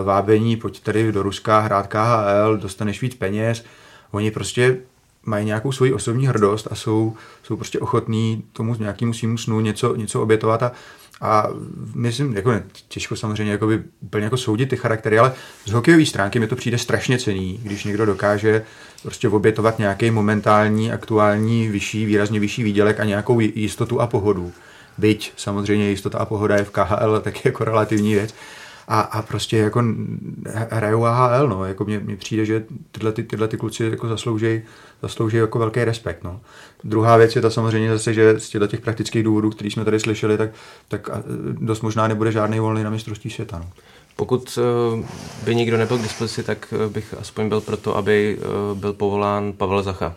vábení, 0.04 0.56
pojď 0.56 0.82
tady 0.82 1.12
do 1.12 1.22
Ruska, 1.22 1.60
hrát 1.60 1.86
KHL, 1.86 2.56
dostaneš 2.56 3.02
víc 3.02 3.14
peněz. 3.14 3.64
Oni 4.10 4.30
prostě 4.30 4.76
mají 5.26 5.46
nějakou 5.46 5.72
svoji 5.72 5.92
osobní 5.92 6.26
hrdost 6.26 6.68
a 6.70 6.74
jsou, 6.74 7.14
jsou 7.42 7.56
prostě 7.56 7.80
ochotní 7.80 8.44
tomu 8.52 8.74
nějakému 8.74 9.12
svýmu 9.12 9.38
snu 9.38 9.60
něco, 9.60 9.96
něco 9.96 10.22
obětovat 10.22 10.62
a, 10.62 10.72
a 11.20 11.48
myslím, 11.94 12.36
jako 12.36 12.52
ne, 12.52 12.62
těžko 12.88 13.16
samozřejmě 13.16 13.52
jako 13.52 13.66
by 13.66 13.82
úplně 14.00 14.24
jako 14.24 14.36
soudit 14.36 14.68
ty 14.68 14.76
charaktery, 14.76 15.18
ale 15.18 15.32
z 15.64 15.72
hokejové 15.72 16.06
stránky 16.06 16.38
mi 16.38 16.46
to 16.46 16.56
přijde 16.56 16.78
strašně 16.78 17.18
cený, 17.18 17.60
když 17.62 17.84
někdo 17.84 18.06
dokáže 18.06 18.64
prostě 19.02 19.28
obětovat 19.28 19.78
nějaký 19.78 20.10
momentální, 20.10 20.92
aktuální, 20.92 21.68
vyšší, 21.68 22.06
výrazně 22.06 22.40
vyšší 22.40 22.62
výdělek 22.62 23.00
a 23.00 23.04
nějakou 23.04 23.40
jistotu 23.40 24.00
a 24.00 24.06
pohodu. 24.06 24.52
Byť 24.98 25.32
samozřejmě 25.36 25.90
jistota 25.90 26.18
a 26.18 26.24
pohoda 26.24 26.56
je 26.56 26.64
v 26.64 26.70
KHL 26.70 27.20
taky 27.20 27.40
jako 27.44 27.64
relativní 27.64 28.14
věc, 28.14 28.34
a, 28.88 29.00
a 29.00 29.22
prostě 29.22 29.56
jako 29.56 29.82
hrajou 30.70 31.04
AHL, 31.04 31.48
no, 31.48 31.64
jako 31.64 31.84
mně, 31.84 31.98
mně 31.98 32.16
přijde, 32.16 32.44
že 32.44 32.64
tyhle, 32.92 33.12
ty, 33.12 33.22
tyhle 33.22 33.48
ty 33.48 33.56
kluci 33.56 33.84
jako 33.84 34.08
zaslouží, 34.08 34.62
zaslouží 35.02 35.36
jako 35.36 35.58
velký 35.58 35.84
respekt, 35.84 36.24
no. 36.24 36.40
Druhá 36.84 37.16
věc 37.16 37.36
je 37.36 37.42
ta 37.42 37.50
samozřejmě 37.50 37.92
zase, 37.92 38.14
že 38.14 38.40
z 38.40 38.48
těchto 38.48 38.66
těch 38.66 38.80
praktických 38.80 39.22
důvodů, 39.22 39.50
které 39.50 39.70
jsme 39.70 39.84
tady 39.84 40.00
slyšeli, 40.00 40.38
tak, 40.38 40.50
tak 40.88 41.10
dost 41.52 41.80
možná 41.80 42.08
nebude 42.08 42.32
žádný 42.32 42.60
volný 42.60 42.84
na 42.84 42.90
mistrovství 42.90 43.30
světa, 43.30 43.58
no. 43.58 43.70
Pokud 44.16 44.58
eh, 44.58 45.06
by 45.44 45.54
nikdo 45.54 45.76
nebyl 45.76 45.98
k 45.98 46.02
dispozici, 46.02 46.42
tak 46.42 46.74
eh, 46.84 46.88
bych 46.88 47.14
aspoň 47.20 47.48
byl 47.48 47.60
proto, 47.60 47.96
aby 47.96 48.38
eh, 48.40 48.74
byl 48.74 48.92
povolán 48.92 49.52
Pavel 49.52 49.82
Zacha. 49.82 50.14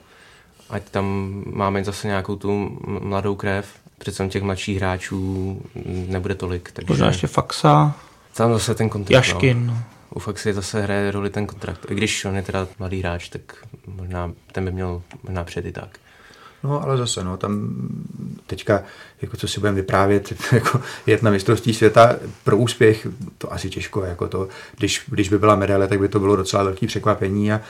Ať 0.70 0.90
tam 0.90 1.34
máme 1.46 1.84
zase 1.84 2.08
nějakou 2.08 2.36
tu 2.36 2.80
mladou 2.84 3.36
krev, 3.36 3.68
přece 3.98 4.28
těch 4.28 4.44
mladších 4.44 4.78
hráčů 4.78 5.62
nebude 6.08 6.36
tolik. 6.36 6.72
Takže... 6.72 6.94
Možná 6.94 7.08
ještě 7.08 7.28
Faxa. 7.28 7.96
Tam 8.38 8.54
zase 8.54 8.76
ten 8.76 8.90
kontrakt. 8.90 9.28
Jaškin. 9.28 9.68
No. 9.68 9.78
U 10.16 10.20
Faxy 10.20 10.54
zase 10.54 10.82
hraje 10.82 11.12
roli 11.12 11.30
ten 11.30 11.48
kontrakt. 11.48 11.92
I 11.92 11.96
když 11.96 12.26
on 12.26 12.36
je 12.36 12.42
teda 12.42 12.68
mladý 12.80 13.00
hráč, 13.00 13.30
tak 13.30 13.42
možná 13.88 14.32
ten 14.52 14.66
by 14.66 14.72
měl 14.72 15.02
možná 15.24 15.44
před 15.44 15.66
i 15.66 15.72
tak. 15.72 15.98
No, 16.64 16.84
ale 16.84 16.98
zase, 16.98 17.24
no, 17.24 17.38
tam 17.38 17.72
teďka, 18.48 18.84
jako 19.22 19.38
co 19.38 19.48
si 19.48 19.60
budeme 19.60 19.76
vyprávět, 19.76 20.34
jako 20.52 20.82
jet 21.06 21.24
na 21.24 21.32
mistrovství 21.32 21.74
světa 21.74 22.16
pro 22.44 22.58
úspěch, 22.58 23.08
to 23.38 23.54
asi 23.54 23.70
těžko, 23.70 24.04
jako 24.04 24.28
to, 24.28 24.48
když, 24.78 25.04
když 25.08 25.30
by 25.30 25.40
byla 25.40 25.56
medaile, 25.56 25.88
tak 25.88 26.00
by 26.00 26.08
to 26.08 26.20
bylo 26.20 26.36
docela 26.36 26.64
velký 26.64 26.88
překvapení 26.88 27.52
a, 27.52 27.62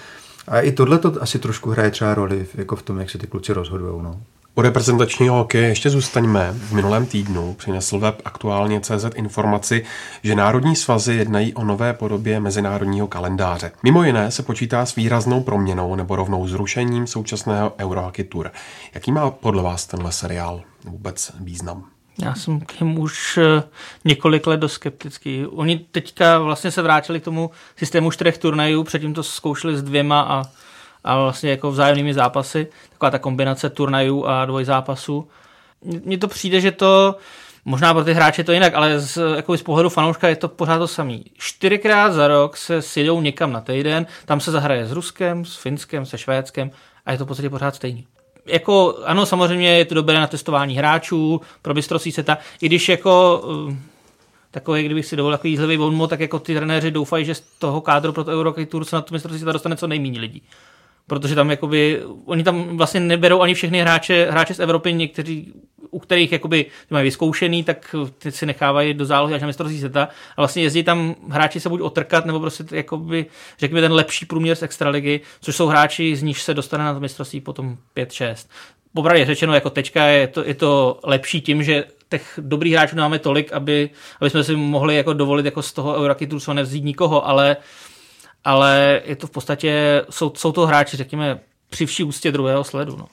a 0.48 0.60
i 0.60 0.72
tohle 0.72 1.00
to 1.00 1.14
asi 1.22 1.40
trošku 1.40 1.70
hraje 1.70 1.92
třeba 1.92 2.14
roli 2.14 2.48
jako 2.56 2.76
v 2.76 2.82
tom, 2.82 3.00
jak 3.00 3.10
se 3.10 3.18
ty 3.18 3.28
kluci 3.28 3.54
rozhodují, 3.54 4.04
no. 4.04 4.22
U 4.58 4.62
reprezentačního 4.62 5.36
hokeje 5.36 5.68
ještě 5.68 5.90
zůstaňme. 5.90 6.52
V 6.54 6.72
minulém 6.72 7.06
týdnu 7.06 7.54
přinesl 7.54 8.00
web 8.00 8.22
aktuálně 8.26 8.82
CZ 8.82 9.06
informaci, 9.16 9.86
že 10.24 10.36
národní 10.36 10.76
svazy 10.76 11.14
jednají 11.14 11.54
o 11.54 11.64
nové 11.64 11.94
podobě 11.94 12.40
mezinárodního 12.40 13.08
kalendáře. 13.08 13.72
Mimo 13.84 14.04
jiné 14.04 14.32
se 14.32 14.44
počítá 14.44 14.86
s 14.86 14.96
výraznou 14.96 15.44
proměnou 15.44 15.96
nebo 15.96 16.16
rovnou 16.16 16.48
zrušením 16.48 17.08
současného 17.08 17.74
Eurohockey 17.80 18.26
Tour. 18.26 18.52
Jaký 18.94 19.12
má 19.12 19.32
podle 19.32 19.64
vás 19.64 19.88
tenhle 19.88 20.12
seriál 20.12 20.62
vůbec 20.86 21.32
význam? 21.40 21.84
Já 22.24 22.36
jsem 22.36 22.60
k 22.60 22.80
němu 22.80 23.02
už 23.02 23.38
eh, 23.38 23.64
několik 24.06 24.48
let 24.48 24.60
dost 24.60 24.74
skeptický. 24.74 25.46
Oni 25.46 25.86
teďka 25.92 26.40
vlastně 26.40 26.72
se 26.72 26.82
vrátili 26.82 27.20
k 27.20 27.24
tomu 27.24 27.52
systému 27.76 28.12
čtyřech 28.12 28.38
turnajů, 28.38 28.84
předtím 28.84 29.14
to 29.14 29.24
zkoušeli 29.24 29.78
s 29.78 29.84
dvěma 29.84 30.22
a 30.22 30.44
a 31.08 31.18
vlastně 31.18 31.50
jako 31.50 31.72
vzájemnými 31.72 32.14
zápasy, 32.14 32.68
taková 32.90 33.12
ta 33.12 33.20
kombinace 33.20 33.70
turnajů 33.70 34.26
a 34.26 34.46
dvojzápasů. 34.46 35.28
Mně 36.06 36.18
to 36.18 36.28
přijde, 36.28 36.62
že 36.62 36.72
to 36.72 37.16
Možná 37.70 37.94
pro 37.94 38.04
ty 38.04 38.14
hráče 38.14 38.44
to 38.44 38.52
jinak, 38.52 38.74
ale 38.74 39.00
z, 39.00 39.18
jako 39.36 39.58
z 39.58 39.64
pohledu 39.64 39.90
fanouška 39.90 40.28
je 40.28 40.36
to 40.36 40.48
pořád 40.48 40.78
to 40.78 40.88
samý. 40.88 41.26
Čtyřikrát 41.38 42.14
za 42.14 42.28
rok 42.28 42.58
se 42.58 42.82
sjedou 42.82 43.22
někam 43.22 43.52
na 43.52 43.62
týden, 43.62 44.06
tam 44.26 44.40
se 44.40 44.52
zahraje 44.52 44.88
s 44.88 44.92
Ruskem, 44.92 45.46
s 45.46 45.56
Finskem, 45.56 46.06
se 46.06 46.18
Švédskem 46.18 46.72
a 47.06 47.12
je 47.12 47.18
to 47.18 47.26
v 47.26 47.28
podstatě 47.28 47.50
pořád 47.50 47.76
stejný. 47.76 48.08
Jako, 48.46 48.98
ano, 49.06 49.26
samozřejmě 49.26 49.78
je 49.78 49.86
to 49.86 49.96
dobré 49.96 50.20
na 50.20 50.28
testování 50.28 50.78
hráčů, 50.78 51.42
pro 51.62 51.74
mistrovství 51.74 52.12
seta, 52.12 52.38
i 52.62 52.66
když 52.66 52.90
jako 52.90 53.44
uh, 53.48 53.74
takový, 54.52 54.84
kdybych 54.84 55.06
si 55.06 55.16
dovolil 55.16 55.38
takový 55.38 55.52
jízlivý 55.52 55.78
bonmo, 55.78 56.08
tak 56.08 56.20
jako 56.20 56.40
ty 56.40 56.56
trenéři 56.56 56.92
doufají, 56.92 57.26
že 57.26 57.36
z 57.36 57.42
toho 57.60 57.82
kádru 57.82 58.14
pro 58.14 58.24
to 58.24 58.32
Eurohockey 58.32 58.66
Tour 58.66 58.86
se 58.86 58.96
na 58.96 59.02
to 59.02 59.14
mistrovství 59.14 59.46
dostane 59.46 59.76
co 59.76 59.88
nejméně 59.88 60.20
lidí 60.20 60.44
protože 61.08 61.36
tam 61.36 61.50
jakoby, 61.50 62.02
oni 62.26 62.44
tam 62.44 62.78
vlastně 62.78 63.00
neberou 63.00 63.42
ani 63.42 63.54
všechny 63.54 63.82
hráče, 63.82 64.28
hráče 64.32 64.54
z 64.54 64.60
Evropy, 64.60 64.94
někteří, 64.94 65.54
u 65.92 66.00
kterých 66.00 66.32
jakoby 66.32 66.66
mají 66.90 67.04
vyzkoušený, 67.04 67.64
tak 67.64 67.96
ty 68.18 68.32
si 68.32 68.46
nechávají 68.46 68.94
do 68.94 69.06
zálohy 69.06 69.34
až 69.34 69.42
na 69.42 69.48
mistrovství 69.48 69.80
světa 69.80 70.10
a 70.38 70.42
vlastně 70.42 70.64
jezdí 70.64 70.84
tam 70.84 71.16
hráči 71.30 71.60
se 71.60 71.70
buď 71.70 71.82
otrkat, 71.82 72.26
nebo 72.26 72.40
prostě 72.40 72.64
jakoby, 72.72 73.26
řekněme, 73.60 73.82
ten 73.82 73.94
lepší 73.94 74.26
průměr 74.26 74.56
z 74.56 74.64
extraligy, 74.64 75.22
což 75.42 75.56
jsou 75.56 75.68
hráči, 75.68 76.16
z 76.16 76.24
níž 76.24 76.42
se 76.42 76.54
dostane 76.54 76.84
na 76.84 76.94
to 76.94 77.00
mistrovství 77.00 77.42
potom 77.42 77.78
5-6. 77.96 78.48
Popravdě 78.94 79.26
řečeno, 79.26 79.54
jako 79.54 79.70
teďka 79.70 80.06
je 80.06 80.28
to, 80.28 80.44
je 80.46 80.54
to 80.54 81.00
lepší 81.04 81.42
tím, 81.42 81.64
že 81.64 81.84
těch 82.10 82.40
dobrých 82.42 82.74
hráčů 82.74 82.96
máme 82.96 83.20
tolik, 83.20 83.54
aby, 83.54 83.90
aby 84.22 84.30
jsme 84.30 84.44
si 84.44 84.56
mohli 84.56 84.96
jako 84.96 85.14
dovolit 85.14 85.46
jako 85.46 85.62
z 85.62 85.74
toho 85.74 85.96
Eurokitu 85.96 86.40
co 86.40 86.54
nevzít 86.54 86.84
nikoho, 86.84 87.28
ale 87.28 87.58
ale 88.48 89.02
je 89.06 89.16
to 89.16 89.28
v 89.28 89.32
podstatě, 89.32 90.02
jsou, 90.10 90.34
jsou 90.36 90.52
to 90.52 90.68
hráči, 90.68 90.98
řekněme, 90.98 91.40
při 91.70 91.86
vší 91.86 92.04
ústě 92.04 92.32
druhého 92.32 92.64
sledu. 92.64 92.96
No. 92.98 93.08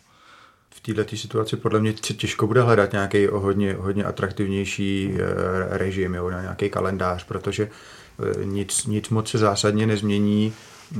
V 0.70 0.80
této 0.80 1.16
situaci 1.16 1.56
podle 1.56 1.80
mě 1.80 1.92
těžko 1.92 2.46
bude 2.46 2.62
hledat 2.62 2.92
nějaký 2.92 3.26
hodně, 3.26 3.74
hodně 3.74 4.04
atraktivnější 4.04 5.14
eh, 5.14 5.78
režim, 5.78 6.14
jo, 6.14 6.30
nějaký 6.30 6.70
kalendář, 6.70 7.24
protože 7.24 7.68
eh, 7.68 8.44
nic, 8.44 8.86
nic 8.86 9.08
moc 9.08 9.30
se 9.30 9.38
zásadně 9.38 9.86
nezmění 9.86 10.52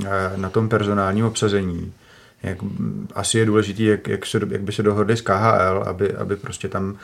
eh, 0.05 0.09
na 0.37 0.51
tom 0.51 0.69
personálním 0.69 1.25
obsazení. 1.25 1.93
Jak, 2.43 2.59
asi 3.15 3.39
je 3.39 3.47
důležité, 3.47 3.83
jak, 3.83 4.09
jak, 4.09 4.21
jak 4.51 4.63
by 4.63 4.73
se 4.73 4.83
dohodli 4.83 5.17
s 5.17 5.21
KHL, 5.21 5.85
aby, 5.87 6.15
aby 6.15 6.37
prostě 6.37 6.69
tam 6.69 6.99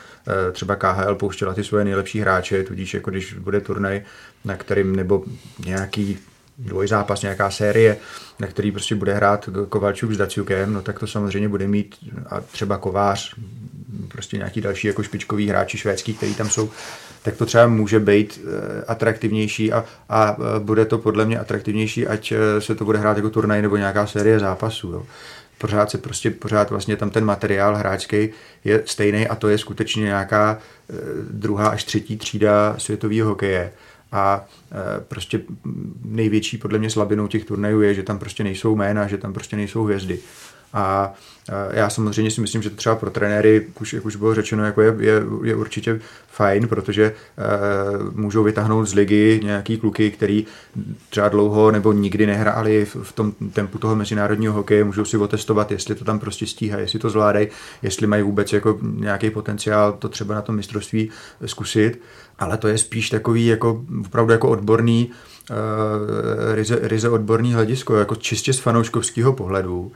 třeba 0.53 0.77
KHL 0.77 1.15
pouštěla 1.15 1.55
ty 1.55 1.65
svoje 1.65 1.85
nejlepší 1.85 2.21
hráče, 2.21 2.63
tudíž 2.63 2.95
jako 2.95 3.11
když 3.11 3.35
bude 3.35 3.61
turnaj, 3.61 4.03
na 4.45 4.57
kterým 4.57 4.97
nebo 4.97 5.25
nějaký 5.65 6.19
dvojzápas, 6.65 7.23
nějaká 7.23 7.51
série, 7.51 7.97
na 8.39 8.47
který 8.47 8.73
prostě 8.73 8.95
bude 8.95 9.15
hrát 9.15 9.49
Kovalčuk 9.69 10.13
s 10.13 10.17
Daciukem, 10.17 10.73
no 10.73 10.83
tak 10.83 10.99
to 10.99 11.07
samozřejmě 11.07 11.49
bude 11.49 11.69
mít 11.69 11.95
a 12.31 12.41
třeba 12.41 12.79
Kovář, 12.79 13.35
prostě 14.09 14.37
nějaký 14.37 14.61
další 14.61 14.87
jako 14.87 15.03
špičkový 15.03 15.49
hráči 15.49 15.79
švédský, 15.79 16.15
který 16.15 16.35
tam 16.35 16.51
jsou, 16.51 16.71
tak 17.23 17.37
to 17.37 17.47
třeba 17.47 17.67
může 17.67 18.01
být 18.01 18.41
eh, 18.45 18.85
atraktivnější 18.87 19.73
a, 19.73 19.85
a 20.09 20.37
eh, 20.39 20.61
bude 20.61 20.85
to 20.85 20.99
podle 20.99 21.25
mě 21.25 21.39
atraktivnější, 21.39 22.07
ať 22.07 22.33
eh, 22.33 22.61
se 22.61 22.75
to 22.75 22.85
bude 22.85 22.99
hrát 22.99 23.17
jako 23.17 23.31
turnaj 23.31 23.63
nebo 23.63 23.77
nějaká 23.77 24.07
série 24.07 24.39
zápasů. 24.39 24.93
Jo. 24.93 25.07
Pořád 25.59 25.91
se 25.91 25.99
prostě, 25.99 26.31
pořád 26.31 26.71
vlastně 26.71 26.97
tam 26.97 27.11
ten 27.11 27.25
materiál 27.25 27.77
hráčský 27.77 28.29
je 28.65 28.83
stejný 28.87 29.29
a 29.29 29.35
to 29.35 29.49
je 29.49 29.59
skutečně 29.59 30.03
nějaká 30.03 30.59
druhá 31.31 31.69
až 31.69 31.85
třetí 31.85 32.17
třída 32.17 32.75
světového 32.79 33.29
hokeje 33.29 33.73
a 34.13 34.49
e, 34.73 35.01
prostě 35.01 35.41
největší 36.05 36.59
podle 36.59 36.79
mě 36.79 36.91
slabinou 36.91 37.27
těch 37.27 37.45
turnajů 37.45 37.81
je, 37.81 37.95
že 37.95 38.03
tam 38.03 38.19
prostě 38.19 38.45
nejsou 38.45 38.77
jména, 38.77 39.07
že 39.07 39.19
tam 39.19 39.33
prostě 39.33 39.57
nejsou 39.57 39.85
hvězdy. 39.85 40.19
A 40.73 41.15
e, 41.49 41.79
já 41.79 41.91
samozřejmě 41.91 42.31
si 42.31 42.41
myslím, 42.41 42.63
že 42.63 42.71
to 42.71 42.77
třeba 42.77 42.95
pro 42.97 43.11
trenéry, 43.11 43.67
už, 43.81 43.93
jak 43.93 44.05
už 44.05 44.17
bylo 44.17 44.35
řečeno, 44.35 44.65
jako 44.65 44.83
je, 44.83 44.95
je, 44.99 45.23
je 45.43 45.55
určitě 45.55 46.01
fajn, 46.41 46.69
protože 46.69 47.13
uh, 47.13 48.15
můžou 48.15 48.43
vytáhnout 48.43 48.85
z 48.85 48.95
ligy 48.95 49.41
nějaký 49.45 49.79
kluky, 49.79 50.11
který 50.11 50.47
třeba 51.11 51.29
dlouho 51.29 51.71
nebo 51.71 51.93
nikdy 51.93 52.27
nehráli 52.27 52.85
v, 52.85 52.97
v 53.03 53.13
tom 53.13 53.33
tempu 53.53 53.79
toho 53.79 53.97
mezinárodního 53.97 54.53
hokeje, 54.53 54.85
můžou 54.85 55.05
si 55.05 55.17
otestovat, 55.17 55.71
jestli 55.71 55.95
to 55.95 56.05
tam 56.05 56.19
prostě 56.19 56.47
stíhá, 56.47 56.79
jestli 56.79 56.99
to 56.99 57.11
zvládají, 57.11 57.49
jestli 57.83 58.07
mají 58.07 58.23
vůbec 58.23 58.53
jako 58.53 58.79
nějaký 58.83 59.31
potenciál 59.31 59.93
to 59.93 60.09
třeba 60.09 60.35
na 60.35 60.43
tom 60.43 60.57
mistrovství 60.57 61.11
zkusit, 61.47 62.01
ale 62.39 62.57
to 62.57 62.69
je 62.69 62.79
spíš 62.79 63.11
takový 63.11 63.47
jako 63.47 63.85
opravdu 64.07 64.33
jako 64.33 64.49
odborný, 64.49 65.11
uh, 65.51 65.57
ryze, 66.55 66.79
ryze 66.83 67.09
odborný 67.09 67.55
hledisko, 67.55 67.97
jako 67.97 68.17
čistě 68.17 68.53
z 68.53 68.59
fanouškovského 68.59 69.33
pohledu 69.33 69.93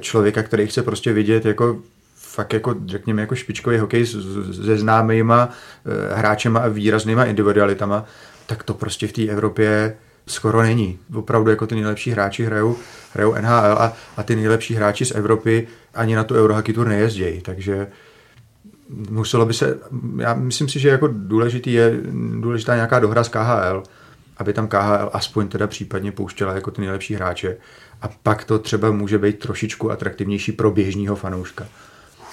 člověka, 0.00 0.42
který 0.42 0.66
chce 0.66 0.82
prostě 0.82 1.12
vidět 1.12 1.44
jako 1.44 1.76
fakt 2.36 2.52
jako, 2.52 2.74
řekněme, 2.86 3.20
jako 3.20 3.34
špičkový 3.34 3.78
hokej 3.78 4.06
se 4.06 4.76
známýma 4.76 5.48
eh, 5.48 6.14
hráčema 6.16 6.60
a 6.60 6.68
výraznýma 6.68 7.24
individualitama, 7.24 8.04
tak 8.46 8.62
to 8.62 8.74
prostě 8.74 9.06
v 9.06 9.12
té 9.12 9.22
Evropě 9.22 9.96
skoro 10.26 10.62
není. 10.62 10.98
Opravdu 11.14 11.50
jako 11.50 11.66
ty 11.66 11.74
nejlepší 11.74 12.10
hráči 12.10 12.44
hrajou, 12.44 12.76
hrajou 13.14 13.34
NHL 13.34 13.76
a, 13.78 13.92
a 14.16 14.22
ty 14.22 14.36
nejlepší 14.36 14.74
hráči 14.74 15.04
z 15.04 15.10
Evropy 15.10 15.68
ani 15.94 16.16
na 16.16 16.24
tu 16.24 16.34
Eurohockey 16.34 16.74
Tour 16.74 16.88
nejezdějí, 16.88 17.40
takže 17.40 17.86
muselo 19.10 19.46
by 19.46 19.54
se, 19.54 19.78
já 20.18 20.34
myslím 20.34 20.68
si, 20.68 20.78
že 20.78 20.88
jako 20.88 21.08
důležitý 21.12 21.72
je 21.72 22.00
důležitá 22.40 22.74
nějaká 22.74 22.98
dohra 22.98 23.24
z 23.24 23.28
KHL, 23.28 23.82
aby 24.36 24.52
tam 24.52 24.68
KHL 24.68 25.10
aspoň 25.12 25.48
teda 25.48 25.66
případně 25.66 26.12
pouštěla 26.12 26.54
jako 26.54 26.70
ty 26.70 26.80
nejlepší 26.80 27.14
hráče 27.14 27.56
a 28.02 28.08
pak 28.08 28.44
to 28.44 28.58
třeba 28.58 28.90
může 28.90 29.18
být 29.18 29.38
trošičku 29.38 29.90
atraktivnější 29.90 30.52
pro 30.52 30.70
běžního 30.70 31.16
fanouška. 31.16 31.66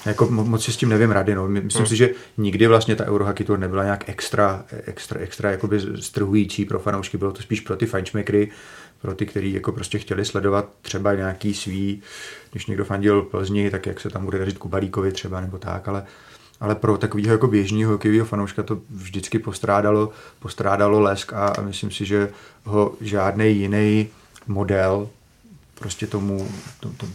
Jako 0.06 0.26
moc 0.30 0.64
si 0.64 0.72
s 0.72 0.76
tím 0.76 0.88
nevím 0.88 1.10
rady. 1.10 1.34
No. 1.34 1.48
Myslím 1.48 1.80
hmm. 1.80 1.88
si, 1.88 1.96
že 1.96 2.10
nikdy 2.36 2.66
vlastně 2.66 2.96
ta 2.96 3.06
Eurohockey 3.06 3.46
Tour 3.46 3.58
nebyla 3.58 3.84
nějak 3.84 4.08
extra, 4.08 4.64
extra, 4.86 5.20
extra 5.20 5.50
jakoby 5.50 5.80
strhující 6.00 6.64
pro 6.64 6.78
fanoušky. 6.78 7.18
Bylo 7.18 7.32
to 7.32 7.42
spíš 7.42 7.60
pro 7.60 7.76
ty 7.76 7.86
fajnšmekry, 7.86 8.50
pro 9.02 9.14
ty, 9.14 9.26
kteří 9.26 9.52
jako 9.52 9.72
prostě 9.72 9.98
chtěli 9.98 10.24
sledovat 10.24 10.68
třeba 10.82 11.14
nějaký 11.14 11.54
svý, 11.54 12.02
když 12.52 12.66
někdo 12.66 12.84
fandil 12.84 13.22
Plzni, 13.22 13.70
tak 13.70 13.86
jak 13.86 14.00
se 14.00 14.10
tam 14.10 14.24
bude 14.24 14.38
dařit 14.38 14.58
Kubalíkovi 14.58 15.12
třeba 15.12 15.40
nebo 15.40 15.58
tak, 15.58 15.88
ale, 15.88 16.04
ale 16.60 16.74
pro 16.74 16.98
takového 16.98 17.32
jako 17.32 17.46
běžného 17.46 17.92
hokejového 17.92 18.26
fanouška 18.26 18.62
to 18.62 18.80
vždycky 18.90 19.38
postrádalo, 19.38 20.10
postrádalo 20.38 21.00
lesk 21.00 21.32
a, 21.32 21.46
a 21.48 21.60
myslím 21.60 21.90
si, 21.90 22.04
že 22.04 22.30
ho 22.64 22.94
žádný 23.00 23.56
jiný 23.56 24.08
model 24.46 25.08
prostě 25.74 26.06
tomu, 26.06 26.48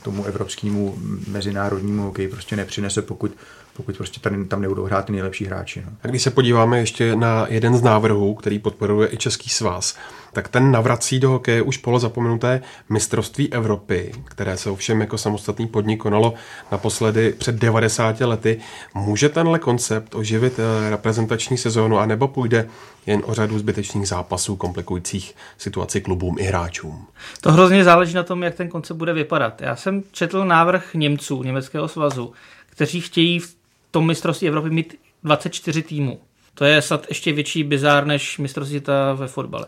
tomu 0.04 0.26
evropskému 0.26 0.96
mezinárodnímu 1.28 2.04
hokeji 2.04 2.28
prostě 2.28 2.56
nepřinese, 2.56 3.02
pokud, 3.02 3.32
pokud 3.74 3.98
prostě 3.98 4.20
tady, 4.20 4.46
tam 4.46 4.62
nebudou 4.62 4.84
hrát 4.84 5.06
ty 5.06 5.12
nejlepší 5.12 5.46
hráči. 5.46 5.84
No. 5.86 5.92
A 6.04 6.08
když 6.08 6.22
se 6.22 6.32
podíváme 6.32 6.80
ještě 6.80 7.16
na 7.16 7.48
jeden 7.50 7.78
z 7.78 7.82
návrhů, 7.82 8.36
který 8.36 8.60
podporuje 8.60 9.10
i 9.12 9.18
Český 9.18 9.50
svaz, 9.50 9.96
tak 10.34 10.48
ten 10.48 10.72
navrací 10.72 11.20
do 11.20 11.30
hokeje 11.30 11.62
už 11.62 11.78
polo 11.78 12.00
zapomenuté 12.00 12.62
mistrovství 12.90 13.54
Evropy, 13.54 14.12
které 14.26 14.58
se 14.58 14.70
ovšem 14.70 15.02
jako 15.02 15.18
samostatný 15.18 15.68
podnik 15.68 16.00
konalo 16.00 16.34
naposledy 16.72 17.34
před 17.38 17.56
90 17.56 18.22
lety. 18.22 18.60
Může 18.94 19.30
tenhle 19.30 19.60
koncept 19.60 20.16
oživit 20.16 20.60
eh, 20.60 20.90
reprezentační 20.90 21.58
sezónu, 21.58 22.00
anebo 22.00 22.28
půjde 22.28 22.70
jen 23.06 23.22
o 23.26 23.34
řadu 23.34 23.60
zbytečných 23.60 24.08
zápasů 24.08 24.56
komplikujících 24.56 25.36
situaci 25.58 26.02
klubům 26.02 26.36
i 26.40 26.44
hráčům? 26.44 27.08
To 27.42 27.52
hrozně 27.52 27.84
záleží 27.84 28.14
na 28.14 28.24
tom, 28.24 28.44
jak 28.44 28.56
ten 28.56 28.70
koncept 28.70 28.98
bude 28.98 29.14
vypadat. 29.14 29.62
Já 29.62 29.76
jsem 29.76 30.04
četl 30.12 30.46
návrh 30.46 30.94
Němců, 30.94 31.44
Německého 31.44 31.88
svazu, 31.88 32.34
kteří 32.70 33.02
chtějí 33.02 33.40
v 33.40 33.56
tom 33.92 34.08
mistrovství 34.08 34.48
Evropy 34.48 34.70
mít 34.70 34.96
24 35.24 35.84
týmů. 35.84 36.20
To 36.54 36.66
je 36.66 36.82
snad 36.82 37.06
ještě 37.10 37.34
větší 37.34 37.64
bizár 37.64 38.06
než 38.06 38.38
mistrovství 38.38 38.82
ve 39.16 39.28
fotbale 39.28 39.68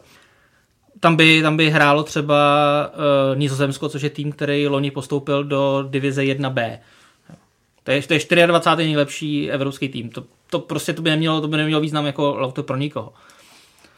tam 1.00 1.16
by, 1.16 1.42
tam 1.42 1.58
by 1.58 1.70
hrálo 1.70 2.04
třeba 2.04 2.38
uh, 2.90 3.40
Nizozemsko, 3.40 3.90
což 3.90 4.02
je 4.02 4.10
tým, 4.10 4.32
který 4.32 4.68
loni 4.68 4.92
postoupil 4.92 5.44
do 5.44 5.86
divize 5.90 6.22
1B. 6.22 6.80
To 7.84 7.92
je, 7.92 8.02
to 8.02 8.14
je 8.14 8.48
24. 8.48 8.88
nejlepší 8.88 9.52
evropský 9.52 9.90
tým. 9.90 10.10
To, 10.10 10.24
to 10.50 10.60
prostě 10.60 10.94
to 10.94 11.02
by 11.02 11.10
nemělo, 11.10 11.42
to 11.42 11.48
by 11.48 11.58
nemělo 11.58 11.82
význam 11.82 12.06
jako 12.06 12.36
auto 12.36 12.64
pro 12.64 12.78
nikoho. 12.78 13.14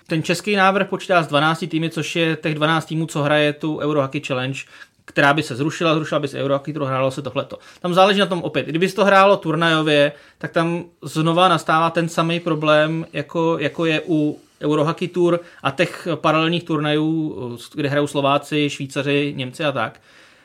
Ten 0.08 0.24
český 0.24 0.56
návrh 0.56 0.90
počítá 0.90 1.24
z 1.24 1.28
12 1.28 1.66
týmy, 1.68 1.90
což 1.90 2.16
je 2.16 2.38
těch 2.42 2.56
12 2.56 2.86
týmů, 2.86 3.06
co 3.06 3.24
hraje 3.24 3.54
tu 3.54 3.78
Eurohockey 3.78 4.22
Challenge, 4.28 4.60
která 5.06 5.34
by 5.34 5.44
se 5.44 5.56
zrušila, 5.56 5.96
zrušila 5.96 6.20
by 6.20 6.28
se 6.28 6.40
Eurohockey, 6.40 6.74
to 6.74 6.86
hrálo 6.86 7.12
se 7.12 7.22
tohleto. 7.22 7.60
Tam 7.80 7.94
záleží 7.94 8.20
na 8.20 8.26
tom 8.26 8.42
opět. 8.42 8.66
Kdyby 8.66 8.90
se 8.90 8.96
to 8.96 9.06
hrálo 9.06 9.38
turnajově, 9.38 10.12
tak 10.38 10.52
tam 10.52 10.84
znova 11.02 11.48
nastává 11.48 11.90
ten 11.90 12.10
samý 12.10 12.40
problém, 12.40 13.06
jako, 13.14 13.58
jako 13.60 13.86
je 13.86 14.02
u 14.08 14.40
Eurohockey 14.62 15.08
Tour 15.08 15.40
a 15.64 15.72
těch 15.72 16.08
paralelních 16.16 16.64
turnajů, 16.64 17.38
kde 17.74 17.90
hrajou 17.90 18.08
Slováci, 18.08 18.70
Švýcaři, 18.70 19.34
Němci 19.38 19.64
a 19.64 19.72
tak, 19.72 20.02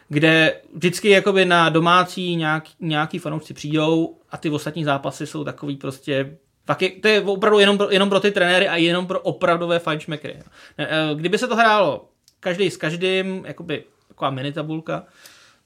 kde 0.09 0.61
vždycky 0.75 1.09
jakoby 1.09 1.45
na 1.45 1.69
domácí 1.69 2.37
nějaký, 2.37 2.73
nějaký 2.81 3.19
fanoušci 3.19 3.55
přijdou 3.55 4.17
a 4.31 4.37
ty 4.37 4.51
ostatní 4.51 4.85
zápasy 4.85 5.27
jsou 5.27 5.45
takový 5.45 5.77
prostě 5.77 6.37
tak 6.69 6.83
je, 6.83 6.91
to 6.91 7.09
je 7.09 7.21
opravdu 7.21 7.59
jenom 7.59 7.79
pro, 7.79 7.91
jenom 7.91 8.09
pro 8.09 8.21
ty 8.21 8.31
trenéry 8.31 8.69
a 8.69 8.77
jenom 8.77 9.07
pro 9.07 9.21
opravdové 9.21 9.79
fajnšmekry. 9.79 10.37
Eh, 10.79 10.89
kdyby 11.15 11.39
se 11.39 11.49
to 11.49 11.57
hrálo 11.57 12.09
každý 12.41 12.71
s 12.71 12.77
každým, 12.77 13.45
jakoby 13.47 13.85
taková 14.09 14.31
mini 14.31 14.53
tabulka, 14.53 15.05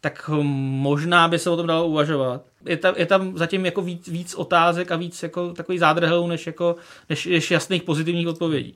tak 0.01 0.31
možná 0.55 1.29
by 1.29 1.39
se 1.39 1.51
o 1.51 1.57
tom 1.57 1.67
dalo 1.67 1.87
uvažovat. 1.87 2.43
Je 2.67 2.77
tam, 2.77 2.95
je 2.97 3.07
tam 3.07 3.39
zatím 3.39 3.65
jako 3.65 3.83
víc, 3.83 4.09
víc 4.09 4.35
otázek 4.35 4.93
a 4.93 4.97
víc 4.97 5.23
jako 5.23 5.53
takový 5.53 5.79
zádrhelů, 5.79 6.27
než, 6.27 6.47
jako, 6.47 6.77
než, 7.09 7.27
než 7.27 7.51
jasných 7.51 7.83
pozitivních 7.83 8.29
odpovědí. 8.29 8.75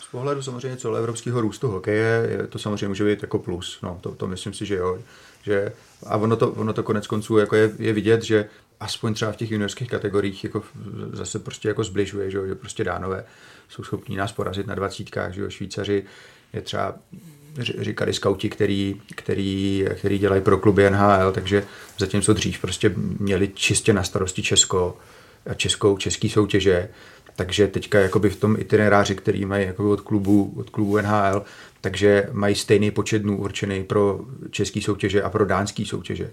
Z 0.00 0.10
pohledu 0.10 0.42
samozřejmě 0.42 0.76
celoevropského 0.76 1.40
růstu 1.40 1.68
hokeje 1.68 2.28
je 2.30 2.46
to 2.46 2.58
samozřejmě 2.58 2.88
může 2.88 3.04
být 3.04 3.22
jako 3.22 3.38
plus. 3.38 3.78
No, 3.82 3.98
to, 4.00 4.14
to 4.14 4.26
myslím 4.26 4.54
si, 4.54 4.66
že 4.66 4.74
jo. 4.74 4.98
Že, 5.42 5.72
a 6.06 6.16
ono 6.16 6.36
to, 6.36 6.50
ono 6.50 6.72
to 6.72 6.82
konec 6.82 7.06
konců 7.06 7.38
jako 7.38 7.56
je, 7.56 7.70
je 7.78 7.92
vidět, 7.92 8.22
že 8.22 8.48
aspoň 8.80 9.14
třeba 9.14 9.32
v 9.32 9.36
těch 9.36 9.50
juniorských 9.50 9.88
kategoriích 9.88 10.44
jako 10.44 10.62
zase 11.12 11.38
prostě 11.38 11.68
jako 11.68 11.84
zbližuje, 11.84 12.30
že, 12.30 12.48
že 12.48 12.54
prostě 12.54 12.84
dánové 12.84 13.24
jsou 13.68 13.84
schopní 13.84 14.16
nás 14.16 14.32
porazit 14.32 14.66
na 14.66 14.74
dvacítkách, 14.74 15.32
že 15.32 15.40
jo, 15.40 15.50
Švýcaři. 15.50 16.04
Je 16.52 16.60
třeba 16.60 16.94
říkali 17.58 18.12
skauti, 18.12 18.48
který, 18.48 19.00
který, 19.14 19.84
který 19.94 20.18
dělají 20.18 20.42
pro 20.42 20.58
kluby 20.58 20.90
NHL, 20.90 21.32
takže 21.32 21.64
zatímco 21.98 22.32
dřív 22.32 22.60
prostě 22.60 22.92
měli 22.96 23.48
čistě 23.48 23.92
na 23.92 24.02
starosti 24.02 24.42
Česko 24.42 24.96
a 25.50 25.54
českou, 25.54 25.96
český 25.96 26.28
soutěže, 26.28 26.88
takže 27.36 27.68
teďka 27.68 28.00
jakoby 28.00 28.30
v 28.30 28.36
tom 28.36 28.56
itineráři, 28.58 29.14
který 29.14 29.44
mají 29.44 29.66
jako 29.66 29.90
od 29.90 30.00
klubu, 30.00 30.54
od 30.56 30.70
klubu 30.70 30.96
NHL, 30.96 31.42
takže 31.80 32.28
mají 32.32 32.54
stejný 32.54 32.90
počet 32.90 33.18
dnů 33.18 33.38
určený 33.38 33.84
pro 33.84 34.20
český 34.50 34.82
soutěže 34.82 35.22
a 35.22 35.30
pro 35.30 35.46
dánský 35.46 35.84
soutěže 35.86 36.30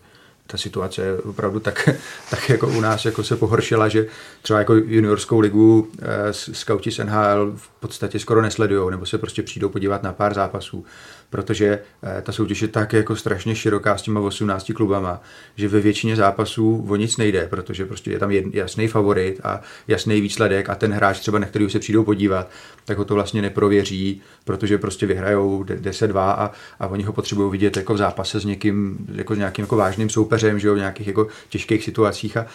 ta 0.48 0.58
situace 0.58 1.02
je 1.02 1.18
opravdu 1.18 1.60
tak, 1.60 1.89
tak 2.30 2.50
jako 2.50 2.68
u 2.68 2.82
nás 2.82 3.06
jako 3.06 3.24
se 3.24 3.36
pohoršila, 3.36 3.88
že 3.88 4.08
třeba 4.41 4.60
jako 4.60 4.74
juniorskou 4.74 5.39
ligu 5.39 5.91
e, 6.02 6.34
skauti 6.34 6.91
z 6.91 6.98
NHL 6.98 7.54
v 7.56 7.70
podstatě 7.80 8.20
skoro 8.20 8.41
nesledují, 8.41 8.91
nebo 8.91 9.06
se 9.06 9.18
prostě 9.18 9.43
přijdou 9.43 9.70
podívat 9.70 10.04
na 10.04 10.14
pár 10.14 10.34
zápasů 10.34 10.86
protože 11.30 11.80
eh, 12.04 12.22
ta 12.22 12.32
soutěž 12.32 12.62
je 12.62 12.68
tak 12.68 12.94
jako 12.94 13.16
strašně 13.16 13.56
široká 13.56 13.98
s 13.98 14.02
těma 14.02 14.20
18 14.20 14.72
klubama, 14.76 15.22
že 15.56 15.68
ve 15.68 15.80
většině 15.80 16.16
zápasů 16.16 16.86
o 16.90 16.96
nic 16.96 17.18
nejde, 17.18 17.48
protože 17.48 17.86
prostě 17.86 18.12
je 18.12 18.20
tam 18.20 18.32
jasný 18.32 18.88
favorit 18.88 19.40
a 19.44 19.62
jasný 19.88 20.22
výsledek 20.22 20.70
a 20.70 20.76
ten 20.76 20.94
hráč 20.94 21.20
třeba, 21.20 21.40
na 21.40 21.46
který 21.46 21.70
se 21.70 21.80
přijdou 21.80 22.04
podívat, 22.04 22.50
tak 22.86 22.98
ho 22.98 23.06
to 23.06 23.14
vlastně 23.14 23.42
neprověří, 23.42 24.22
protože 24.44 24.78
prostě 24.78 25.06
vyhrajou 25.06 25.64
10-2 25.64 26.18
a, 26.18 26.52
a 26.80 26.88
oni 26.88 27.04
ho 27.04 27.14
potřebují 27.14 27.52
vidět 27.52 27.78
jako 27.78 27.94
v 27.94 27.98
zápase 27.98 28.40
s 28.40 28.46
někým, 28.46 28.98
jako 29.16 29.36
s 29.36 29.38
nějakým 29.38 29.64
jako 29.64 29.76
vážným 29.76 30.10
soupeřem, 30.10 30.60
že 30.60 30.68
jo, 30.68 30.74
v 30.74 30.78
nějakých 30.78 31.08
jako 31.08 31.28
těžkých 31.50 31.84
situacích 31.84 32.38
a 32.38 32.46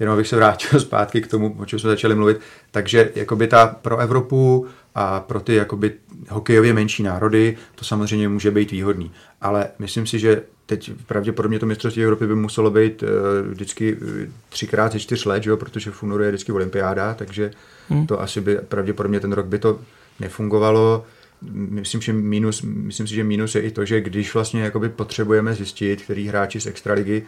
jenom 0.00 0.14
abych 0.14 0.28
se 0.28 0.36
vrátil 0.36 0.80
zpátky 0.86 1.20
k 1.20 1.26
tomu, 1.26 1.56
o 1.58 1.66
čem 1.66 1.78
jsme 1.78 1.90
začali 1.90 2.14
mluvit, 2.14 2.40
takže 2.70 3.10
jakoby 3.14 3.46
ta 3.46 3.66
pro 3.66 3.98
Evropu 3.98 4.66
a 4.94 5.20
pro 5.20 5.40
ty 5.40 5.54
jakoby 5.54 5.92
hokejově 6.28 6.72
menší 6.74 7.02
národy 7.02 7.56
to 7.74 7.84
samozřejmě 7.84 8.28
může 8.28 8.50
být 8.50 8.70
výhodný. 8.70 9.12
Ale 9.40 9.68
myslím 9.78 10.06
si, 10.06 10.18
že 10.18 10.42
teď 10.66 10.92
pravděpodobně 11.06 11.58
to 11.58 11.66
mistrovství 11.66 12.02
Evropy 12.02 12.26
by 12.26 12.34
muselo 12.34 12.70
být 12.70 13.02
uh, 13.02 13.08
vždycky 13.50 13.96
eh, 14.02 14.28
třikrát 14.48 14.92
ze 14.92 14.98
čtyř 14.98 15.24
let, 15.24 15.42
že 15.42 15.50
jo? 15.50 15.56
protože 15.56 15.90
v 15.90 16.02
únoru 16.02 16.22
je 16.22 16.28
vždycky 16.28 16.52
olympiáda, 16.52 17.14
takže 17.14 17.50
hmm. 17.88 18.06
to 18.06 18.20
asi 18.20 18.40
by 18.40 18.56
pravděpodobně 18.56 19.20
ten 19.20 19.32
rok 19.32 19.46
by 19.46 19.58
to 19.58 19.80
nefungovalo. 20.20 21.04
Myslím, 21.52 22.00
že 22.00 22.12
minus, 22.12 22.62
myslím 22.62 23.06
si, 23.06 23.14
že 23.14 23.24
minus 23.24 23.54
je 23.54 23.60
i 23.60 23.70
to, 23.70 23.84
že 23.84 24.00
když 24.00 24.34
vlastně 24.34 24.62
jakoby 24.62 24.88
potřebujeme 24.88 25.54
zjistit, 25.54 26.02
který 26.02 26.28
hráči 26.28 26.60
z 26.60 26.66
extraligy 26.66 27.22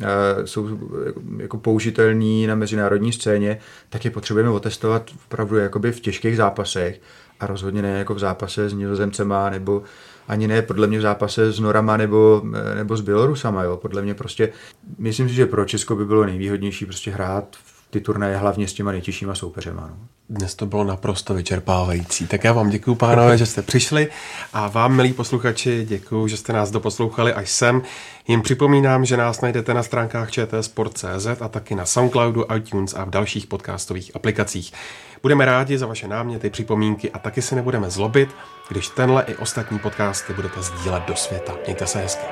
uh, 0.00 0.06
jsou 0.44 0.78
jako, 1.36 1.58
použitelní 1.58 2.46
na 2.46 2.54
mezinárodní 2.54 3.12
scéně, 3.12 3.58
tak 3.88 4.04
je 4.04 4.10
potřebujeme 4.10 4.50
otestovat 4.50 5.10
opravdu 5.26 5.56
jakoby 5.56 5.92
v 5.92 6.00
těžkých 6.00 6.36
zápasech 6.36 7.00
a 7.40 7.46
rozhodně 7.46 7.82
ne 7.82 7.98
jako 7.98 8.14
v 8.14 8.18
zápase 8.18 8.68
s 8.68 8.72
nizozemcema 8.72 9.50
nebo 9.50 9.82
ani 10.28 10.48
ne 10.48 10.62
podle 10.62 10.86
mě 10.86 10.98
v 10.98 11.02
zápase 11.02 11.52
s 11.52 11.60
Norama 11.60 11.96
nebo, 11.96 12.42
nebo 12.74 12.96
s 12.96 13.00
Bělorusama. 13.00 13.62
Jo. 13.62 13.76
Podle 13.76 14.02
mě 14.02 14.14
prostě, 14.14 14.52
myslím 14.98 15.28
si, 15.28 15.34
že 15.34 15.46
pro 15.46 15.64
Česko 15.64 15.96
by 15.96 16.04
bylo 16.04 16.26
nejvýhodnější 16.26 16.84
prostě 16.84 17.10
hrát 17.10 17.56
ty 17.90 18.00
turnaje 18.00 18.36
hlavně 18.36 18.68
s 18.68 18.72
těma 18.72 18.92
nejtěžšíma 18.92 19.34
soupeřema. 19.34 19.86
No. 19.90 19.96
Dnes 20.30 20.54
to 20.54 20.66
bylo 20.66 20.84
naprosto 20.84 21.34
vyčerpávající. 21.34 22.26
Tak 22.26 22.44
já 22.44 22.52
vám 22.52 22.70
děkuji, 22.70 22.94
pánové, 22.94 23.38
že 23.38 23.46
jste 23.46 23.62
přišli 23.62 24.08
a 24.52 24.68
vám, 24.68 24.96
milí 24.96 25.12
posluchači, 25.12 25.84
děkuji, 25.88 26.28
že 26.28 26.36
jste 26.36 26.52
nás 26.52 26.70
doposlouchali 26.70 27.32
až 27.32 27.50
sem. 27.50 27.82
Jim 28.28 28.42
připomínám, 28.42 29.04
že 29.04 29.16
nás 29.16 29.40
najdete 29.40 29.74
na 29.74 29.82
stránkách 29.82 30.30
čtsport.cz 30.30 31.26
a 31.40 31.48
taky 31.48 31.74
na 31.74 31.86
Soundcloudu, 31.86 32.44
iTunes 32.56 32.94
a 32.94 33.04
v 33.04 33.10
dalších 33.10 33.46
podcastových 33.46 34.16
aplikacích. 34.16 34.72
Budeme 35.22 35.44
rádi 35.44 35.78
za 35.78 35.86
vaše 35.86 36.08
náměty, 36.08 36.50
připomínky 36.50 37.10
a 37.10 37.18
taky 37.18 37.42
se 37.42 37.54
nebudeme 37.54 37.90
zlobit, 37.90 38.28
když 38.68 38.88
tenhle 38.88 39.22
i 39.22 39.34
ostatní 39.34 39.78
podcasty 39.78 40.32
budete 40.32 40.62
sdílet 40.62 41.02
do 41.06 41.16
světa. 41.16 41.56
Mějte 41.66 41.86
se 41.86 41.98
hezky. 41.98 42.24